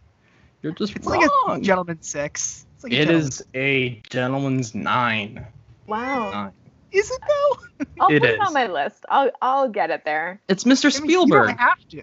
[0.62, 1.21] You're just It's wrong.
[1.49, 2.67] like a gentleman six.
[2.75, 5.47] It's like a It gentleman's- is a gentleman's nine.
[5.87, 6.31] Wow.
[6.31, 6.53] Nine.
[6.93, 7.87] Is it though?
[8.01, 9.05] I'll It put it on my list.
[9.09, 10.41] I'll I'll get it there.
[10.49, 10.85] It's Mr.
[10.85, 11.49] I mean, You Spielberg.
[11.49, 12.03] don't have to.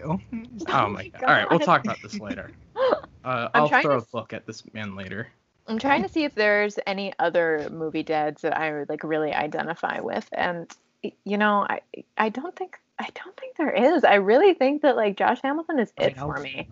[0.68, 1.22] Oh my god.
[1.22, 2.50] All right, we'll talk about this later.
[3.24, 5.28] Uh, I'm I'll trying throw to a s- book at this man later.
[5.68, 9.32] I'm trying to see if there's any other movie dads that I would like really
[9.32, 10.68] identify with, and
[11.24, 11.80] you know, I
[12.18, 14.04] I don't think I don't think there is.
[14.04, 16.68] I really think that like Josh Hamilton is it for me.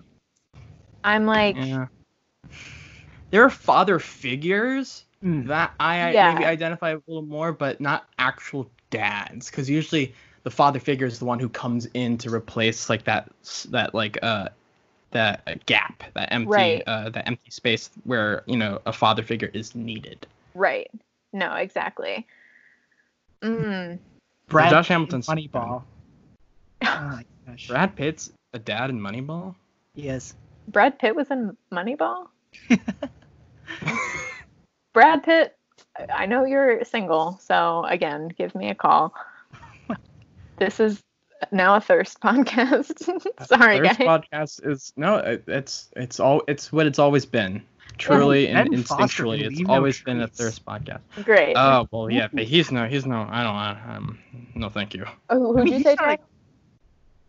[1.02, 1.86] I'm like, Yeah.
[3.30, 5.48] There are father figures Mm.
[5.48, 6.32] that I Yeah.
[6.32, 10.14] maybe identify a little more, but not actual dads, because usually
[10.44, 13.30] the father figure is the one who comes in to replace like that
[13.70, 14.48] that like uh
[15.10, 16.82] that uh, gap, that empty Right.
[16.86, 20.26] uh that empty space where you know a father figure is needed.
[20.54, 20.90] right?
[21.32, 22.26] No, exactly.
[23.42, 23.98] Mm.
[24.48, 25.82] Brad Josh Pitt in Hamilton's Moneyball.
[26.82, 27.68] Oh my gosh.
[27.68, 29.54] Brad Pitt's a dad in Moneyball.
[29.94, 30.34] Yes.
[30.68, 32.28] Brad Pitt was in Moneyball.
[34.92, 35.56] Brad Pitt,
[36.12, 39.14] I know you're single, so again, give me a call.
[40.58, 41.02] This is
[41.52, 42.98] now a thirst podcast.
[43.46, 44.06] Sorry, Thirst guys.
[44.08, 47.62] podcast is no, it, it's it's all it's what it's always been.
[47.98, 51.00] Truly and Ben instinctually, it's leave no always been a thirst podcast.
[51.24, 51.54] Great.
[51.56, 53.26] Oh well, yeah, but he's no, he's no.
[53.30, 53.54] I don't.
[53.54, 54.18] I, um,
[54.54, 55.06] no, thank you.
[55.30, 55.94] oh, who'd you say?
[55.94, 56.29] not like- Jack?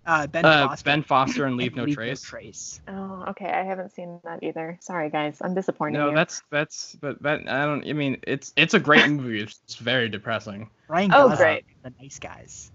[0.06, 0.84] Uh, ben Uh, Foster.
[0.86, 2.22] Ben Foster and Leave No Leave Trace.
[2.22, 2.82] trace.
[2.88, 3.46] Oh, okay.
[3.46, 4.78] I haven't seen that either.
[4.82, 5.38] Sorry, guys.
[5.42, 6.00] I'm disappointed.
[6.00, 6.16] No, you.
[6.16, 7.88] that's that's but that I don't.
[7.88, 9.42] I mean, it's it's a great movie.
[9.42, 10.70] It's, it's very depressing.
[10.88, 11.66] Ryan Oh, Gosling, great.
[11.84, 12.72] The nice guys.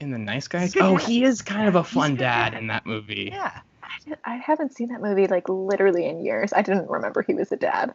[0.00, 0.72] In the Nice Guys.
[0.72, 1.06] He's a good Oh, dad.
[1.08, 2.58] he is kind of a fun dad dad.
[2.60, 3.28] in that movie.
[3.32, 3.60] Yeah.
[3.82, 6.52] I, I haven't seen that movie like literally in years.
[6.54, 7.92] I didn't remember he was a dad.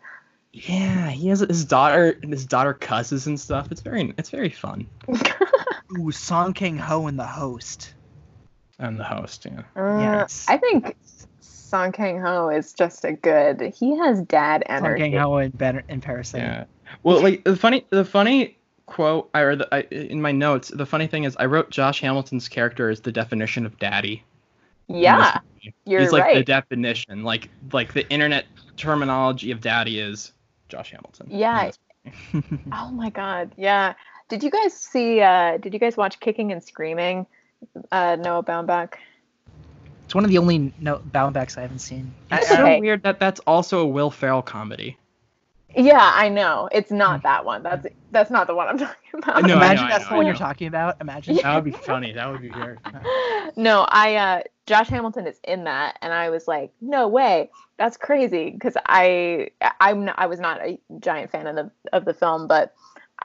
[0.53, 2.17] Yeah, he has his daughter.
[2.23, 3.69] His daughter cusses and stuff.
[3.71, 4.85] It's very it's very fun.
[5.97, 7.93] Ooh, Song Kang Ho and The Host.
[8.79, 9.61] And the host, yeah.
[9.75, 10.45] Uh, Yes.
[10.49, 10.97] I think
[11.39, 13.73] Song Kang Ho is just a good.
[13.77, 15.01] He has dad energy.
[15.03, 15.11] Song.
[15.11, 16.41] Kang Ho in, ben- in Parasite.
[16.41, 16.65] Yeah.
[17.03, 20.69] Well, like the funny, the funny quote I read I, in my notes.
[20.69, 24.23] The funny thing is, I wrote Josh Hamilton's character as the definition of daddy.
[24.87, 25.75] Yeah, movie.
[25.85, 28.45] you're He's like the definition, like like the internet
[28.77, 30.33] terminology of daddy is
[30.69, 31.27] Josh Hamilton.
[31.29, 31.71] Yeah.
[32.71, 33.95] Oh my god, yeah.
[34.29, 35.21] Did you guys see?
[35.21, 37.25] uh Did you guys watch Kicking and Screaming?
[37.91, 38.95] Uh Noah Baumbach.
[40.05, 42.13] It's one of the only no Baumbachs I haven't seen.
[42.31, 44.97] It's I- so weird that that's also a Will Ferrell comedy.
[45.75, 46.69] Yeah, I know.
[46.71, 47.61] It's not that one.
[47.61, 49.37] That's that's not the one I'm talking about.
[49.37, 50.95] I know, I Imagine know, I that's know, the I one you're talking about.
[51.01, 51.35] Imagine.
[51.35, 52.13] That would be funny.
[52.13, 52.77] That would be very.
[52.91, 53.51] Funny.
[53.57, 57.49] no, I uh Josh Hamilton is in that and I was like, "No way.
[57.77, 59.49] That's crazy." Cuz I
[59.81, 62.73] I'm not, I was not a giant fan of the of the film, but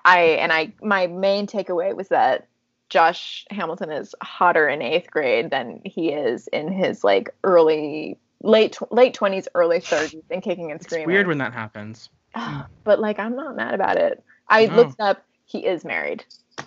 [0.05, 2.47] I and I my main takeaway was that
[2.89, 8.73] Josh Hamilton is hotter in 8th grade than he is in his like early late
[8.73, 11.07] tw- late 20s, early 30s and Kicking and It's Screaming.
[11.09, 12.09] weird when that happens.
[12.85, 14.23] but like I'm not mad about it.
[14.49, 14.77] I No.
[14.77, 16.25] looked up he is married.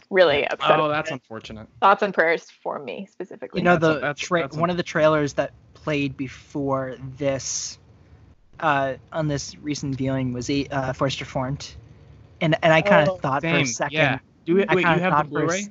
[0.10, 0.80] Really upset.
[0.80, 1.68] Oh, that's unfortunate.
[1.80, 3.62] thoughts and prayers for me specifically.
[3.62, 6.16] You know That's a- the that's- tra- that's a- one of the trailers that played
[6.18, 7.78] before this,
[8.60, 11.76] uh, on this recent viewing was uh, First Reformed,
[12.44, 13.94] and and I kind of Oh, thought for a second.
[13.94, 14.20] Yeah.
[14.46, 14.70] Do it.
[14.70, 15.56] I Wait, you have the a Blu-ray?
[15.62, 15.70] s-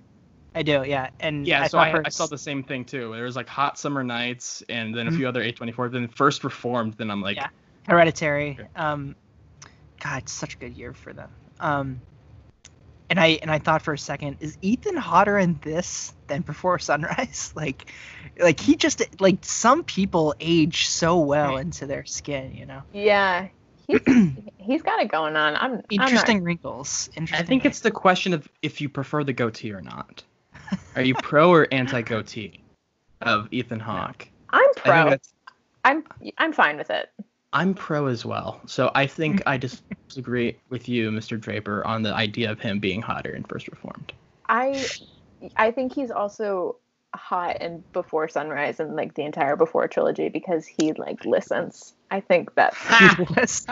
[0.54, 2.62] I do, yeah, and Yeah, I so thought I, for I a saw the same
[2.62, 3.12] thing too.
[3.14, 5.16] There was like Hot Summer Nights and then a Mhm.
[5.16, 5.88] few other A24.
[5.88, 6.94] Then First Reformed.
[6.94, 7.48] Then I'm like, Yeah.
[7.88, 8.60] Hereditary.
[8.60, 8.68] Okay.
[8.76, 9.16] Um,
[10.02, 11.30] God, it's such a good year for them.
[11.60, 12.00] Um,
[13.10, 16.78] and I and I thought for a second, is Ethan hotter in this than Before
[16.78, 17.52] Sunrise?
[17.56, 17.92] like,
[18.38, 22.82] like he just like some people age so well into their skin, you know.
[22.92, 23.48] Yeah,
[23.86, 24.00] he's
[24.58, 25.56] he's got it going on.
[25.56, 27.10] I'm I'm Interesting wrinkles.
[27.14, 27.46] I Interesting.
[27.46, 30.22] think it's the question of if you prefer the goatee or not.
[30.96, 32.62] Are you pro or anti goatee
[33.20, 34.28] of Ethan Hawke?
[34.50, 35.16] I'm I pro.
[35.84, 36.04] I'm
[36.38, 37.10] I'm fine with it.
[37.52, 38.60] I'm pro as well.
[38.66, 41.38] So I think I just disagree with you, Mr.
[41.38, 44.12] Draper, on the idea of him being hotter in First Reformed.
[44.48, 44.84] I
[45.56, 46.76] I think he's also
[47.14, 51.94] hot in Before Sunrise and like the entire Before trilogy because he like listens.
[52.12, 52.74] I think that
[53.36, 53.64] Yes.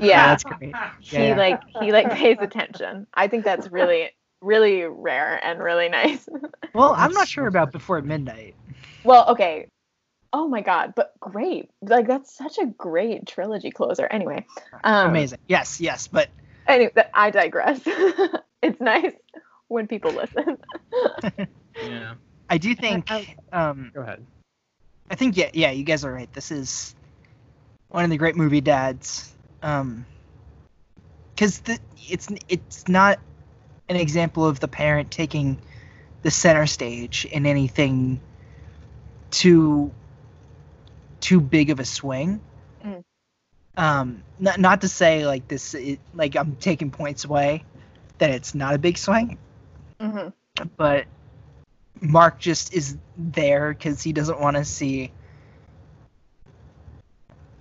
[0.00, 0.72] yeah, that's great.
[1.00, 1.36] he yeah.
[1.36, 3.08] like he like pays attention.
[3.14, 4.10] I think that's really
[4.40, 6.28] really rare and really nice.
[6.74, 8.54] Well, I'm not sure about Before Midnight.
[9.02, 9.66] well, okay.
[10.32, 11.70] Oh my god, but great.
[11.80, 14.06] Like that's such a great trilogy closer.
[14.06, 14.46] Anyway,
[14.84, 15.40] um, Amazing.
[15.48, 16.28] Yes, yes, but
[16.68, 17.80] Anyway, I digress.
[18.62, 19.14] it's nice
[19.66, 20.58] when people listen.
[21.82, 22.14] Yeah.
[22.50, 23.10] I do think
[23.52, 24.24] um Go ahead.
[25.10, 26.32] I think yeah, yeah, you guys are right.
[26.32, 26.94] This is
[27.88, 29.32] one of the great movie dads.
[29.62, 30.06] Um,
[31.34, 31.62] because
[32.08, 33.20] it's it's not
[33.88, 35.58] an example of the parent taking
[36.22, 38.20] the center stage in anything
[39.30, 39.92] too
[41.20, 42.40] too big of a swing.
[42.84, 43.02] Mm.
[43.76, 47.64] Um, not not to say like this, it, like I'm taking points away,
[48.18, 49.38] that it's not a big swing,
[50.00, 50.28] hmm
[50.76, 51.06] but
[52.00, 55.12] Mark just is there because he doesn't want to see.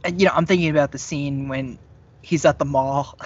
[0.08, 1.78] And, you know, I'm thinking about the scene when
[2.22, 3.20] he's at the mall,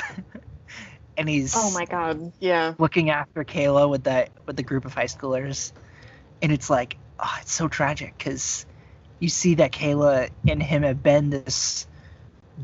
[1.17, 2.33] and he's Oh my god.
[2.39, 2.73] Yeah.
[2.79, 5.71] looking after Kayla with that with the group of high schoolers,
[6.41, 8.65] and it's like, oh, it's so tragic because
[9.19, 11.87] you see that Kayla and him have been this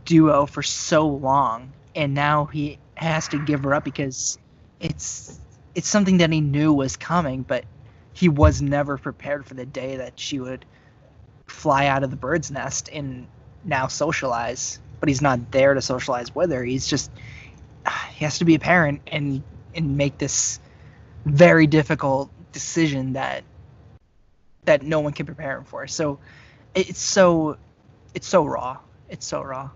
[0.06, 4.40] duo for so long, and now he has to give her up because
[4.80, 5.40] it's
[5.76, 7.66] it's something that he knew was coming, but
[8.14, 10.66] he was never prepared for the day that she would
[11.46, 13.28] fly out of the bird's nest and
[13.68, 14.80] now socialize.
[15.00, 16.64] But he's not there to socialize with her.
[16.64, 17.12] He's just
[18.12, 19.44] he has to be a parent and
[19.76, 20.60] and make this
[21.26, 23.44] very difficult decision that
[24.66, 25.86] that no one can prepare him for.
[25.88, 26.20] So
[26.74, 27.58] it's so
[28.16, 28.80] it's so raw.
[29.10, 29.70] It's so raw.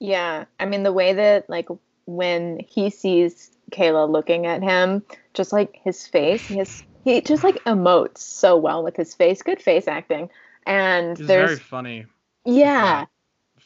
[0.00, 0.46] Yeah.
[0.58, 1.68] I mean, the way that, like,
[2.06, 5.02] when he sees Kayla looking at him,
[5.34, 9.42] just like his face, he has, he just like emotes so well with his face.
[9.42, 10.30] Good face acting.
[10.66, 12.06] And It's there's, very funny.
[12.44, 13.08] yeah, face.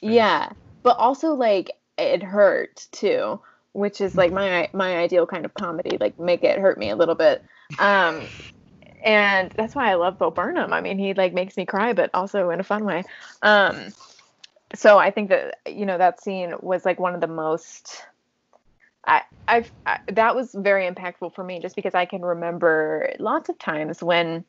[0.01, 0.51] Yeah.
[0.83, 3.41] But also, like, it hurt too,
[3.73, 5.99] which is like my my ideal kind of comedy.
[5.99, 7.45] Like, make it hurt me a little bit.
[7.79, 8.23] Um,
[9.05, 10.73] and that's why I love Bo Burnham.
[10.73, 13.05] I mean, he like makes me cry, but also in a fun way.
[13.43, 13.93] Um,
[14.75, 18.05] so I think that you know that scene was like one of the most.
[19.07, 23.49] I, I've I, that was very impactful for me just because I can remember lots
[23.49, 24.45] of times when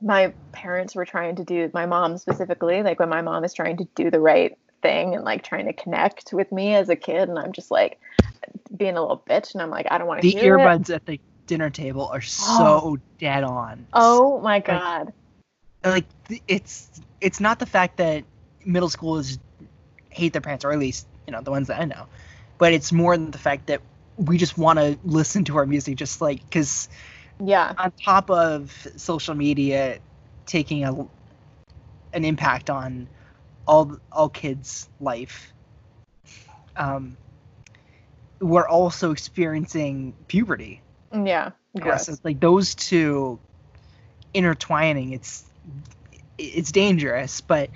[0.00, 3.76] my parents were trying to do my mom specifically like when my mom is trying
[3.76, 7.28] to do the right thing and like trying to connect with me as a kid
[7.30, 7.98] and I'm just like
[8.76, 10.60] being a little bitch and I'm like I don't want to The hear it.
[10.60, 13.86] earbuds at the dinner table are so dead on.
[13.94, 15.12] Oh my god.
[15.84, 18.24] like th- it's it's not the fact that
[18.64, 19.38] middle schoolers
[20.10, 22.06] hate their parents or at least you know the ones that i know
[22.58, 23.80] but it's more than the fact that
[24.16, 26.88] we just want to listen to our music just like because
[27.44, 27.72] Yeah.
[27.78, 29.98] on top of social media
[30.46, 30.92] taking a
[32.12, 33.08] an impact on
[33.66, 35.52] all all kids life
[36.76, 37.16] um
[38.40, 40.80] we're also experiencing puberty
[41.12, 41.50] Yeah.
[41.74, 42.08] Yes.
[42.08, 43.38] it's like those two
[44.32, 45.44] intertwining it's
[46.38, 47.70] it's dangerous but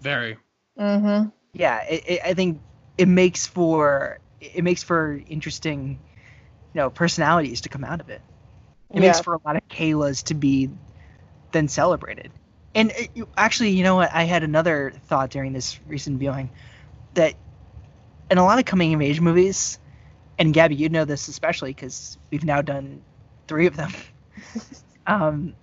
[0.00, 0.38] Very.
[0.78, 1.28] Mm-hmm.
[1.52, 2.60] yeah it, it, i think
[2.96, 5.98] it makes for it makes for interesting
[6.74, 8.22] you know personalities to come out of it
[8.92, 10.70] it makes for a lot of kayla's to be
[11.52, 12.30] then celebrated
[12.74, 16.50] and it, actually you know what i had another thought during this recent viewing
[17.14, 17.34] that
[18.30, 19.78] in a lot of coming of age movies
[20.38, 23.02] and gaby you know this especially because we've now done
[23.48, 23.92] three of them
[25.06, 25.54] um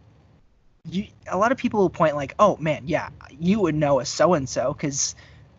[0.85, 4.05] you, a lot of people will point like oh man yeah you would know a
[4.05, 5.15] so and so because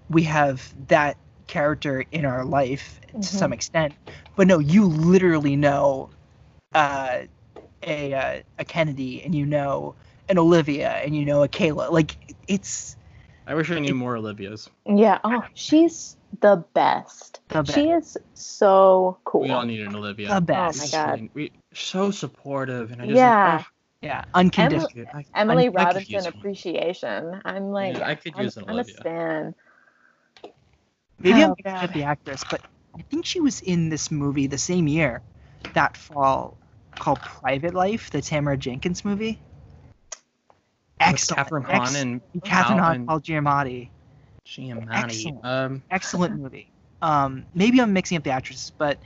[0.09, 1.17] we have that
[1.47, 3.23] character in our life Mhm.
[3.23, 3.95] to some extent
[4.37, 6.11] but no you literally know
[6.75, 7.21] uh,
[7.83, 9.95] a uh, a kennedy and you know
[10.29, 12.17] an olivia and you know a kayla like
[12.49, 12.97] it's
[13.47, 14.69] I wish I knew more Olivia's.
[14.85, 15.21] Yeah.
[15.25, 17.41] Oh, she's the best.
[17.49, 17.75] The best.
[17.75, 19.41] She is so cool.
[19.41, 20.35] We all need an Olivia.
[20.35, 21.09] the best oh God.
[21.09, 23.57] I mean, we so supportive, and I just Yeah.
[23.57, 23.67] Like,
[24.03, 26.35] yeah unconditional oh, I- Emily I- I could Robinson use one.
[26.35, 27.41] appreciation.
[27.47, 28.97] I'm like, Yeah, I could I'm, use an I'm a Olivia.
[29.01, 29.55] stan.
[31.19, 31.93] maybe i'm Oh, mixing God.
[31.95, 32.61] the actress but
[32.99, 35.23] i think she was in this movie the same year
[35.73, 36.57] that fall
[36.99, 39.48] called private life the tamara jenkins movie With
[41.01, 43.89] excellent Kathryn Hahn ex- and Kathryn Al Hahn, and Paul Giamatti.
[44.47, 44.89] Giamatti.
[44.93, 45.45] Excellent.
[45.45, 46.71] Um, excellent movie.
[47.03, 48.99] Um, maybe I'm mixing up the actresses, but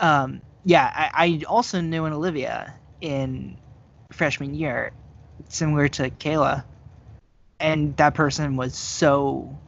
[0.00, 3.56] um, yeah, I, I also knew an Olivia in
[4.12, 4.92] freshman year,
[5.48, 6.64] similar to Kayla,
[7.60, 9.58] and that person was so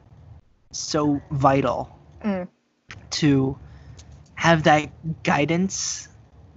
[0.72, 1.90] so vital
[2.24, 2.48] Mm.
[3.10, 3.58] to
[4.34, 4.88] have that
[5.22, 6.08] guidance,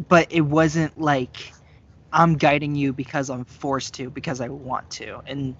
[0.07, 1.51] but it wasn't like
[2.17, 5.55] I'm guiding you because I'm forced to, because I want to, and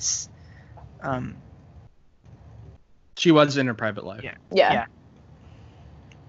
[1.04, 1.38] um,
[3.16, 4.24] she was in her private life.
[4.24, 4.34] Yeah.
[4.52, 4.74] Yeah.
[4.74, 4.86] Yeah.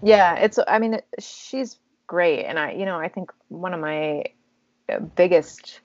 [0.03, 4.25] Yeah, it's I mean she's great and I you know, I think one of my
[4.93, 5.81] uh, biggest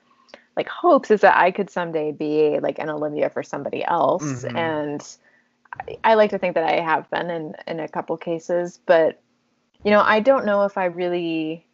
[0.56, 4.56] like hopes is that I could someday be like an Olivia for somebody else Mhm.
[4.56, 5.16] and
[5.72, 9.20] I, I like to think that I have been in in a couple cases, but
[9.84, 11.66] you know, I don't know if I really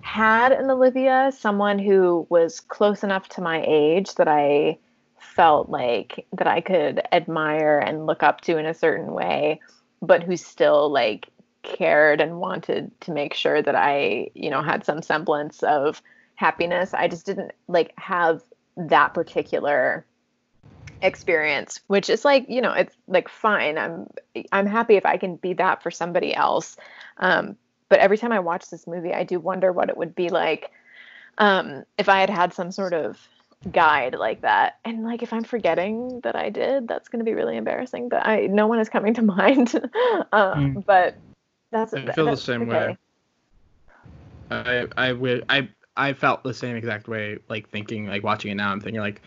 [0.00, 4.78] had an Olivia, someone who was close enough to my age that I
[5.18, 9.60] felt like that I could admire and look up to in a certain way,
[10.00, 11.28] but who still like
[11.62, 16.00] cared and wanted to make sure that I, you know, had some semblance of
[16.36, 16.94] happiness.
[16.94, 18.42] I just didn't like have
[18.76, 20.06] that particular
[21.02, 23.78] experience, which is like, you know, it's like fine.
[23.78, 24.08] I'm
[24.52, 26.76] I'm happy if I can be that for somebody else.
[27.18, 27.56] Um,
[27.88, 30.70] but every time I watch this movie, I do wonder what it would be like
[31.38, 33.18] um, if I had had some sort of
[33.72, 34.78] guide like that.
[34.84, 38.08] And like if I'm forgetting that I did, that's going to be really embarrassing.
[38.08, 39.74] But I no one is coming to mind.
[40.32, 40.84] um, Mm.
[40.84, 41.16] But
[41.70, 42.70] that's I feel the same okay.
[42.70, 42.98] way.
[44.50, 47.38] I I would I I felt the same exact way.
[47.48, 49.22] Like thinking, like watching it now, I'm thinking like,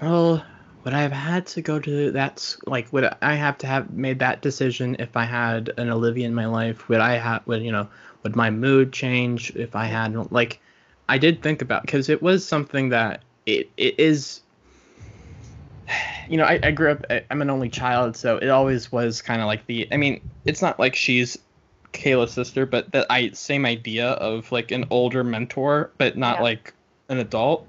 [0.00, 0.44] well,
[0.84, 2.56] would I have had to go to that?
[2.66, 6.34] Like, would I have to have made that decision if I had an Olivia in
[6.34, 6.88] my life?
[6.88, 7.46] Would I have?
[7.46, 7.88] Would you know?
[8.22, 10.60] Would my mood change if I had like?
[11.08, 14.40] I did think about because it was something that it it is.
[16.28, 17.06] You know, I, I grew up.
[17.08, 19.88] I- I'm an only child, so it always was kind of like the.
[19.90, 21.38] I mean, it's not like she's
[21.94, 26.42] Kayla's sister, but that I same idea of like an older mentor, but not Yeah.
[26.42, 26.74] like
[27.08, 27.66] an adult,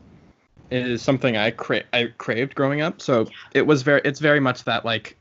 [0.72, 3.02] is something I cra- I craved growing up.
[3.02, 5.18] So it was very it's very much that like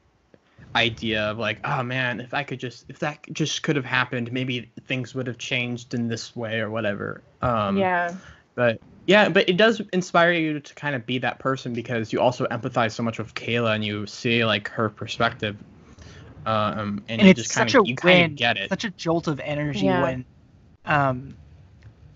[0.77, 4.31] idea of like oh man if I could just if that just could have happened
[4.33, 7.23] maybe things would have changed in this way or whatever.
[7.41, 8.15] Um, yeah.
[8.55, 12.21] but yeah, but it does inspire you to kind of be that person because you
[12.21, 15.57] also empathize so much with Kayla and you see like her perspective.
[16.45, 18.57] Um, and, And you it's just kind such of a you kind win, of get
[18.59, 18.69] it.
[18.69, 20.03] such a jolt of energy Yeah.
[20.03, 20.25] when
[20.85, 21.37] um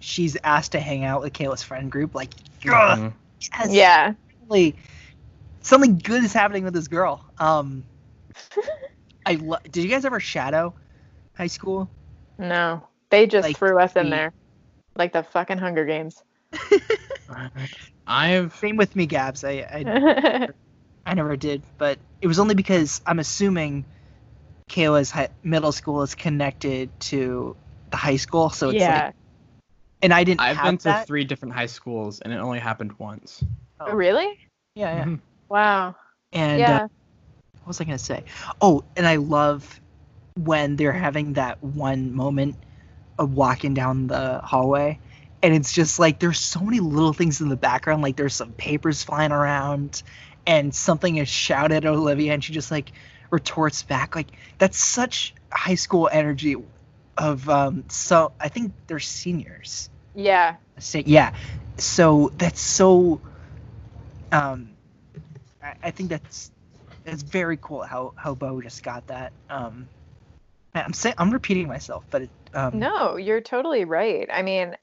[0.01, 2.15] she's asked to hang out with Kayla's friend group.
[2.15, 2.31] Like,
[2.69, 3.13] ugh, Mhm.
[3.59, 4.15] Yes, Yeah.
[4.41, 4.77] finally,
[5.63, 7.25] something good is happening with this girl.
[7.39, 7.85] Um,
[9.27, 10.75] I lo- did you guys ever shadow
[11.37, 11.89] high school?
[12.39, 12.87] No.
[13.11, 14.33] They just Like, threw us in the- there.
[14.97, 16.23] Like the fucking Hunger Games.
[18.07, 19.45] I've Same with me, Gabs.
[19.45, 20.49] I, I
[21.07, 23.85] I never did, but it was only because I'm assuming
[24.69, 27.57] Kayla's hi- middle school is connected to
[27.91, 29.07] the high school, so it's yeah.
[29.07, 29.15] like,
[30.03, 31.07] and I didn't I've have been to that.
[31.07, 33.43] three different high schools and it only happened once.
[33.81, 33.93] Oh.
[33.93, 34.39] Really?
[34.75, 35.05] Yeah, yeah.
[35.05, 35.21] Mhm.
[35.49, 35.95] Wow.
[36.33, 36.77] And yeah.
[36.77, 36.89] uh,
[37.59, 38.25] what was I gonna say?
[38.61, 39.81] Oh, and I love
[40.37, 42.57] when they're having that one moment
[43.19, 44.99] of walking down the hallway,
[45.43, 48.03] and it's just like there's so many little things in the background.
[48.03, 50.03] Like there's some papers flying around,
[50.47, 52.93] and something is shouted at Olivia, and she just like
[53.31, 54.17] retorts back.
[54.17, 56.57] Like that's such high school energy.
[57.19, 59.91] Of um, so I think they're seniors.
[60.15, 60.57] Yeah.
[60.79, 61.35] Say yeah.
[61.79, 63.21] So that's so.
[64.33, 64.71] Um,
[65.63, 66.51] I, I think that's
[67.07, 69.33] it's very cool how how Bo just got that.
[69.51, 69.89] Um,
[70.75, 74.29] I'm saying I'm repeating myself, but it, um, No, you're totally right.
[74.33, 74.77] I mean,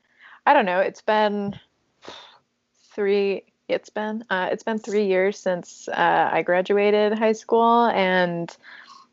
[0.46, 0.80] I don't know.
[0.80, 1.56] It's been
[2.96, 3.44] three.
[3.68, 8.56] It's been uh, it's been three years since uh, I graduated high school, and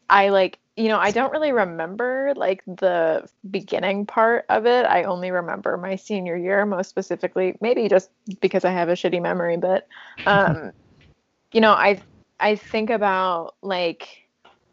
[0.09, 4.85] I like you know I don't really remember like the beginning part of it.
[4.87, 8.11] I only remember my senior year, most specifically, maybe just
[8.41, 9.57] because I have a shitty memory.
[9.57, 9.89] But
[10.27, 10.73] um,
[11.53, 12.03] you know, I
[12.41, 14.09] I think about like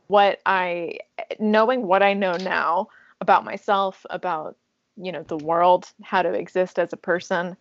[0.08, 1.00] what I
[1.40, 2.90] knowing what I know now
[3.22, 4.58] about myself, about
[4.98, 7.58] you know the world, how to exist as a person,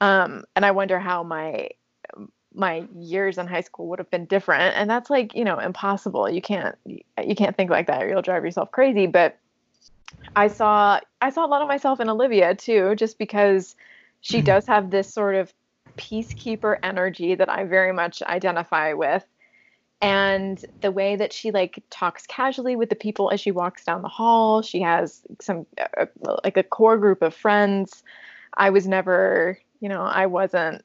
[0.00, 1.70] um, and I wonder how my
[2.54, 4.76] my years in high school would have been different.
[4.76, 6.28] And that's like you know impossible.
[6.28, 9.06] You can't you can't think like that, or you'll drive yourself crazy.
[9.06, 9.38] But
[10.36, 13.76] I saw I saw a lot of myself in Olivia too, just because
[14.20, 15.52] she does have this sort of
[15.98, 19.24] peacekeeper energy that I very much identify with
[20.00, 24.02] and the way that she like talks casually with the people as she walks down
[24.02, 25.64] the hall she has some
[25.96, 26.06] uh,
[26.44, 28.02] like a core group of friends
[28.56, 30.84] i was never you know i wasn't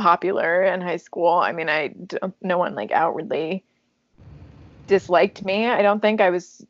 [0.00, 3.62] popular in high school i mean i don't- no one like outwardly
[4.86, 6.64] disliked me i don't think i was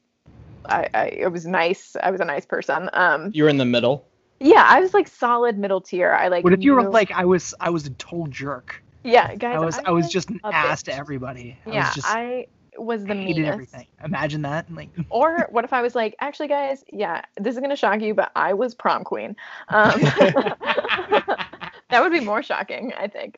[0.67, 4.05] I, I it was nice i was a nice person um You're in the middle.
[4.41, 7.11] yeah i was like solid middle tier i like what if you were knew- like
[7.13, 8.83] I was I was a total jerk.
[9.05, 11.57] yeah guys I was I was was just an a ass to everybody.
[11.67, 12.47] I yeah was just i
[12.79, 13.87] was the hated meanest everything.
[14.05, 14.73] Imagine that.
[14.73, 18.15] Like Or what if I was like, actually, guys, yeah, this is gonna shock you,
[18.15, 19.37] but I was prom queen.
[19.69, 20.01] Um,
[21.91, 23.37] that would be more shocking, I think.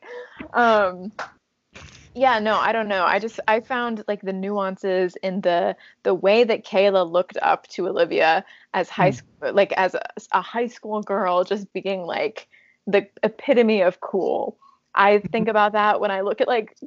[0.53, 1.11] Um,
[2.15, 3.05] yeah, no, I don't know.
[3.05, 7.67] I just I found like the nuances in the the way that Kayla looked up
[7.69, 9.11] to Olivia as high Hmm.
[9.11, 10.01] school, like as a,
[10.31, 12.47] a high school girl, just being like
[12.87, 14.57] the epitome of cool.
[14.95, 16.77] I think about that when I look at like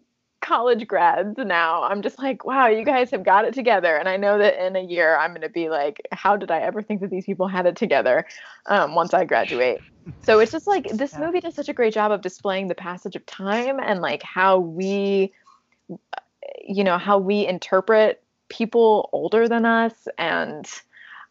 [0.47, 1.83] college grads now.
[1.83, 3.97] I'm just like, wow, you guys have got it together.
[3.97, 6.61] And I know that in a year I'm going to be like, how did I
[6.61, 8.27] ever think that these people had it together
[8.67, 9.81] um, once I graduate?
[10.23, 11.19] So it's just like this Yeah.
[11.19, 14.59] movie does such a great job of displaying the passage of time and like how
[14.59, 15.33] we,
[16.65, 20.09] you know, how we interpret people older than us.
[20.19, 20.69] And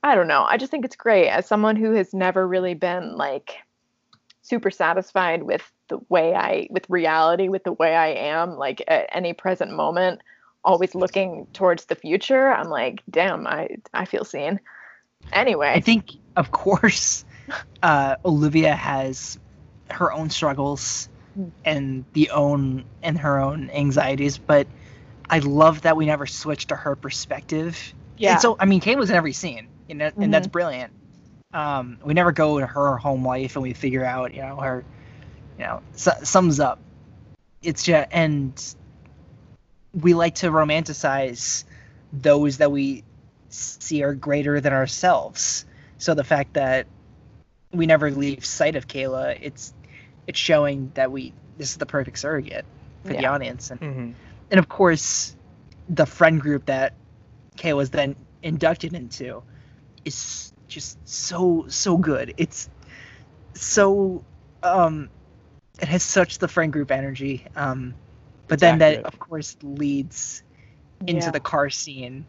[0.04, 0.44] I don't know.
[0.44, 3.56] I just think it's great as someone who has never really been like
[4.42, 9.08] super satisfied with the way I with reality, with the way I am, like at
[9.12, 10.22] any present moment,
[10.64, 12.52] always looking towards the future.
[12.52, 14.60] I'm like, damn, I I feel seen.
[15.32, 17.26] Anyway, I think, of course,
[17.84, 19.38] uh, Olivia has
[19.92, 21.52] her own struggles Mm.
[21.66, 24.68] and the own and her own anxieties, but
[25.30, 27.94] I love that we never switched to her perspective.
[28.18, 30.32] yeah, And so, I mean, Kate was in every scene, you know, and Mm-hmm.
[30.34, 30.92] that's brilliant.
[31.54, 34.84] Um, we never go to her home life and we figure out, you know, her,
[35.58, 36.80] you know, su- sums up.
[37.62, 38.76] It's just, and
[39.94, 41.64] we like to romanticize
[42.12, 43.04] those that we
[43.50, 45.66] see are greater than ourselves.
[45.98, 46.88] So the fact that
[47.72, 49.74] we never leave sight of Kayla, it's
[50.28, 52.66] it's showing that we this is the perfect surrogate
[53.04, 54.12] for the audience, and Mm-hmm.
[54.52, 55.36] and of course,
[55.88, 56.94] the friend group that
[57.58, 59.44] Kay was then inducted into
[60.04, 62.34] is just so so good.
[62.38, 62.70] It's
[63.54, 64.24] so
[64.64, 65.10] um,
[65.82, 67.46] it has such the friend group energy.
[67.56, 67.94] Um,
[68.48, 70.44] but It's then that of course leads
[71.08, 71.32] into Yeah.
[71.32, 72.26] the car scene,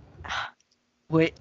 [1.09, 1.35] which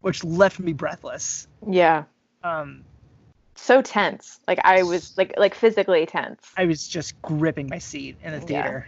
[0.00, 1.46] which left me breathless.
[1.66, 2.04] yeah,
[2.42, 2.84] Um,
[3.56, 4.38] so tense.
[4.46, 6.46] Like I was like like physically tense.
[6.56, 8.46] I was just gripping my seat in the Yeah.
[8.46, 8.86] theater.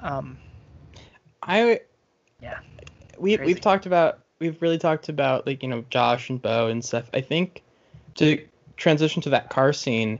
[0.00, 0.38] Um,
[1.42, 1.80] I
[2.42, 2.58] Yeah.
[3.18, 3.54] We Crazy.
[3.54, 7.08] we've talked about we've really talked about like you know Josh and Bo and stuff.
[7.14, 7.62] I think
[8.16, 8.38] to
[8.76, 10.18] transition to that car scene,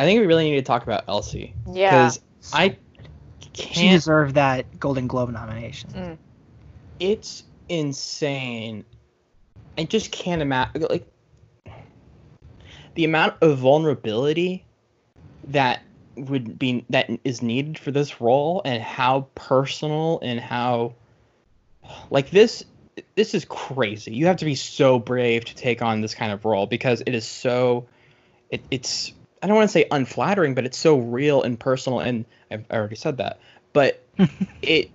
[0.00, 2.20] I think we really need to talk about Elsie Yeah, because
[2.52, 2.76] I
[3.54, 3.90] she can't.
[3.92, 5.90] deserved that Golden Globe nomination.
[5.90, 6.18] Mm.
[7.00, 8.84] It's insane.
[9.78, 11.06] I just can't imagine like
[12.94, 14.64] the amount of vulnerability
[15.48, 15.82] that
[16.16, 20.94] would be that is needed for this role and how personal and how
[22.10, 22.64] like this
[23.14, 24.14] this is crazy.
[24.14, 27.14] You have to be so brave to take on this kind of role because it
[27.14, 27.86] is so
[28.50, 29.12] it, it's
[29.42, 32.96] I don't want to say unflattering, but it's so real and personal and I've already
[32.96, 33.38] said that.
[33.72, 34.02] But
[34.62, 34.90] it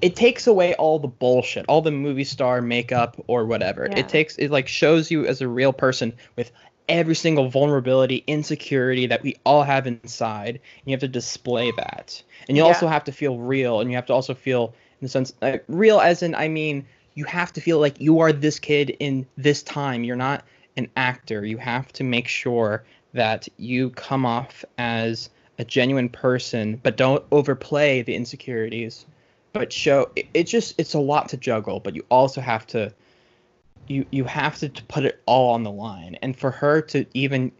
[0.00, 3.88] it takes away all the bullshit, all the movie star makeup or whatever.
[3.90, 4.00] Yeah.
[4.00, 6.50] It takes it like shows you as a real person with
[6.88, 10.56] every single vulnerability, insecurity that we all have inside.
[10.56, 12.22] And you have to display that.
[12.48, 12.68] And you Yeah.
[12.68, 15.58] also have to feel real and you have to also feel in the sense uh,
[15.66, 19.26] real as in I mean you have to feel like you are this kid in
[19.36, 20.04] this time.
[20.04, 20.44] You're not
[20.76, 21.44] an actor.
[21.44, 27.22] You have to make sure that you come off as a genuine person, but don't
[27.30, 29.04] overplay the insecurities.
[29.52, 32.94] But show it, it just it's a lot to juggle, but you also have to
[33.88, 36.16] you you have to, to put it all on the line.
[36.22, 37.50] And for her to even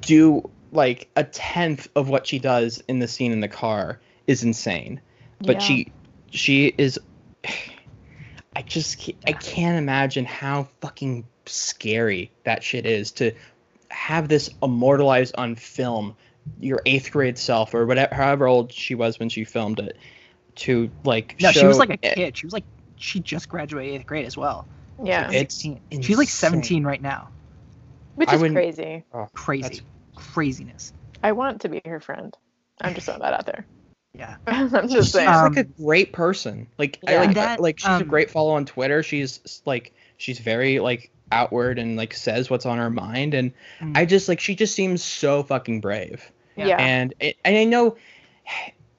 [0.00, 4.44] do like a tenth of what she does in the scene in the car is
[4.44, 5.00] insane.
[5.40, 5.58] But Yeah.
[5.58, 5.92] she
[6.34, 6.98] she is
[8.56, 13.32] I just I can't imagine how fucking scary that shit is to
[13.90, 16.16] have this immortalized on film
[16.60, 19.96] your eighth grade self or whatever however old she was when she filmed it
[20.56, 22.36] to like No, she was like a it- kid.
[22.36, 22.64] She was like
[22.96, 24.66] she just graduated eighth grade as well.
[25.02, 25.80] yeah, It's 16.
[26.02, 27.28] She's like 17 right now.
[28.14, 29.04] which is crazy.
[29.12, 29.80] oh, Crazy.
[30.14, 30.92] Craziness.
[31.24, 32.34] I want to be her friend.
[32.80, 33.66] I'm just throwing that out there.
[34.14, 34.36] Yeah.
[34.46, 35.28] I'm She's just saying.
[35.28, 36.68] Um, like a great person.
[36.78, 39.02] Like I like That, like she's a um, great follow on Twitter.
[39.02, 43.96] She's like she's very like outward and like says what's on her mind and Mm.
[43.96, 46.30] I just like she just seems so fucking brave.
[46.56, 46.76] yeah.
[46.78, 47.96] And it, and I know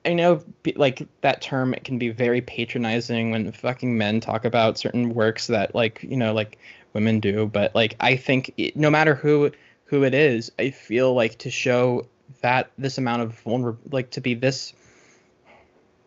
[0.05, 0.43] I know
[0.75, 5.47] like that term it can be very patronizing when fucking men talk about certain works
[5.47, 6.57] that like, you know, like
[6.93, 9.51] women do, but like I think it, no matter who
[9.85, 12.07] who it is, I feel like to show
[12.41, 14.73] that this amount of vulner like to be this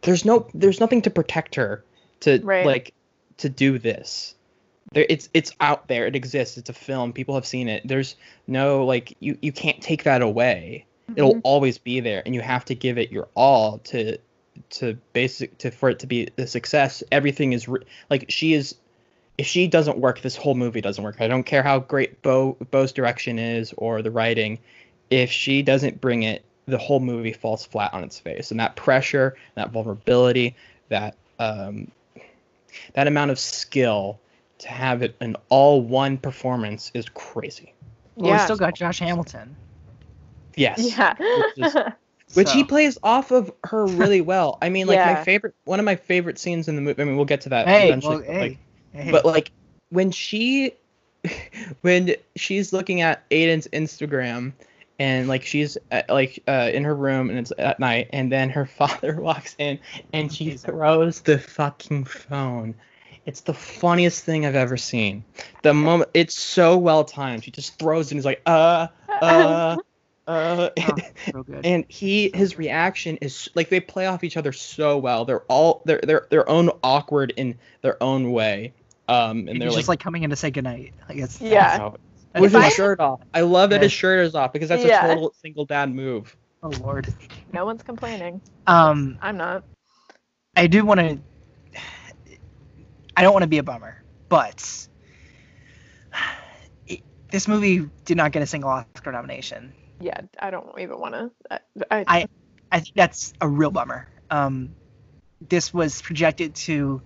[0.02, 1.84] there's no there's nothing to protect her
[2.20, 2.66] to Right.
[2.66, 2.94] like
[3.38, 4.34] to do this.
[4.92, 6.06] There it's it's out there.
[6.06, 6.56] It exists.
[6.56, 7.12] It's a film.
[7.12, 7.82] People have seen it.
[7.86, 8.16] There's
[8.46, 10.84] no like you you can't take that away.
[11.16, 11.40] It'll Mhm.
[11.44, 14.18] always be there and you have to give it your all to
[14.70, 17.02] to basic to for it to be a success.
[17.12, 18.74] Everything is re- like she is
[19.36, 21.20] if she doesn't work this whole movie doesn't work.
[21.20, 24.58] I don't care how great bo bo's direction is or the writing.
[25.10, 28.77] If she doesn't bring it the whole movie falls flat on its face and that
[28.77, 30.55] pressure that vulnerability
[30.89, 31.90] that um
[32.95, 34.19] that amount of skill
[34.59, 37.73] to have it in all one performance is crazy
[38.16, 39.57] Well, we still got Josh Hamilton.
[40.57, 41.15] yes yeah.
[41.19, 41.77] Which is-
[42.35, 44.59] which he plays off of her really well.
[44.61, 47.01] I mean, like my favorite, one of my favorite scenes in the movie.
[47.01, 48.16] I mean, we'll get to that Hey, eventually.
[48.16, 48.59] well, but, hey, like,
[48.93, 49.11] hey.
[49.11, 49.51] but like
[49.89, 50.74] when she,
[51.81, 54.53] when she's looking at Aiden's Instagram,
[54.98, 58.50] and like she's at, like uh, in her room and it's at night, and then
[58.50, 59.78] her father walks in
[60.12, 62.74] and she throws the fucking phone
[63.26, 65.24] It's the funniest thing I've ever seen.
[65.62, 67.44] The moment it's so well timed.
[67.44, 69.76] she just throws it and he's like, uh, uh, uh.
[70.30, 70.68] Oh,
[71.32, 71.64] so good.
[71.64, 75.24] and he his reaction is like they play off each other so well.
[75.24, 78.74] They're all they're they're their own awkward in their own way.
[79.08, 80.92] Um, and, and they're he's like, just like coming in to say goodnight.
[81.08, 81.40] I guess.
[81.40, 81.78] Yeah.
[81.78, 81.96] That's
[82.34, 83.20] with his I- shirt off.
[83.34, 85.05] I love that his shirt is off because that's Yeah.
[85.06, 86.36] a total single dad move.
[86.62, 87.12] Oh lord.
[87.52, 88.40] no one's complaining.
[88.66, 89.64] Um, I'm not.
[90.56, 91.18] I do want to.
[93.16, 94.88] I don't want to be a bummer, but
[96.86, 97.00] it,
[97.30, 99.72] this movie did not get a single Oscar nomination.
[100.00, 101.30] Yeah, I don't even want to.
[101.50, 101.59] I,
[101.90, 102.28] I, I-
[102.70, 104.09] I think that's a real bummer.
[104.30, 104.74] Um,
[105.48, 107.00] this was projected to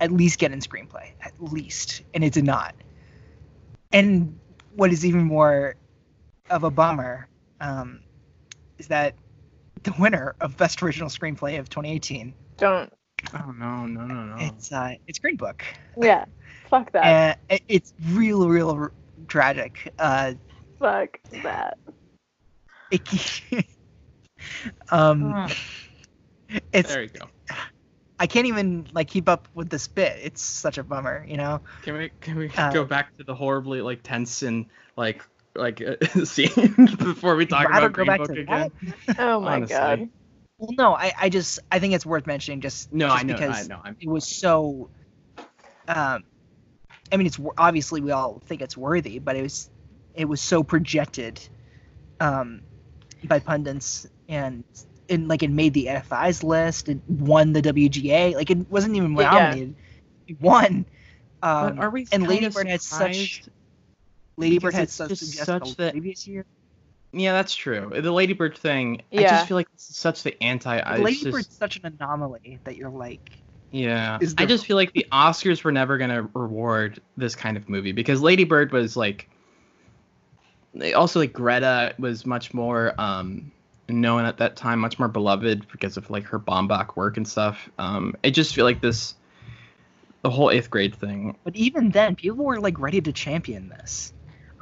[0.00, 2.76] at least get in screenplay, at least, and it did not.
[3.92, 4.38] And
[4.74, 5.76] what is even more
[6.48, 7.28] of a bummer
[7.60, 8.00] um,
[8.78, 9.14] is that
[9.82, 12.92] the winner of Best Original Screenplay of 2018, don't.
[13.34, 14.36] Oh no no no no.
[14.38, 15.62] it's uh, it's Green Book.
[16.00, 16.24] Yeah.
[16.68, 17.36] Fuck that.
[17.50, 18.92] and it's real, real r-
[19.28, 19.92] tragic.
[19.98, 20.34] Uh,
[20.78, 21.76] Fuck that.
[22.90, 23.42] it,
[24.90, 25.50] um,
[26.72, 27.26] it's there you go.
[28.20, 30.18] I can't even like keep up with this bit.
[30.22, 31.62] It's such a bummer, you know.
[31.82, 34.66] Can we can we Uh, go back to the horribly like tense and
[34.96, 35.22] like
[35.54, 38.70] like uh, scene before we talk about go Green Book again?
[38.86, 39.18] that.
[39.18, 39.60] Oh my Honestly.
[39.60, 40.08] god.
[40.58, 43.36] Well, no, I, I just I think it's worth mentioning just No, just I know,
[43.36, 43.80] because I know.
[43.84, 44.90] I'm, it was so.
[45.88, 46.24] Um,
[47.12, 49.70] I mean, it's obviously we all think it's worthy, but it was
[50.14, 51.40] it was so projected,
[52.20, 52.62] um,
[53.24, 54.64] by pundits and
[55.10, 56.88] and like it made the AFI's list.
[56.88, 58.34] It won the WGA.
[58.34, 59.30] Like it wasn't even Yeah.
[59.30, 59.74] nominated.
[60.28, 60.84] It won.
[61.42, 62.98] Um, but are we and kinda Lady Bird had such
[63.36, 63.50] surprised?
[64.36, 66.44] Lady Bird had such just such that- previous year.
[67.12, 67.90] Yeah, that's true.
[67.92, 69.02] The Ladybird thing.
[69.10, 69.20] yeah.
[69.20, 70.78] I just feel like this is such the anti.
[70.78, 73.30] I Lady it's just- Bird's such an anomaly that you're like,
[73.72, 77.68] Yeah, is I just feel like the Oscars were never gonna reward this kind of
[77.68, 79.28] movie because Lady Bird was like.
[80.94, 83.50] Also, like Greta was much more um,
[83.92, 87.68] known at that time, much more beloved because of like her Baumbach work and stuff.
[87.78, 89.14] Um, I just feel like this,
[90.22, 91.36] the whole eighth grade thing.
[91.44, 94.12] but even then, people were like ready to champion this.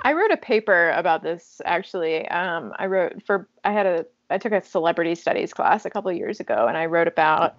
[0.03, 2.27] I wrote a paper about this actually.
[2.29, 6.11] Um, I wrote for I had a I took a celebrity studies class a couple
[6.11, 7.57] of years ago, and I wrote about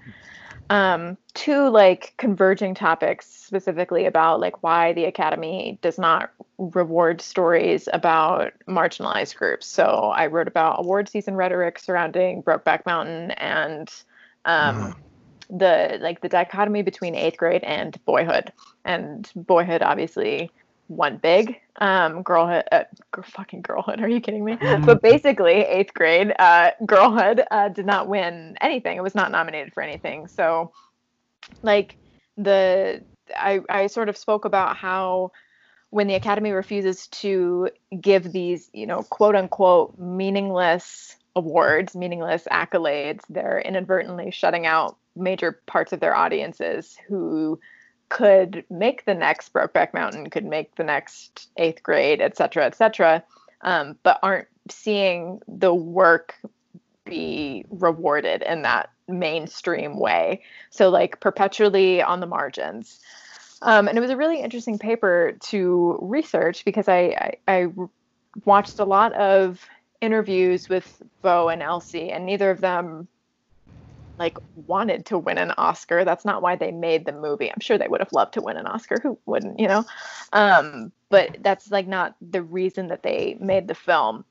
[0.70, 7.90] um, two like converging topics specifically about like why the Academy does not reward stories
[7.92, 9.66] about marginalized groups.
[9.66, 13.90] So I wrote about award season rhetoric surrounding Brokeback Mountain and
[14.46, 14.94] um,
[15.50, 18.54] the like the dichotomy between eighth grade and boyhood.
[18.86, 20.52] And boyhood obviously
[20.90, 21.60] won big.
[21.78, 22.84] Um, girlhood, uh,
[23.24, 24.02] fucking girlhood.
[24.02, 24.58] Are you kidding me?
[24.58, 24.86] Mhm.
[24.86, 28.98] But basically, eighth grade, uh, girlhood uh, did not win anything.
[28.98, 30.28] It was not nominated for anything.
[30.28, 30.72] So,
[31.62, 31.96] like
[32.38, 33.04] the
[33.36, 35.32] I I sort of spoke about how
[35.92, 43.22] when the Academy refuses to give these, you know, quote unquote meaningless awards, meaningless accolades,
[43.30, 47.60] they're inadvertently shutting out major parts of their audiences who
[48.10, 52.76] could make the next Brokeback Mountain, could make the next eighth grade, et cetera, et
[52.76, 53.24] cetera,
[53.62, 56.36] um, but aren't seeing the work
[57.06, 60.42] be rewarded in that mainstream way.
[60.70, 63.00] So, like, perpetually on the margins.
[63.62, 67.68] Um, and it was a really interesting paper to research because I, I, I
[68.46, 69.66] watched a lot of
[70.02, 73.08] interviews with Bo and Elsie, and neither of them
[74.20, 74.38] like
[74.68, 76.04] wanted to win an Oscar.
[76.04, 77.50] That's not why they made the movie.
[77.50, 78.98] I'm sure they would have loved to win an Oscar.
[79.02, 79.86] Who wouldn't, you know?
[80.34, 84.26] Um, but that's like not the reason that they made the film.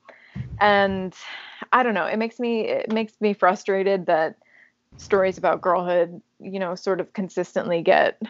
[0.61, 1.13] And
[1.73, 2.05] I don't know.
[2.05, 4.37] It makes me it makes me frustrated that
[4.97, 8.21] stories about girlhood, you know, sort of consistently get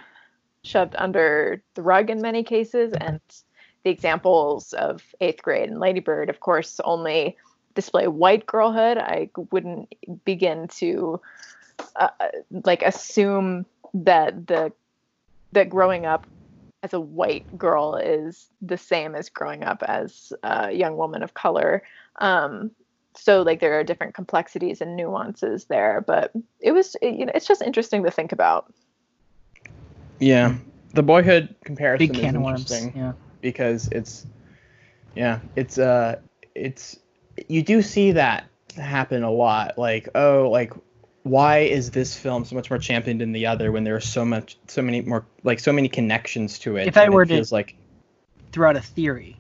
[0.63, 2.93] shoved under the rug in many cases.
[2.93, 3.19] And
[3.83, 7.37] the examples of eighth grade and Ladybird, of course, only
[7.79, 8.97] display white girlhood.
[8.97, 9.95] I wouldn't
[10.25, 11.21] begin to
[11.95, 12.09] uh,
[12.65, 14.73] like assume that the
[15.53, 16.27] that growing up
[16.83, 21.33] as a white girl is the same as growing up as a young woman of
[21.33, 21.81] color.
[22.19, 22.71] Um,
[23.15, 27.31] so like there are different complexities and nuances there, but it was it, you know
[27.33, 28.73] it's just interesting to think about.
[30.19, 30.55] Yeah,
[30.93, 32.69] the boyhood comparison Big is can of worms.
[32.69, 33.13] interesting Yeah.
[33.39, 34.25] because it's,
[35.15, 36.19] yeah, it's uh,
[36.55, 36.99] it's
[37.47, 38.45] you do see that
[38.75, 39.77] happen a lot.
[39.77, 40.73] Like, oh, like
[41.23, 44.25] why is this film so much more championed than the other when there are so
[44.25, 46.87] much, so many more, like so many connections to it?
[46.87, 47.75] If I and it were to- feels like,
[48.51, 49.37] Throughout a theory.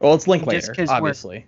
[0.00, 1.46] well, it's just Linklater, 'cause we're- obviously.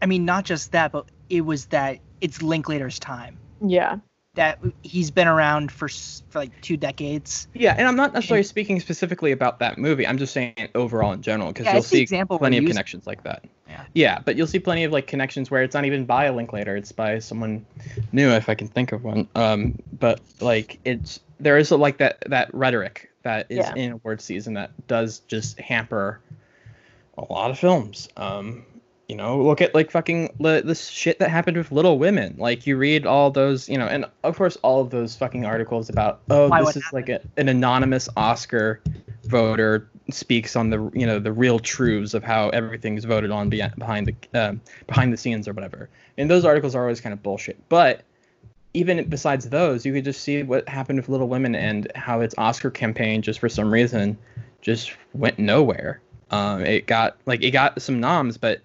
[0.00, 3.36] I mean, not just that, but it was that it's Linklater's time.
[3.66, 3.96] Yeah.
[4.34, 7.48] that he's been around for, for like two decades.
[7.54, 10.06] Yeah, and I'm not necessarily speaking specifically about that movie.
[10.06, 13.24] I'm just saying overall in general because Yeah, you'll see example plenty of connections like
[13.24, 13.44] that.
[13.78, 13.84] Yeah.
[13.94, 16.76] Yeah, but you'll see plenty of like connections where it's not even by a Linklater.
[16.76, 17.64] It's by someone
[18.12, 19.28] new, if I can think of one.
[19.34, 23.74] Um, but like it's there is a, like that that rhetoric that is Yeah.
[23.74, 26.20] in award season that does just hamper
[27.16, 28.08] a lot of films.
[28.16, 28.64] Um,
[29.08, 32.34] you know, look at like fucking li- this shit that happened with Little Women.
[32.38, 35.88] Like you read all those, you know, and of course all of those fucking articles
[35.88, 38.80] about oh Why, this is like a, an anonymous Oscar
[39.24, 43.62] voter speaks on the you know the real truths of how everything's voted on be-
[43.76, 45.88] behind the um, behind the scenes or whatever.
[46.16, 47.56] And those articles are always kind of bullshit.
[47.68, 48.02] But
[48.74, 52.34] even besides those, you could just see what happened with Little Women and how its
[52.38, 54.16] Oscar campaign just for some reason
[54.60, 56.00] just went nowhere.
[56.30, 58.60] Um, it got like it got some noms, but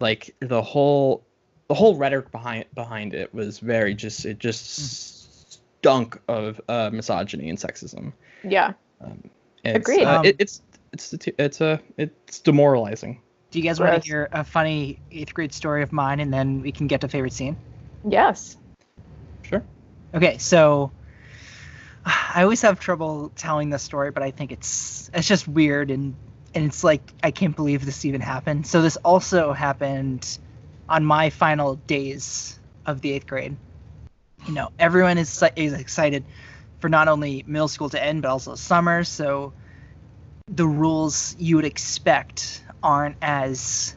[0.00, 1.24] like the whole
[1.68, 7.48] the whole rhetoric behind behind it was very just it just stunk of uh, misogyny
[7.48, 8.12] and sexism.
[8.44, 8.72] Yeah.
[9.64, 10.04] It's, Agreed.
[10.04, 10.62] Uh, Um, it, it's
[10.92, 13.20] it's it's a it's demoralizing.
[13.50, 16.60] Do you guys want to hear a funny eighth grade story of mine, and then
[16.60, 17.56] we can get to favorite scene?
[18.08, 18.56] Yes.
[19.42, 19.62] Sure.
[20.14, 20.92] Okay, so
[22.04, 26.14] I always have trouble telling this story, but I think it's it's just weird and
[26.54, 28.66] and it's like I can't believe this even happened.
[28.66, 30.38] So this also happened
[30.88, 33.56] on my final days of the eighth grade.
[34.46, 36.24] You know, everyone is is excited
[36.78, 39.04] for not only middle school to end, but also summer.
[39.04, 39.52] So
[40.50, 43.94] the rules you would expect aren't as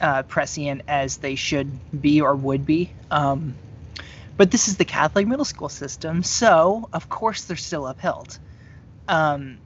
[0.00, 1.68] uh, prescient as they should
[2.00, 2.90] be or would be.
[3.10, 3.56] Um,
[4.36, 8.38] but this is the Catholic middle school system, so of course they're still upheld.
[9.08, 9.58] Um,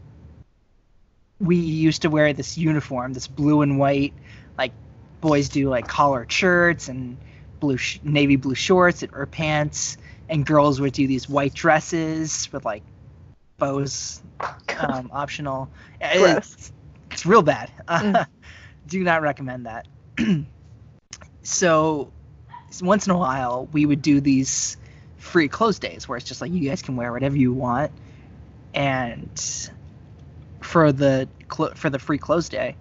[1.38, 4.14] we used to wear this uniform, this blue and white,
[4.56, 4.72] like
[5.20, 7.18] boys do like collared shirts and
[7.60, 9.98] blue sh- navy blue shorts or pants,
[10.28, 12.82] and girls would do these white dresses with like
[13.62, 14.20] bows
[14.80, 15.70] um, optional.
[16.00, 16.72] It's,
[17.12, 17.70] it's real bad.
[17.88, 18.26] Mm.
[18.88, 19.86] do not recommend that.
[21.42, 22.10] so
[22.80, 24.76] once in a while we would do these
[25.18, 27.92] free clothes days where it's just like you guys can wear whatever you want
[28.74, 29.70] and
[30.60, 32.74] for the cl- for the free clothes day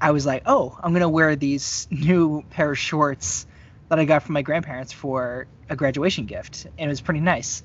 [0.00, 3.46] i was like oh i'm gonna wear these new pair of shorts
[3.88, 7.62] that i got from my grandparents for a graduation gift and it was pretty nice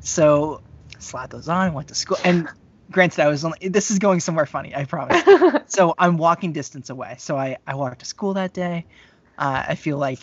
[0.00, 0.62] so
[1.02, 2.48] slapped those on went to school and
[2.90, 5.22] granted i was only this is going somewhere funny i promise
[5.72, 7.16] so I'm walking distance away.
[7.18, 8.86] So I, I walked to school that day.
[9.38, 10.20] Uh, I feel like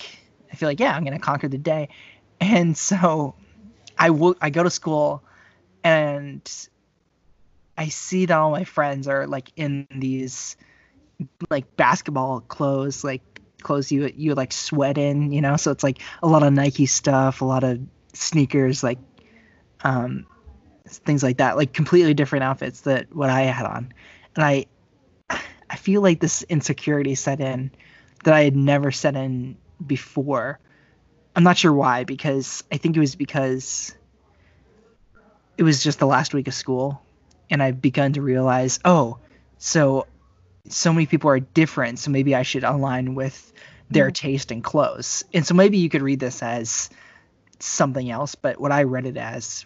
[0.51, 1.89] I feel like yeah, I'm gonna conquer the day.
[2.39, 3.35] And so
[3.97, 5.23] I will I go to school
[5.83, 6.49] and
[7.77, 10.55] I see that all my friends are like in these
[11.49, 13.21] like basketball clothes, like
[13.61, 15.57] clothes you you like sweat in, you know.
[15.57, 17.79] So it's like a lot of Nike stuff, a lot of
[18.13, 18.99] sneakers, like
[19.83, 20.25] um
[20.97, 23.93] things like that, like completely different outfits that what I had on.
[24.35, 24.65] And I
[25.69, 27.71] I feel like this insecurity set in
[28.23, 30.59] that I had never set in before.
[31.35, 33.95] I'm not sure why, because I think it was because
[35.57, 37.01] it was just the last week of school,
[37.49, 39.19] and I've begun to realize, oh,
[39.57, 40.07] so
[40.67, 43.53] so many people are different, so maybe I should align with
[43.89, 44.27] their mm-hmm.
[44.27, 45.23] taste in clothes.
[45.33, 46.89] And so maybe you could read this as
[47.59, 49.65] something else, but what I read it as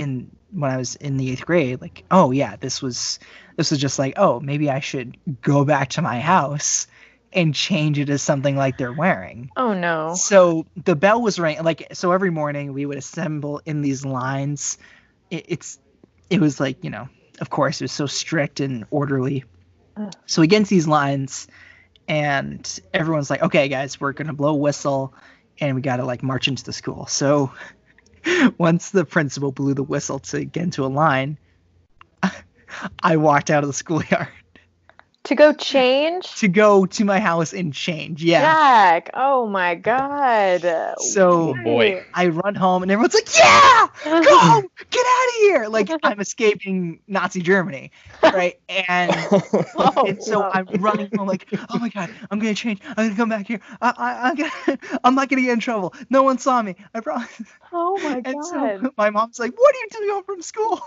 [0.00, 3.18] in when I was in the eighth grade, like, oh yeah, this was
[3.56, 6.86] this was just like, oh, maybe I should go back to my house
[7.32, 9.50] and change it as something like they're wearing.
[9.56, 10.14] oh no.
[10.14, 11.64] So the bell was ringing.
[11.64, 14.78] Like so, every morning we would assemble in these lines.
[15.30, 15.78] It, it's
[16.30, 17.08] it was like you know,
[17.40, 19.44] of course, it was so strict and orderly.
[19.96, 20.12] Ugh.
[20.26, 21.46] So against these lines,
[22.08, 25.12] and everyone's like, okay, guys, we're gonna blow a whistle,
[25.60, 27.06] and we gotta like march into the school.
[27.06, 27.52] So
[28.58, 31.38] once the principal blew the whistle to get into a line,
[33.02, 34.28] I walked out of the schoolyard
[35.26, 36.34] To go change?
[36.36, 38.22] to go to my house and change.
[38.22, 38.40] Yeah.
[38.42, 39.10] Jack.
[39.14, 40.62] Oh my god.
[40.98, 42.04] So- Oh, boy.
[42.14, 46.20] I run home and everyone's like, "Yeah, go home, get out of here!" Like I'm
[46.20, 47.90] escaping Nazi Germany,
[48.22, 48.54] right?
[48.68, 49.12] And,
[49.78, 50.50] Oh, and so wow.
[50.54, 52.80] I'm running home like, "Oh my god, I'm gonna change.
[52.84, 53.60] I'm gonna come back here.
[53.82, 55.92] I, I, I'm gonna, I'm not gonna get in trouble.
[56.08, 56.76] No one saw me.
[56.94, 57.42] I promise."
[57.72, 58.26] Oh my god.
[58.26, 60.80] And so my mom's like, "What are you doing home from school?"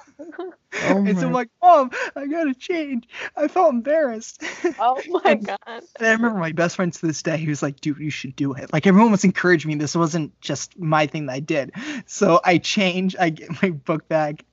[0.73, 4.28] Oh and so I'm like, "Mom, I gotta change." I felt embarrassed.
[4.79, 5.57] oh my And- god.
[5.67, 8.35] And I remember my best friend to this day, he was like, dude, you should
[8.35, 8.71] do it.
[8.71, 9.75] Like everyone was encouraging me.
[9.75, 11.71] This wasn't just my thing that I did.
[12.05, 14.43] So I change, I get my book bag.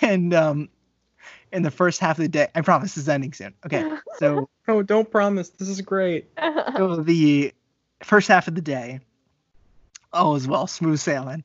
[0.00, 0.68] And um
[1.52, 3.54] in the first half of the day, I promise this is ending soon.
[3.64, 3.90] Okay.
[4.18, 5.48] So, oh, don't promise.
[5.50, 6.28] This is great.
[6.76, 7.52] so the
[8.02, 9.00] first half of the day,
[10.12, 11.44] all is well, smooth sailing.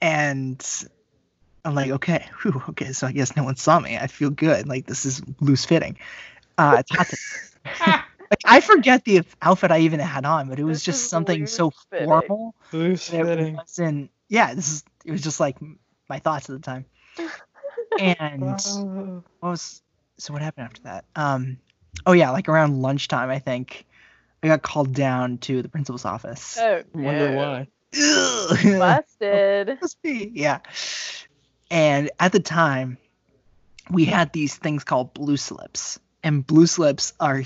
[0.00, 0.64] And
[1.64, 3.96] I'm like, okay, whew, okay, so I guess no one saw me.
[3.96, 4.66] I feel good.
[4.68, 5.98] Like this is loose fitting.
[6.58, 7.08] Uh, it's hot.
[7.08, 11.10] to- like I forget the outfit I even had on, but it was This just
[11.10, 12.06] something so loose fitting.
[12.08, 12.54] formal.
[12.72, 14.10] Loose that It wasn't.
[14.28, 14.84] Yeah, this is.
[15.04, 15.56] It was just like
[16.08, 16.86] my thoughts at the time.
[17.98, 19.82] And what was
[20.18, 21.58] so what happened after that um
[22.06, 23.84] oh yeah like around lunchtime i think
[24.42, 27.68] i got called down to the principal's office Oh, wonder why.
[28.00, 28.58] Ugh.
[28.78, 29.78] Busted.
[29.80, 30.60] Must be, yeah
[31.70, 32.96] and at the time
[33.90, 37.44] we had these things called blue slips and blue slips are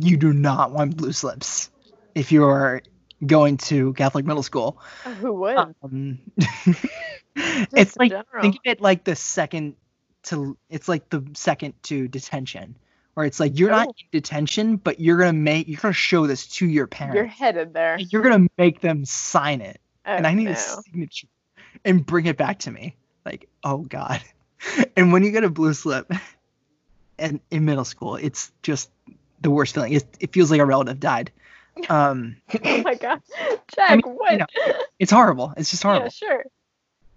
[0.00, 1.70] you do not want blue slips
[2.16, 2.82] if you're
[3.24, 4.80] going to catholic middle school
[5.20, 5.56] Who would?
[5.56, 6.18] um,
[7.36, 8.42] it's like general.
[8.42, 9.76] think of it like the second
[10.24, 12.76] to it's like the second to detention
[13.14, 13.90] where it's like you're not Oh.
[13.90, 17.72] in detention but you're gonna make you're gonna show this to your parents You're headed
[17.74, 17.98] there.
[17.98, 20.50] you're gonna make them sign it Oh, and i need no.
[20.52, 21.28] a signature
[21.84, 24.20] and bring it back to me like oh god
[24.96, 26.10] and when you get a blue slip
[27.18, 28.90] and in middle school it's just
[29.40, 31.30] the worst feeling it, it feels like a relative died
[31.90, 33.20] um Oh my god,
[33.74, 34.38] Jack, mean, you what?
[34.38, 34.46] know,
[34.98, 36.44] it's horrible it's just horrible yeah, sure.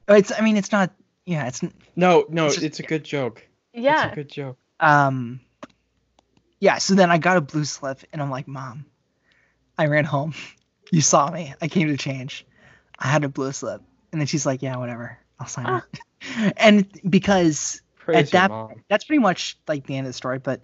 [0.09, 0.91] it's i mean it's not
[1.25, 1.61] yeah it's
[1.95, 3.45] No, no, It's it's, a good joke.
[3.73, 4.05] Yeah.
[4.05, 4.57] It's a good joke.
[4.79, 5.39] um
[6.59, 8.85] yeah so then i got a blue slip and i'm like mom
[9.77, 10.33] i ran home
[10.91, 12.45] you saw me i came to change
[12.97, 13.81] i had a blue slip
[14.11, 15.83] and then she's like yeah whatever i'll sign Ah.
[16.39, 17.81] it and because
[18.13, 18.83] Praise that mom.
[18.89, 20.61] that's pretty much like the end of the story but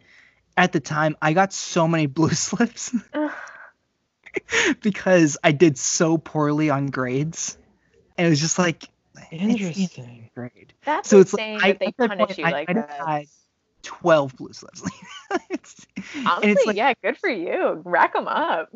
[0.58, 2.94] at the time i got so many blue slips
[4.82, 7.58] because i did so poorly on grades
[8.18, 8.84] and it was just like
[9.32, 10.30] it's Interesting.
[10.36, 12.76] grade That's so it's insane like I, that they punish point, you I, like I'd
[12.78, 13.08] have that.
[13.08, 13.26] had
[13.84, 14.82] 12 blue slips
[15.50, 15.86] It's-
[16.16, 17.82] and Honestly, it's like yeah, good for you.
[17.86, 18.70] Rack them up.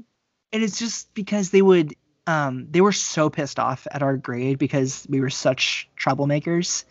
[0.54, 1.96] and it's just because they would
[2.28, 6.84] um they were so pissed off at our grade because we were such troublemakers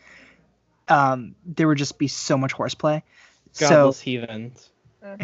[0.89, 3.03] um there would just be so much horseplay
[3.59, 4.71] Godless heathens.
[5.03, 5.17] so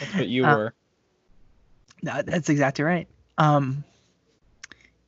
[0.00, 0.74] That's what you Uh, were.
[2.02, 3.06] that, that's exactly right
[3.38, 3.84] um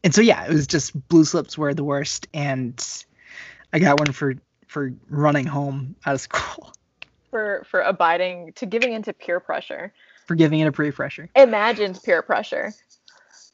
[0.02, 3.04] and so yeah it was just blue slips were the worst and
[3.72, 4.34] i got one for
[4.66, 6.72] for running home out of school
[7.30, 9.92] For for abiding to giving into peer pressure.
[10.26, 12.72] for giving it a pre-pressure Imagined peer pressure.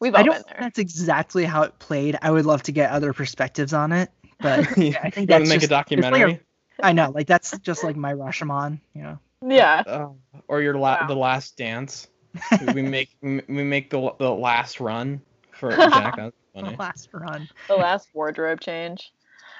[0.00, 0.58] We've all i don't been think there.
[0.60, 4.10] that's exactly how it played i would love to get other perspectives on it
[4.40, 6.40] but I think you want that's to make a just- like a- documentary?
[6.82, 9.18] I know, like that's just like my Rashomon, you know.
[9.46, 9.82] Yeah.
[9.86, 10.08] Uh,
[10.48, 11.06] or your la- Wow.
[11.08, 12.08] the last dance.
[12.74, 15.20] we make we make the the last run
[15.52, 16.16] for Jack.
[16.16, 16.76] That's The funny.
[16.78, 17.48] last run.
[17.68, 19.12] The last wardrobe change.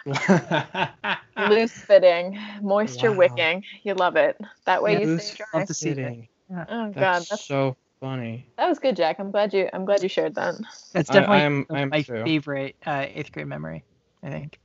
[0.06, 3.18] Loose fitting, moisture Wow.
[3.18, 3.64] wicking.
[3.82, 4.38] You love it.
[4.64, 5.58] That way Yeah, you Loose stay dry.
[5.60, 5.94] Love to see it.
[5.96, 6.28] Fitting.
[6.52, 8.46] Oh god, That's that's, so funny.
[8.56, 9.18] that was good, Jack.
[9.18, 10.54] I'm glad you I'm glad you shared that.
[10.92, 12.24] That's definitely I am- I am my too.
[12.24, 13.84] favorite uh, eighth grade memory,
[14.22, 14.58] I think, I don't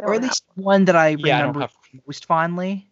[0.00, 1.72] or at least one that I Yeah, I remember have.
[2.06, 2.88] most fondly.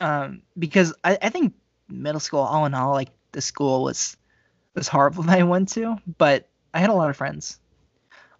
[0.00, 1.54] Um, because I, I think
[1.88, 4.16] middle school, all in all, like the school was
[4.74, 7.58] was horrible that I went to, but I had a lot of friends,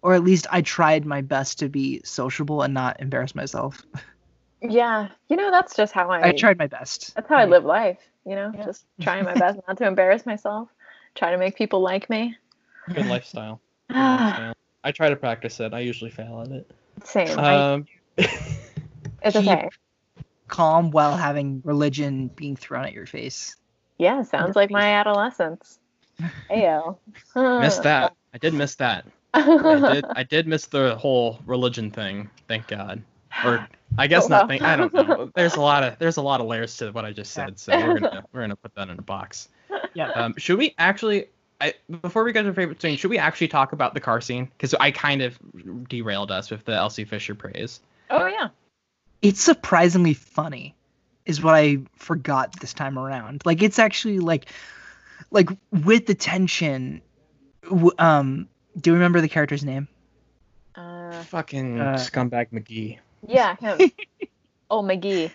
[0.01, 3.83] or at least I tried my best to be sociable and not embarrass myself.
[4.61, 6.27] Yeah, you know that's just how I.
[6.27, 7.15] I tried my best.
[7.15, 7.99] That's how I live life.
[8.25, 8.65] You know, Yeah.
[8.65, 10.69] just trying my best not to embarrass myself.
[11.15, 12.35] Try to make people like me.
[12.93, 13.61] Good lifestyle.
[13.89, 14.53] Good lifestyle.
[14.83, 15.73] I try to practice it.
[15.73, 16.71] I usually fail at it.
[17.03, 17.37] Same.
[17.39, 17.85] Um,
[18.17, 18.31] it's
[19.23, 19.69] keep- okay.
[20.47, 23.55] Calm while having religion being thrown at your face.
[23.97, 25.79] Yeah, sounds like my adolescence.
[26.49, 26.97] Ayo.
[27.35, 28.13] missed that.
[28.33, 29.05] I did miss that.
[29.33, 30.05] I did.
[30.15, 32.29] I did miss the whole religion thing.
[32.47, 33.03] Thank God.
[33.43, 33.67] Or
[33.97, 34.43] I guess Oh, not.
[34.43, 34.47] wow.
[34.47, 34.61] Thank.
[34.61, 35.31] I don't know.
[35.35, 37.59] There's a lot of there's a lot of layers to what I just said.
[37.59, 39.49] So we're gonna we're gonna put that in a box.
[39.93, 40.11] Yeah.
[40.11, 41.25] Um, should we actually?
[41.59, 44.21] I, before we go to the favorite scene, should we actually talk about the car
[44.21, 44.45] scene?
[44.45, 45.37] Because I kind of
[45.89, 47.79] derailed us with the Elsie Fisher praise.
[48.09, 48.49] Oh yeah.
[49.21, 50.75] it's surprisingly funny
[51.25, 54.45] is what i forgot this time around like it's actually like
[55.31, 57.01] like with the tension
[57.63, 58.47] w- um
[58.79, 59.89] do you remember the character's name
[60.75, 62.99] Uh, Fucking Uh, scumbag McGee.
[63.27, 63.91] yeah, him.
[64.69, 65.31] oh McGee.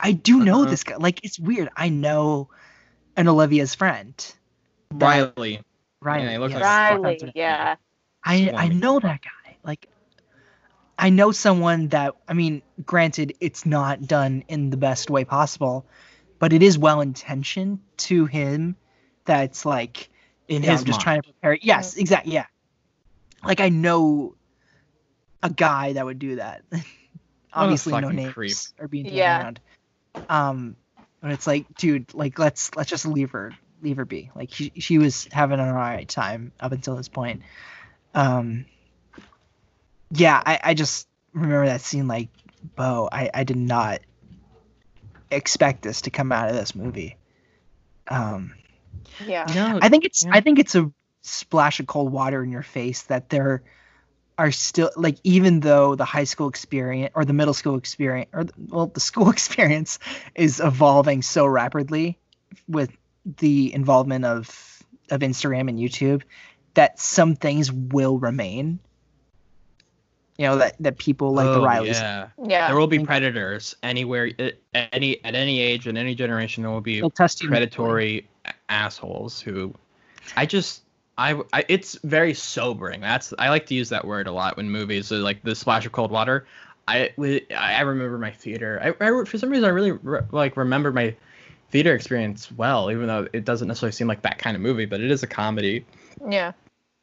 [0.00, 0.70] i do know Uh-huh.
[0.70, 2.48] this guy like it's weird i know
[3.16, 4.34] an olivia's friend that-
[4.92, 5.60] Riley.
[6.00, 7.02] Riley, Yeah, he like- Riley.
[7.02, 7.32] right.
[7.34, 7.76] Yeah.
[8.24, 9.56] I I know that guy.
[9.64, 9.88] Like
[10.98, 15.86] I know someone that I mean, granted it's not done in the best way possible,
[16.38, 18.76] but it is well intentioned to him
[19.24, 20.08] that's like
[20.48, 21.02] In yeah, his I'm just mind.
[21.02, 21.58] trying to prepare.
[21.60, 22.32] Yes, exactly.
[22.34, 22.46] Yeah.
[23.44, 24.34] Like I know
[25.42, 26.62] a guy that would do that.
[27.52, 28.52] Obviously no names creep.
[28.80, 29.42] are being thrown Yeah.
[29.42, 29.60] around.
[30.28, 30.76] Um
[31.20, 33.52] but it's like, dude, like let's let's just leave her
[33.82, 34.30] leave her be.
[34.34, 37.42] Like she, she was having an alright time up until this point.
[38.14, 38.66] Um,
[40.10, 42.28] yeah, I, I just remember that scene like,
[42.76, 44.00] Bo, I, I did not
[45.30, 47.16] expect this to come out of this movie.
[48.08, 48.54] Um,
[49.26, 49.44] Yeah.
[49.54, 50.30] No, I think it's yeah.
[50.32, 50.90] I think it's a
[51.22, 53.62] splash of cold water in your face that there
[54.38, 58.44] are still like even though the high school experience or the middle school experience or
[58.44, 59.98] the, well the school experience
[60.34, 62.18] is evolving so rapidly
[62.68, 62.90] with
[63.36, 66.22] the involvement of of Instagram and YouTube
[66.74, 68.78] that some things will remain.
[70.36, 72.28] You know that that people like the Oh, Rileys Yeah.
[72.44, 72.68] Yeah.
[72.68, 74.54] There will be predators anywhere, at
[74.92, 76.62] any at any age and any generation.
[76.62, 78.28] There will be will test predatory
[78.68, 79.74] assholes who,
[80.36, 80.82] I just,
[81.16, 83.00] I, I, it's very sobering.
[83.00, 85.84] That's I like to use that word a lot when movies are like the splash
[85.86, 86.46] of cold water.
[86.86, 88.80] I, wi- I remember my theater.
[89.00, 91.16] I, I for some reason I really re- like remember my
[91.70, 95.00] theater experience well, even though it doesn't necessarily seem like that kind of movie, but
[95.00, 95.84] it is a comedy
[96.28, 96.52] Yeah.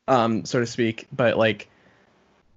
[0.07, 1.07] um, so to speak.
[1.11, 1.67] But like,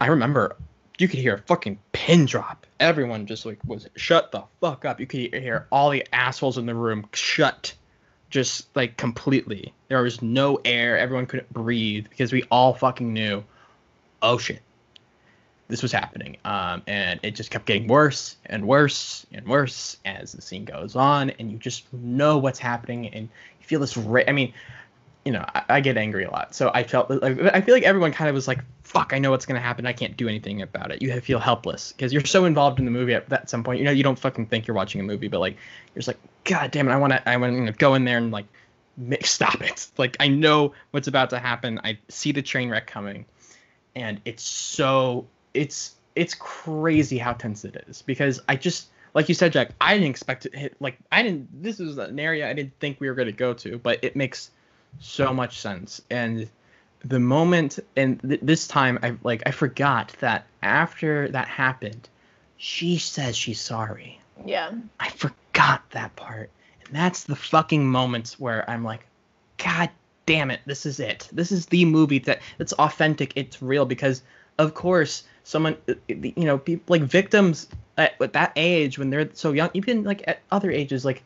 [0.01, 0.57] I remember
[0.99, 2.67] you could hear a fucking pin drop.
[2.81, 5.01] Everyone just like was shut the fuck up.
[5.01, 7.75] You could hear all the assholes in the room shut,
[8.31, 9.73] just like completely.
[9.89, 10.99] There was no air.
[10.99, 13.45] Everyone couldn't breathe because we all fucking knew,
[14.23, 14.61] oh shit,
[15.69, 16.37] this was happening.
[16.45, 20.97] Um, and it just kept getting worse and worse and worse as the scene goes
[20.97, 23.29] on, and you just know what's happening, and
[23.61, 23.97] you feel this.
[23.97, 24.53] Ra- I mean,
[25.25, 27.83] you know, I, I get angry a lot, so I felt like I feel like
[27.83, 29.87] everyone kind of was like, "Fuck, I know what's gonna happen.
[29.87, 32.91] I can't do anything about it." You feel helpless because you're so involved in the
[32.91, 33.79] movie at, at some point.
[33.79, 35.55] You know, you don't fucking think you're watching a movie, but like
[35.95, 38.17] you're just like, "God damn it, I want to, I want to go in there
[38.17, 38.47] and like
[39.23, 41.79] stop it." Like I know what's about to happen.
[41.85, 43.27] I see the train wreck coming,
[43.95, 49.35] and it's so it's it's crazy how tense it is because I just like you
[49.35, 49.71] said, Jack.
[49.81, 50.55] I didn't expect it.
[50.55, 51.63] Hit, like I didn't.
[51.63, 54.51] This is an area I didn't think we were gonna go to, but it makes
[55.01, 56.01] so much sense.
[56.11, 56.49] And
[57.05, 62.09] the moment, and th- this time, I like I forgot that after that happened,
[62.57, 64.21] she says she's sorry.
[64.45, 64.73] Yeah.
[65.01, 66.51] I forgot that part,
[66.87, 69.07] and that's the fucking moments where I'm like,
[69.57, 69.91] God
[70.27, 71.29] damn it, this is it.
[71.33, 74.23] This is the movie that it's authentic, it's real because
[74.59, 79.31] of course someone uh, you know people like victims at, at that age when they're
[79.33, 81.25] so young even like at other ages like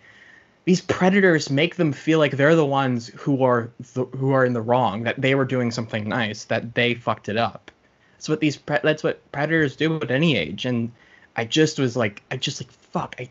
[0.65, 4.53] these predators make them feel like they're the ones who are the, who are in
[4.53, 7.73] the wrong that they were doing something nice that they fucked it up.
[8.13, 10.93] That's what these pre- that's what predators do at any age and
[11.35, 13.29] i just was like i just like fuck i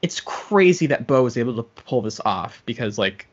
[0.00, 3.26] it's crazy that bo was able to pull this off because like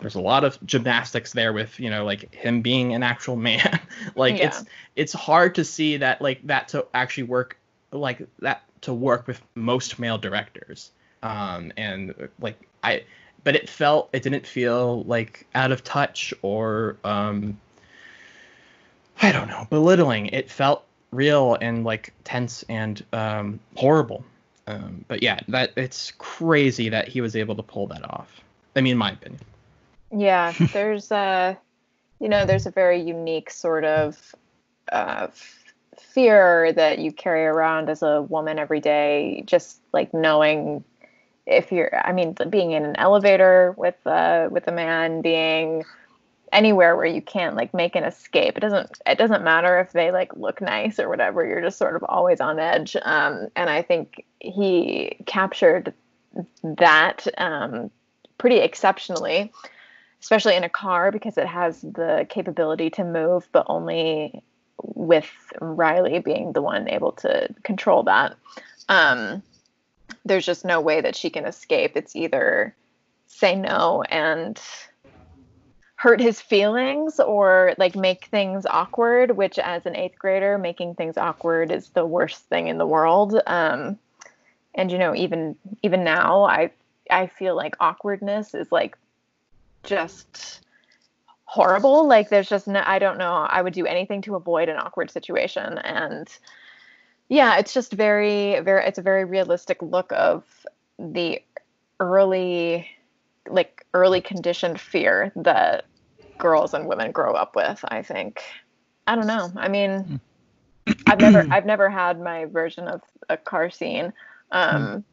[0.00, 3.80] there's a lot of gymnastics there with you know like him being an actual man.
[4.16, 4.46] Like Yeah.
[4.46, 4.64] it's
[4.96, 7.58] it's hard to see that like that to actually work
[7.92, 10.90] like that to work with most male directors.
[11.22, 13.04] Um and like i
[13.44, 17.60] but it felt it didn't feel like out of touch or um
[19.20, 20.26] i don't know belittling.
[20.26, 24.24] It felt real and like tense and um horrible.
[24.66, 28.40] Um but yeah that it's crazy that he was able to pull that off.
[28.76, 29.40] I mean in my opinion
[30.12, 31.56] Yeah, there's a,
[32.18, 34.34] you know, there's a very unique sort of
[34.90, 35.28] uh,
[35.98, 40.84] fear that you carry around as a woman every day, just like knowing
[41.46, 45.84] if you're, I mean, being in an elevator with uh, with a man, being
[46.52, 48.56] anywhere where you can't like make an escape.
[48.56, 51.46] It doesn't it doesn't matter if they like look nice or whatever.
[51.46, 52.96] You're just sort of always on edge.
[53.02, 55.94] Um, and I think he captured
[56.64, 57.90] that um,
[58.38, 59.52] pretty exceptionally
[60.20, 64.42] especially in a car because it has the capability to move, but only
[64.82, 65.30] with
[65.60, 68.36] Riley being the one able to control that.
[68.88, 69.42] Um,
[70.24, 71.96] there's just no way that she can escape.
[71.96, 72.74] It's either
[73.26, 74.60] say no and
[75.94, 81.16] hurt his feelings or like make things awkward, which as an eighth grader, making things
[81.16, 83.40] awkward is the worst thing in the world.
[83.46, 83.98] Um,
[84.74, 86.70] and you know, even even now, I
[87.10, 88.96] I feel like awkwardness is like
[89.84, 90.60] just
[91.44, 92.06] horrible.
[92.06, 93.32] Like there's just no, I don't know.
[93.32, 95.78] I would do anything to avoid an awkward situation.
[95.78, 96.28] And
[97.28, 100.44] yeah, it's just very, very, it's a very realistic look of
[100.98, 101.42] the
[101.98, 102.88] early,
[103.48, 105.86] like early conditioned fear that
[106.38, 107.84] girls and women grow up with.
[107.88, 108.42] I think.
[109.06, 109.50] I don't know.
[109.56, 110.20] I mean,
[111.06, 114.12] I've never, I've never had my version of a car scene.
[114.52, 115.04] Um,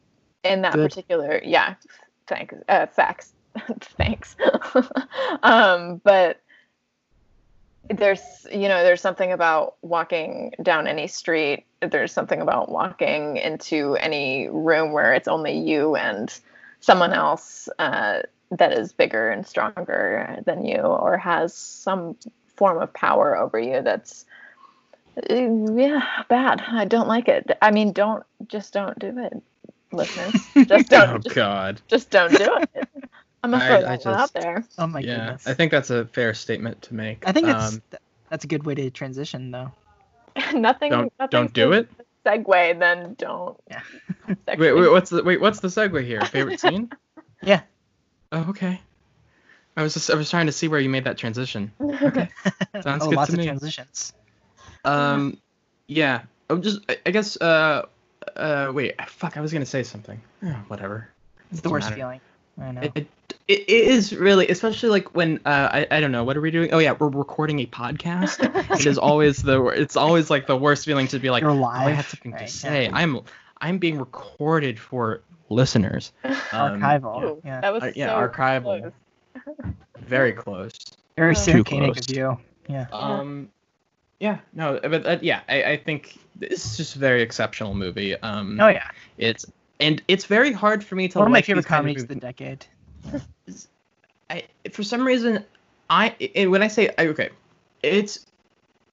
[0.44, 0.90] in that Good.
[0.90, 1.74] particular, yeah.
[2.26, 2.54] Thanks.
[2.68, 3.32] Uh, facts.
[3.80, 4.36] thanks.
[5.42, 6.40] Um but
[7.90, 11.64] there's you know there's something about walking down any street.
[11.80, 16.32] There's something about walking into any room where it's only you and
[16.80, 18.20] someone else uh
[18.50, 22.16] that is bigger and stronger than you or has some
[22.56, 24.24] form of power over you that's
[25.30, 26.62] uh, yeah bad.
[26.66, 27.50] I don't like it.
[27.62, 29.42] I mean don't just don't do it
[29.92, 30.34] listeners.
[30.66, 31.80] Just don't oh just, God.
[31.88, 32.88] just don't do it
[33.44, 35.46] i'm gonna I- throw I that one out there Oh my yeah, goodness.
[35.46, 37.26] I think that's a fair statement to make.
[37.26, 37.82] I think that's Um,
[38.30, 39.72] that's a good way to transition though.
[40.54, 41.88] nothing don't nothing don't do it.
[42.26, 43.80] segue then don't Yeah.
[44.46, 45.40] Wait, wait, what's the wait?
[45.40, 46.20] What's the segue here?
[46.22, 46.90] Favorite scene?
[47.42, 47.62] Yeah.
[48.32, 48.80] Oh, okay.
[49.76, 51.70] I was just I was trying to see where you made that transition.
[51.80, 52.28] okay
[52.82, 54.12] Sounds oh, good lots to of transitions.
[54.84, 55.38] Um,
[55.86, 56.22] yeah.
[56.50, 57.86] I'm just I, I guess uh
[58.36, 60.20] uh wait fuck I was gonna say something.
[60.44, 61.08] Oh, whatever.
[61.50, 61.96] It's the worst matter.
[61.96, 62.20] feeling.
[62.60, 62.80] I know.
[62.82, 63.06] It, it,
[63.48, 66.72] it is really, especially like when uh, I I don't know what are we doing?
[66.72, 68.38] Oh yeah, we're recording a podcast.
[68.78, 71.64] it is always the it's always like the worst feeling to be like You're oh.
[71.64, 72.48] I have something right, to yeah.
[72.50, 72.90] say.
[72.92, 73.20] I'm
[73.60, 76.12] I'm being recorded for listeners.
[76.50, 77.22] Um, Archival.
[77.24, 77.60] Ooh, yeah.
[77.60, 78.92] that was Uh, yeah, so archival.
[79.34, 79.74] close.
[79.98, 80.72] Very close.
[81.16, 81.98] Very Too close.
[82.08, 82.38] of you.
[82.68, 82.86] Yeah.
[82.90, 83.50] Um,
[84.20, 88.16] yeah, no, but uh, yeah, I, I think this is just a very exceptional movie.
[88.20, 88.88] Um, Oh yeah.
[89.18, 89.44] it's
[89.80, 91.18] and it's very hard for me to.
[91.18, 92.66] One of my like favorite these kind of comedies of the decade.
[94.30, 95.44] I for some reason
[95.90, 97.30] I and when I say I- okay,
[97.82, 98.26] it's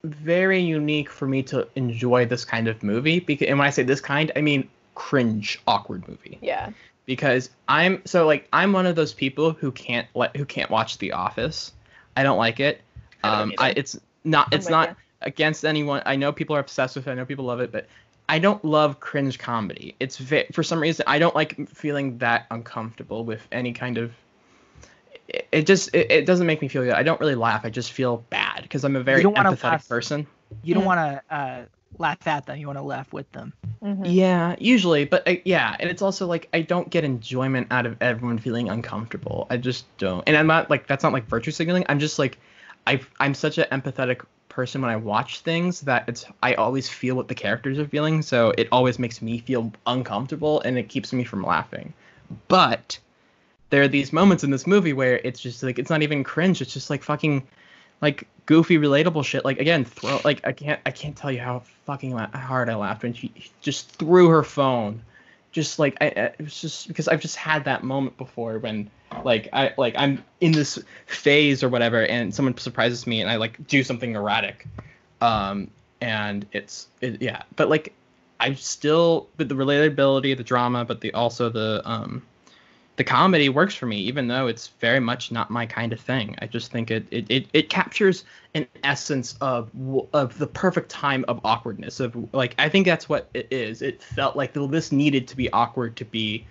[0.04, 3.82] very unique for me to enjoy this kind of movie because and when I say
[3.82, 6.70] this kind, I mean cringe awkward movie yeah
[7.04, 10.98] because I'm so like I'm one of those people who can't let who can't watch
[10.98, 11.72] The Office.
[12.16, 12.80] I don't like it.
[13.22, 13.80] I don't Um, I, either.
[13.80, 14.94] it's not I'm it's with not ya.
[15.22, 16.02] against anyone.
[16.06, 17.10] I know people are obsessed with it.
[17.10, 17.86] I know people love it, but
[18.28, 19.94] I don't love cringe comedy.
[20.00, 24.12] It's ve- for some reason I don't like feeling that uncomfortable with any kind of.
[25.28, 26.92] It, it just it, it doesn't make me feel good.
[26.92, 27.64] I don't really laugh.
[27.64, 29.88] I just feel bad because I'm a very empathetic laugh.
[29.88, 30.26] person.
[30.62, 31.64] You don't want to uh,
[31.98, 32.58] laugh at them.
[32.58, 33.52] You want to laugh with them.
[33.82, 34.02] Mhm.
[34.04, 37.96] Yeah, usually, but uh, yeah, and it's also like I don't get enjoyment out of
[38.00, 39.46] everyone feeling uncomfortable.
[39.50, 41.84] I just don't, and I'm not like that's not like virtue signaling.
[41.88, 42.38] I'm just like,
[42.86, 44.24] I I'm such an empathetic
[44.56, 48.22] person when I watch things that it's I always feel what the characters are feeling,
[48.22, 51.92] so it always makes me feel uncomfortable and it keeps me from laughing.
[52.48, 52.98] But
[53.68, 56.62] there are these moments in this movie where it's just like it's not even cringe.
[56.62, 57.46] It's just like fucking
[58.00, 61.60] like goofy relatable shit like again throw like i can't i can't tell you how
[61.84, 65.02] fucking la- hard i laughed when she just threw her phone
[65.56, 68.90] just like I, it was just because i've just had that moment before when
[69.24, 73.36] like i like i'm in this phase or whatever and someone surprises me and i
[73.36, 74.66] like do something erratic.
[75.22, 75.70] Um
[76.02, 77.42] and it's it, yeah.
[77.56, 77.94] But like
[78.38, 82.22] I'm still but the relatability the drama but the also the um
[82.96, 86.34] the comedy works for me even though it's very much not my kind of thing.
[86.40, 88.24] I just think it it, it, it captures
[88.54, 89.70] an essence of
[90.12, 93.82] of the perfect time of awkwardness of like i think that's what it is.
[93.82, 96.44] It felt like this needed to be awkward to be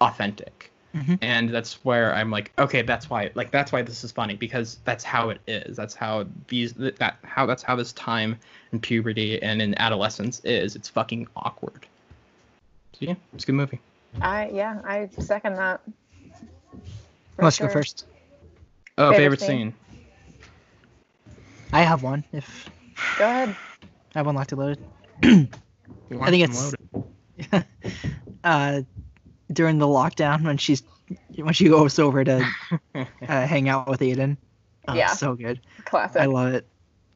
[0.00, 0.70] authentic.
[0.94, 1.18] Mhm.
[1.22, 4.78] and that's where i'm like okay that's why like that's why this is funny because
[4.84, 5.76] that's how it is.
[5.76, 8.38] That's how these that how that's how this time
[8.72, 10.76] in puberty and in adolescence is.
[10.76, 11.86] It's fucking awkward.
[12.92, 13.80] So yeah it's a good movie
[14.20, 15.80] I yeah, I second that.
[17.36, 18.06] For Let's go first.
[18.98, 19.72] oh Favorite favorite, scene?
[19.72, 19.74] scene.
[21.72, 22.24] I have one.
[22.32, 22.70] If
[23.18, 23.56] Go ahead.
[24.14, 24.84] I have one locked and loaded.
[25.22, 26.72] I think it's
[27.52, 27.66] loaded?
[28.44, 28.82] uh,
[29.52, 30.82] during the lockdown when she's
[31.36, 32.46] when she goes over to
[32.94, 34.36] uh, hang out with Aiden.
[34.86, 35.08] Oh, Yeah.
[35.08, 35.60] So good.
[35.84, 36.22] Classic.
[36.22, 36.66] I love it.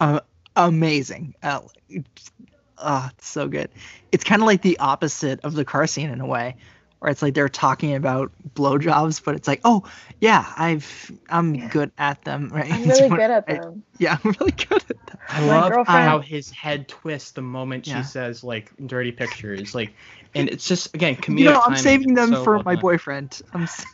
[0.00, 0.20] Uh,
[0.56, 1.34] amazing.
[1.42, 2.30] Uh, it's,
[2.78, 3.70] oh, it's so good.
[4.10, 6.56] It's kind of like the opposite of the car scene in a way,
[6.98, 9.84] where it's like they're talking about blowjobs, but it's like, oh
[10.20, 11.68] yeah, I've I'm Yeah.
[11.68, 12.72] good at them, right?
[12.72, 13.82] I'm really good at I- them.
[13.98, 15.18] yeah, I'm really good at them.
[15.28, 17.98] I My love girlfriend- how his head twists the moment Yeah.
[18.02, 19.92] she says like dirty pictures, like,
[20.34, 21.38] and it's just again comedic.
[21.38, 22.82] You know, I'm saving them So for well my done.
[22.82, 23.40] boyfriend.
[23.54, 23.62] I'm.
[23.62, 23.84] Uh, s-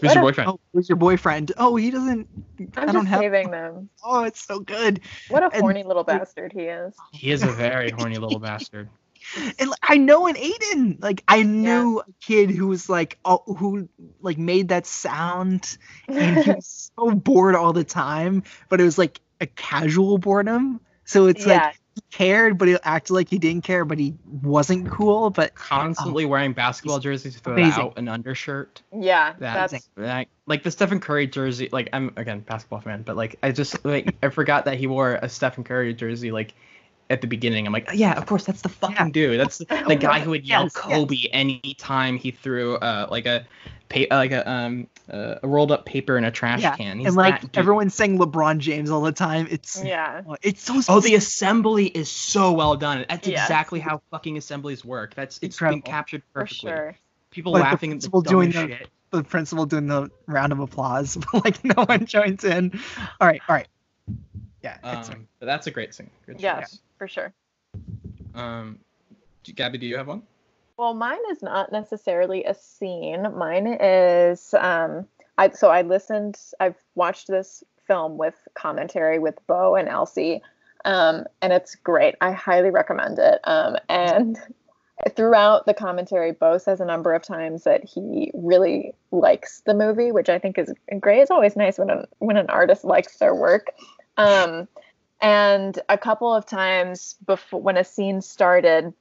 [0.00, 0.50] Who's your boyfriend?
[0.50, 1.52] Oh, who's your boyfriend?
[1.58, 2.26] Oh, he doesn't.
[2.58, 3.20] I'm I don't just have.
[3.20, 3.88] saving them.
[4.02, 5.00] Oh, it's so good.
[5.28, 6.94] What a And- horny little bastard he is.
[7.12, 8.88] He is a very horny little bastard.
[9.58, 11.02] And like, I know an Aiden.
[11.02, 13.88] Like I knew a kid who was like, oh, who
[14.20, 15.78] like made that sound,
[16.08, 18.42] and he was so bored all the time.
[18.68, 20.80] But it was like a casual boredom.
[21.04, 24.14] So it's yeah, like he cared, but he acted like he didn't care, but he
[24.24, 25.30] wasn't cool.
[25.30, 26.28] But Constantly oh.
[26.28, 28.82] wearing basketball jerseys without an undershirt.
[28.96, 29.34] yeah.
[29.38, 31.68] That, That's that like the Stephen Curry jersey.
[31.70, 35.18] Like I'm again basketball fan, but like I just like I forgot that he wore
[35.20, 36.54] a Stephen Curry jersey like
[37.10, 37.66] at the beginning.
[37.66, 39.10] I'm like, "Oh, yeah, of course that's the fucking Yeah.
[39.12, 39.40] dude.
[39.40, 40.82] That's the, the guy who would yell Yes, yes.
[40.84, 43.46] Kobe anytime he threw uh like a
[43.88, 46.98] pa- uh, like a um uh, a rolled up paper in a trash Yeah, can.
[46.98, 49.48] He's and like that everyone's saying LeBron James all the time.
[49.50, 50.22] It's yeah.
[50.40, 53.04] it's so Oh, the assembly is so well done.
[53.08, 53.44] That's Yes.
[53.44, 55.14] exactly how fucking assemblies work.
[55.14, 55.82] That's it's Incredible.
[55.82, 56.70] been captured For perfectly.
[56.70, 56.96] sure.
[57.32, 58.88] People Like laughing at the principal doing dumbest the- shit.
[59.10, 62.78] the principal doing the round of applause, but like no one joins in.
[63.20, 63.66] All right, all right.
[64.62, 64.76] Yeah.
[64.84, 66.10] Um, but that's a great scene.
[66.26, 66.60] Good Yeah.
[66.60, 66.80] choice.
[67.00, 67.32] For sure.
[68.34, 68.78] Um,
[69.42, 70.22] do- Gaby, do you have one?
[70.76, 73.26] Well, mine is not necessarily a scene.
[73.38, 75.06] Mine is um
[75.38, 80.42] I so I listened I've watched this film with commentary with Bo and Elsie.
[80.84, 82.16] Um and it's great.
[82.20, 83.40] I highly recommend it.
[83.44, 84.38] Um and
[85.16, 90.12] throughout the commentary Bo says a number of times that he really likes the movie,
[90.12, 90.70] which I think is
[91.00, 91.20] great.
[91.20, 93.68] It's always nice when an when an artist likes their work.
[94.18, 94.68] Um
[95.20, 98.92] and a couple of times before when a scene started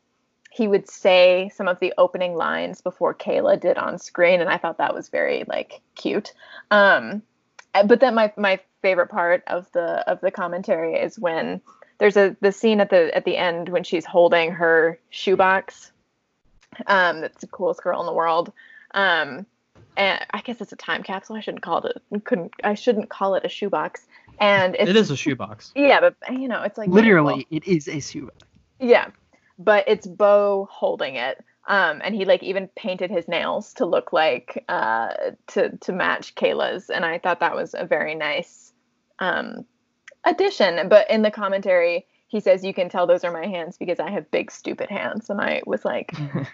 [0.52, 4.58] he would say some of the opening lines before Kayla did on screen, and I
[4.58, 6.34] thought that was very like cute.
[6.72, 7.22] Um,
[7.76, 11.62] uh, but then my my favorite part of the of the commentary is when
[12.00, 15.92] there's a the scene at the at the end when she's holding her shoebox.
[16.88, 18.52] Um, that's the coolest girl in the world.
[18.92, 19.46] Um,
[19.98, 21.36] and I guess it's a time capsule.
[21.36, 22.24] I shouldn't call it.
[22.24, 24.08] Couldn't I shouldn't call it a shoebox.
[24.40, 25.72] And it's It is a shoebox.
[25.76, 28.34] yeah, but you know it's like Literally, it is a suit.
[28.80, 29.08] yeah,
[29.58, 31.44] but it's Bo holding it.
[31.68, 35.10] Um, and he like even painted his nails to look like uh,
[35.48, 38.74] to to match Kayla's, and I thought that was a very nice
[39.20, 39.66] um,
[40.24, 40.90] addition.
[40.90, 44.10] But in the commentary, he says you can tell those are my hands because I
[44.10, 46.12] have big stupid hands, and I was like,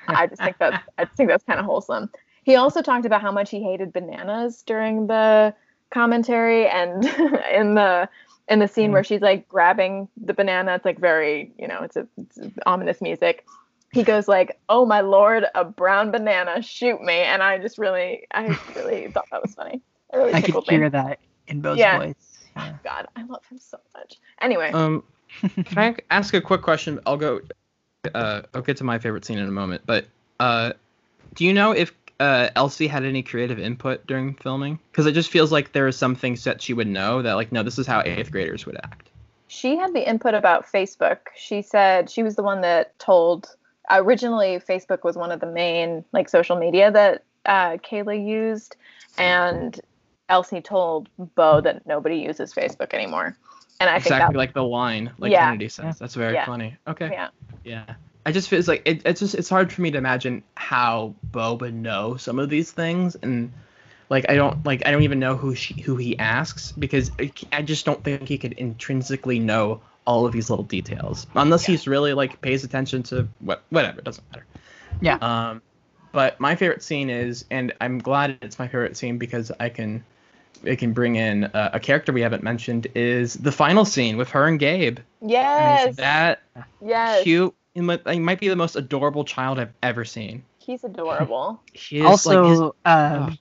[0.10, 2.10] I just think that I think that's kind of wholesome.
[2.44, 5.54] He also talked about how much he hated bananas during the
[5.94, 7.04] commentary and
[7.54, 8.10] in the
[8.48, 10.76] in the scene where she's like grabbing the banana.
[10.76, 13.46] It's like very you know it's a it's ominous music.
[13.94, 18.28] He goes like, "Oh my lord, a brown banana, shoot me!" And I just really,
[18.34, 19.82] I really thought that was funny.
[20.14, 20.76] It really I could tickled me.
[20.76, 21.98] hear that in Bo's Yeah.
[21.98, 22.44] voice.
[22.58, 22.74] Yeah.
[22.84, 24.18] God, I love him so much.
[24.42, 25.04] Anyway, Um,
[25.66, 27.00] can I ask a quick question?
[27.06, 27.42] I'll go.
[28.14, 29.82] Uh, I'll get to my favorite scene in a moment.
[29.86, 30.06] But
[30.40, 30.74] uh,
[31.36, 34.80] do you know if uh, Elsie had any creative input during filming?
[34.92, 37.52] Because it just feels like there are some things that she would know that, like,
[37.52, 39.10] no, this is how eighth graders would act.
[39.48, 41.18] she had the input about Facebook.
[41.36, 43.56] She said she was the one that told.
[43.92, 48.76] Originally, Facebook was one of the main like social media that uh, Kayla used,
[49.18, 49.80] and
[50.28, 53.38] Elsie told Bo that nobody uses Facebook anymore.
[53.80, 55.46] And I think exactly like the line, like Yeah.
[55.46, 56.00] Kennedy says.
[56.00, 56.46] That's very Yeah.
[56.46, 56.76] funny.
[56.88, 57.10] Okay.
[57.12, 57.30] yeah,
[57.64, 57.94] Yeah.
[58.26, 61.54] I just feels like it, it's just it's hard for me to imagine how Bo
[61.56, 63.52] would know some of these things and
[64.10, 67.12] like I don't like I don't even know who she who he asks because
[67.52, 71.88] I just don't think he could intrinsically know all of these little details unless he's
[71.88, 74.46] really like pays attention to what whatever it doesn't matter.
[75.02, 75.18] Yeah.
[75.22, 75.62] Um,
[76.12, 80.04] but my favorite scene is and I'm glad it's my favorite scene because I can
[80.64, 84.30] it can bring in uh, a character we haven't mentioned is the final scene with
[84.30, 85.00] her and Gabe.
[85.22, 86.42] yes, That
[86.82, 87.54] yes, cute.
[87.76, 90.44] He might, he might be the most adorable child I've ever seen.
[90.58, 91.62] he's adorable.
[91.74, 93.38] He is, like, his, also, um,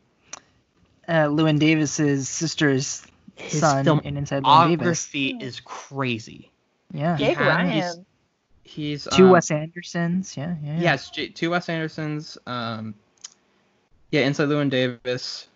[1.08, 3.06] uh, Llewyn Davis's sister's
[3.36, 5.06] his son in Inside Llewyn Davis.
[5.06, 6.50] filmography is crazy.
[6.92, 7.16] Yeah.
[7.16, 8.06] He Jake has- Ryan.
[8.66, 10.36] He's Two um, Wes Andersons.
[10.36, 10.74] Yeah, yeah.
[10.74, 10.80] yeah.
[10.80, 12.36] Yes, J- two Wes Andersons.
[12.46, 12.94] Um,
[14.10, 15.46] yeah, Inside Llewyn Davis.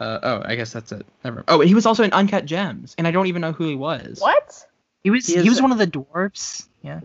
[0.00, 1.04] Uh, oh, I guess that's it.
[1.24, 1.44] Never.
[1.48, 4.20] Oh, he was also in Uncut Gems, and I don't even know who he was.
[4.20, 4.64] What?
[5.04, 6.68] He was He he, is- was one of the dwarfs.
[6.82, 7.00] Yeah.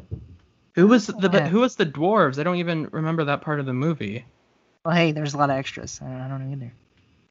[0.78, 1.48] Who was the Yeah.
[1.50, 2.38] Who was the dwarves?
[2.40, 4.24] I don't even remember that part of the movie.
[4.86, 6.00] Well, hey, there's a lot of extras.
[6.04, 6.72] I don't, I don't know either.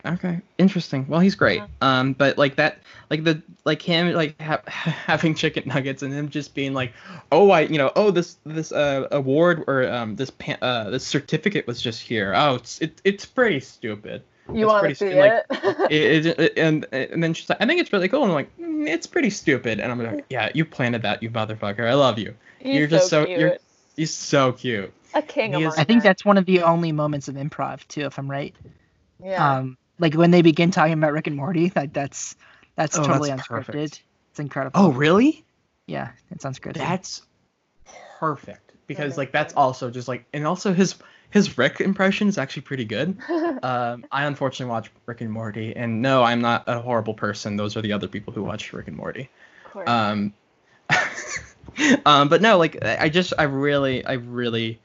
[0.05, 1.07] Okay, interesting.
[1.09, 1.63] Well, he's great.
[1.81, 2.79] Um, but like that,
[3.09, 6.93] like the like him like ha- having chicken nuggets and him just being like,
[7.31, 11.07] oh, I you know, oh this this uh award or um this pan- uh this
[11.07, 12.35] certificate was just here.
[12.35, 14.25] Oh, it's it, it's pretty stupid.
[14.53, 15.91] You It's want to pretty see stu- like, it?
[15.91, 18.23] It, it, and and then she's like, I think it's really cool.
[18.23, 19.81] And I'm like, mm, it's pretty stupid.
[19.81, 21.89] And I'm like, yeah, you planted that, you motherfucker.
[21.89, 22.35] I love you.
[22.61, 23.39] He's you're just so, cute.
[23.41, 23.57] you're
[23.97, 24.93] he's so cute.
[25.15, 28.07] a king he is- I think that's one of the only moments of improv too,
[28.07, 28.55] if I'm right.
[29.23, 29.57] yeah.
[29.59, 32.37] Um, like when they begin talking about Rick and Morty, like that's
[32.77, 33.67] that's Oh, totally that's unscripted.
[33.67, 34.03] perfect.
[34.31, 34.79] It's incredible.
[34.81, 35.45] Oh, really?
[35.87, 36.75] yeah, it's unscripted.
[36.75, 37.23] That's
[38.19, 40.95] perfect because like that's also just like and also his
[41.31, 43.17] his Rick impression is actually pretty good.
[43.63, 47.57] um, I unfortunately watch Rick and Morty, and no, I'm not a horrible person.
[47.57, 49.29] Those are the other people who watch Rick and Morty.
[49.67, 49.89] Of course.
[49.89, 50.33] Um,
[52.07, 54.81] um, but no, like I I just I really I really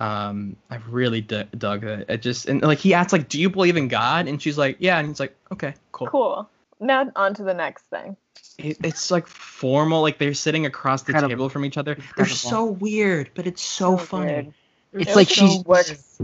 [0.00, 2.08] um I really d- dug it.
[2.08, 4.76] It just and like he asks like, "Do you believe in God?" And she's like,
[4.78, 6.50] "Yeah," and he's like, "Okay, cool." cool.
[6.80, 8.16] Now on to the next thing.
[8.58, 11.30] It, it's like formal, like they're sitting across the Incredible.
[11.30, 11.92] table from each other.
[11.92, 12.16] Incredible.
[12.16, 14.32] They're so weird, but it's so, So funny.
[14.32, 14.54] weird.
[14.92, 16.18] They're It's It like just she's- works.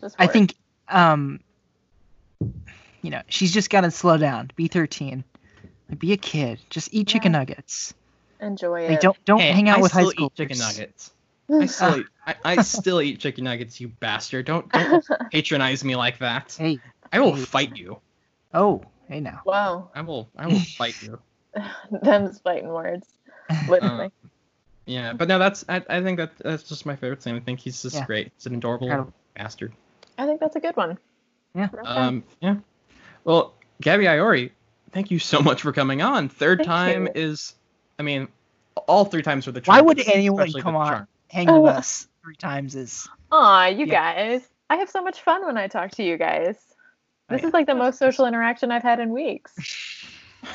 [0.00, 0.54] Just I think,
[0.88, 1.40] um,
[3.02, 4.50] you know, she's just got to slow down.
[4.56, 5.24] Be 13.
[5.88, 6.60] Like, be a kid.
[6.70, 7.92] Just eat chicken nuggets.
[8.40, 8.90] enjoy it.
[8.90, 11.10] Like, don't don't Hey, hang out I with high school eat chicken nuggets.
[11.52, 14.46] I still eat, I, I still eat chicken nuggets, you bastard.
[14.46, 16.56] Don't don't patronize me like that.
[16.58, 16.78] Hey,
[17.12, 17.98] I will fight you.
[18.54, 19.40] Oh, hey now.
[19.44, 20.30] Wow, I will.
[20.36, 21.18] I will fight you.
[22.02, 23.06] them's fighting words.
[23.68, 24.06] Literally.
[24.06, 24.12] Um,
[24.86, 25.64] yeah, but no, that's.
[25.68, 27.36] I, I think that that's just my favorite thing.
[27.36, 28.06] I think he's just Yeah.
[28.06, 28.32] great.
[28.36, 29.12] He's an adorable Incredible.
[29.36, 29.72] bastard.
[30.18, 30.98] I think that's a good one.
[31.54, 31.68] Yeah.
[31.84, 32.24] Um.
[32.40, 32.56] Yeah.
[33.24, 34.50] Well, Gaby Iori,
[34.92, 36.28] thank you so much for coming on.
[36.28, 37.12] Third Thank time you.
[37.14, 37.54] is.
[37.98, 38.28] I mean,
[38.86, 39.76] all three times were the charm.
[39.76, 41.08] Why would but anyone come on charm.
[41.28, 41.60] hang Oh.
[41.60, 42.74] with us three times?
[42.74, 44.14] Is Aw, you Yeah.
[44.14, 44.48] guys.
[44.70, 46.56] I have so much fun when I talk to you guys.
[47.28, 47.48] Oh, This yeah.
[47.48, 49.52] is like the most social interaction I've had in weeks.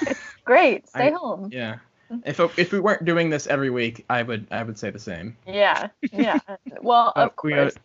[0.02, 0.90] It's great.
[0.90, 1.50] Stay I- home.
[1.52, 1.76] Yeah.
[2.26, 5.36] If if we weren't doing this every week, I would I would say the same.
[5.48, 5.88] Yeah.
[6.12, 6.40] Yeah.
[6.82, 7.74] Well, But of we course.
[7.74, 7.84] got-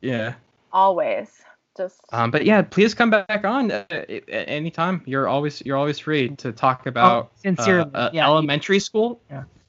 [0.00, 0.34] Yeah.
[0.72, 1.28] Always.
[1.76, 5.00] Just Um, but yeah, please come back on uh, at anytime.
[5.06, 8.26] You're always you're always free to talk about Oh, sincerely, uh, uh, yeah.
[8.26, 9.20] elementary school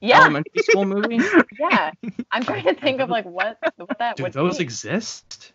[0.02, 1.20] yeah, elementary school movie.
[1.60, 1.92] yeah.
[2.32, 4.64] I'm trying to think of like what what that Do would those be.
[4.64, 5.52] exist?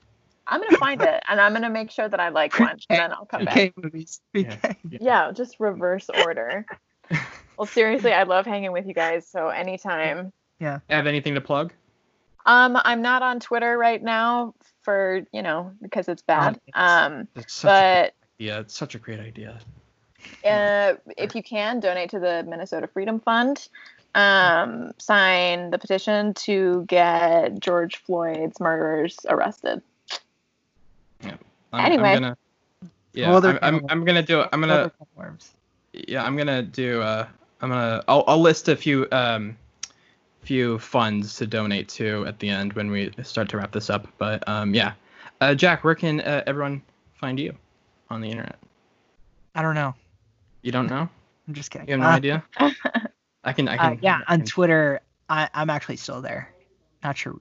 [0.46, 3.12] I'm gonna find it and I'm gonna make sure that I like one and then
[3.12, 3.56] I'll come back.
[3.56, 4.20] okay movies?
[4.32, 4.54] Yeah.
[4.64, 4.76] Okay.
[5.00, 6.66] Yeah, just reverse order.
[7.56, 9.26] Well, seriously, I love hanging with you guys.
[9.26, 10.32] So anytime.
[10.60, 10.80] Yeah.
[10.88, 11.72] Have anything to plug?
[12.46, 16.60] Um, I'm not on Twitter right now for you know because it's bad.
[16.74, 18.60] Um, It's such but yeah.
[18.60, 19.58] It's such a great idea.
[20.44, 23.68] uh, if you can donate to the Minnesota Freedom Fund,
[24.14, 29.82] um, sign the petition to get George Floyd's murderers arrested.
[31.22, 31.38] I'm,
[31.86, 32.10] Anyway.
[32.10, 32.36] I'm gonna.
[33.12, 34.44] Yeah, Well, I'm, I'm, I'm gonna do.
[34.52, 34.74] I'm gonna.
[34.74, 35.52] Other platforms.
[35.92, 37.00] Yeah, I'm gonna do.
[37.00, 37.26] Uh,
[37.60, 38.02] I'm gonna.
[38.08, 39.56] I'll, I'll list a few um,
[40.42, 44.06] few funds to donate to at the end when we start to wrap this up.
[44.18, 44.92] But um, yeah,
[45.40, 46.82] uh, Jack, where can uh, everyone
[47.14, 47.54] find you
[48.10, 48.58] on the internet?
[49.54, 49.94] I don't know.
[50.62, 51.08] You don't know?
[51.48, 51.88] I'm just kidding.
[51.88, 52.44] You have no Uh, idea?
[53.44, 53.68] I can.
[53.68, 53.98] I uh, can.
[54.02, 56.52] yeah, I on Twitter, I, I'm actually still there.
[57.02, 57.36] Not sure.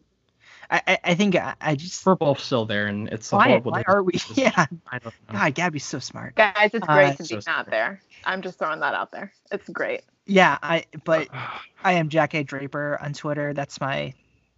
[0.74, 2.04] I, I, I think I, I just.
[2.06, 3.72] We're both still there, and it's a Why, horrible.
[3.72, 3.86] why day.
[3.88, 4.14] are we?
[4.36, 4.66] Yeah.
[4.92, 5.40] I don't know.
[5.40, 6.36] God, Gaby's so smart.
[6.36, 8.02] Guys, it's great Uh, to so be not there.
[8.26, 9.32] I'm just throwing that out there.
[9.52, 10.02] It's great.
[10.26, 10.86] Yeah, I.
[11.04, 11.28] But
[11.84, 12.44] I am Jack A.
[12.44, 13.54] Draper on Twitter.
[13.54, 14.16] That's my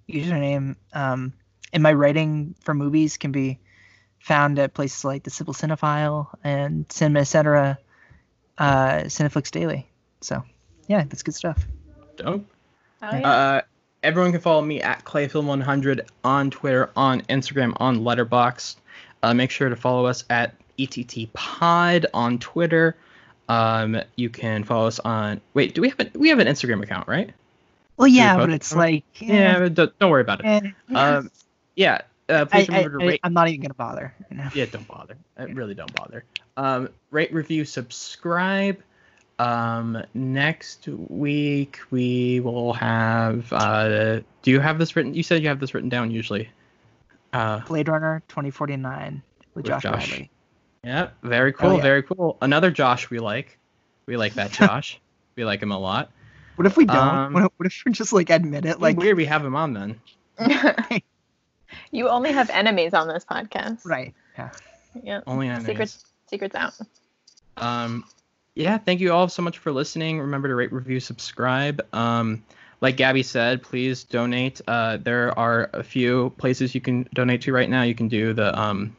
[0.09, 0.77] username.
[0.93, 1.33] Um,
[1.73, 3.59] and my writing for movies can be
[4.19, 7.77] found at places like the Civil Cinephile and Cinema Etc.
[8.57, 9.85] Uh, Cineflix Daily.
[10.21, 10.43] So,
[10.87, 11.67] yeah, that's good stuff.
[12.15, 12.45] Dope.
[13.01, 13.29] Oh, yeah.
[13.29, 13.61] Uh,
[14.05, 18.75] everyone can follow me at Clayfilm100 on Twitter, on Instagram, on Letterboxd.
[19.23, 22.95] Uh, make sure to follow us at ETT Pod on Twitter.
[23.49, 25.41] Um, you can follow us on.
[25.55, 27.31] Wait, do we have an we have an Instagram account, right?
[27.97, 29.03] Well, yeah, but it's like.
[29.19, 30.45] Yeah, but don't, don't worry about it.
[30.45, 31.31] eh, Um,
[31.75, 32.01] yeah.
[32.27, 33.19] Uh, I, please I, remember to I, rate.
[33.23, 34.13] I'm not even gonna bother.
[34.29, 34.49] You know?
[34.53, 35.15] Yeah, don't bother.
[35.39, 36.23] Uh, really don't bother.
[36.57, 38.81] Um, rate, review, subscribe.
[39.37, 43.51] Um, next week we will have.
[43.51, 45.13] Uh, do you have this written?
[45.13, 46.49] You said you have this written down usually.
[47.33, 49.21] Uh, Blade Runner 2049
[49.53, 50.07] with, With Josh, Josh.
[50.07, 50.29] Bradley.
[50.85, 51.81] yeah, very cool, yeah.
[51.81, 52.37] very cool.
[52.41, 53.57] Another Josh we like.
[54.05, 55.01] We like that Josh.
[55.35, 56.11] we like him a lot.
[56.55, 56.97] What if we don't?
[56.97, 58.79] Um, what, if, what if we just like admit it?
[58.79, 59.99] Like Like, weird, we have him on then.
[61.91, 63.85] you only have enemies on this podcast.
[63.85, 64.13] right?
[64.37, 64.51] Yeah.
[65.03, 65.21] Yeah.
[65.27, 66.05] Only on Secrets.
[66.29, 66.73] Secrets out.
[67.57, 68.05] Um,
[68.55, 70.19] yeah, thank you all so much for listening.
[70.19, 71.85] Remember to rate, review, subscribe.
[71.93, 72.43] Um,
[72.81, 74.61] like Gaby said, please donate.
[74.67, 77.83] Uh, there are a few places you can donate to right now.
[77.83, 78.95] You can do the um,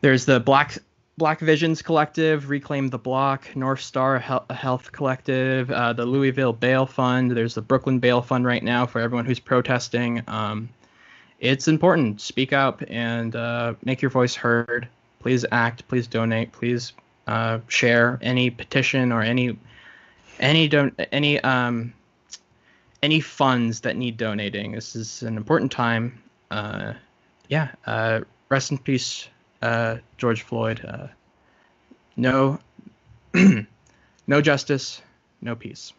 [0.00, 0.78] there's the Black
[1.18, 7.32] Black Visions Collective, Reclaim the Block, North Star Health Collective, uh, the Louisville Bail Fund.
[7.32, 10.22] There's the Brooklyn Bail Fund right now for everyone who's protesting.
[10.28, 10.70] Um,
[11.40, 12.22] it's important.
[12.22, 14.88] Speak up and uh, make your voice heard.
[15.18, 15.86] Please act.
[15.88, 16.52] Please donate.
[16.52, 16.94] Please
[17.30, 19.56] uh, share any petition or any
[20.40, 21.92] any don any um
[23.02, 24.72] any funds that need donating.
[24.72, 26.22] This is an important time.
[26.50, 26.94] Uh,
[27.48, 27.68] yeah.
[27.86, 29.28] Uh, rest in peace,
[29.62, 30.84] uh, George Floyd.
[30.84, 31.06] Uh,
[32.16, 32.58] no,
[34.26, 35.00] no justice,
[35.40, 35.92] no peace.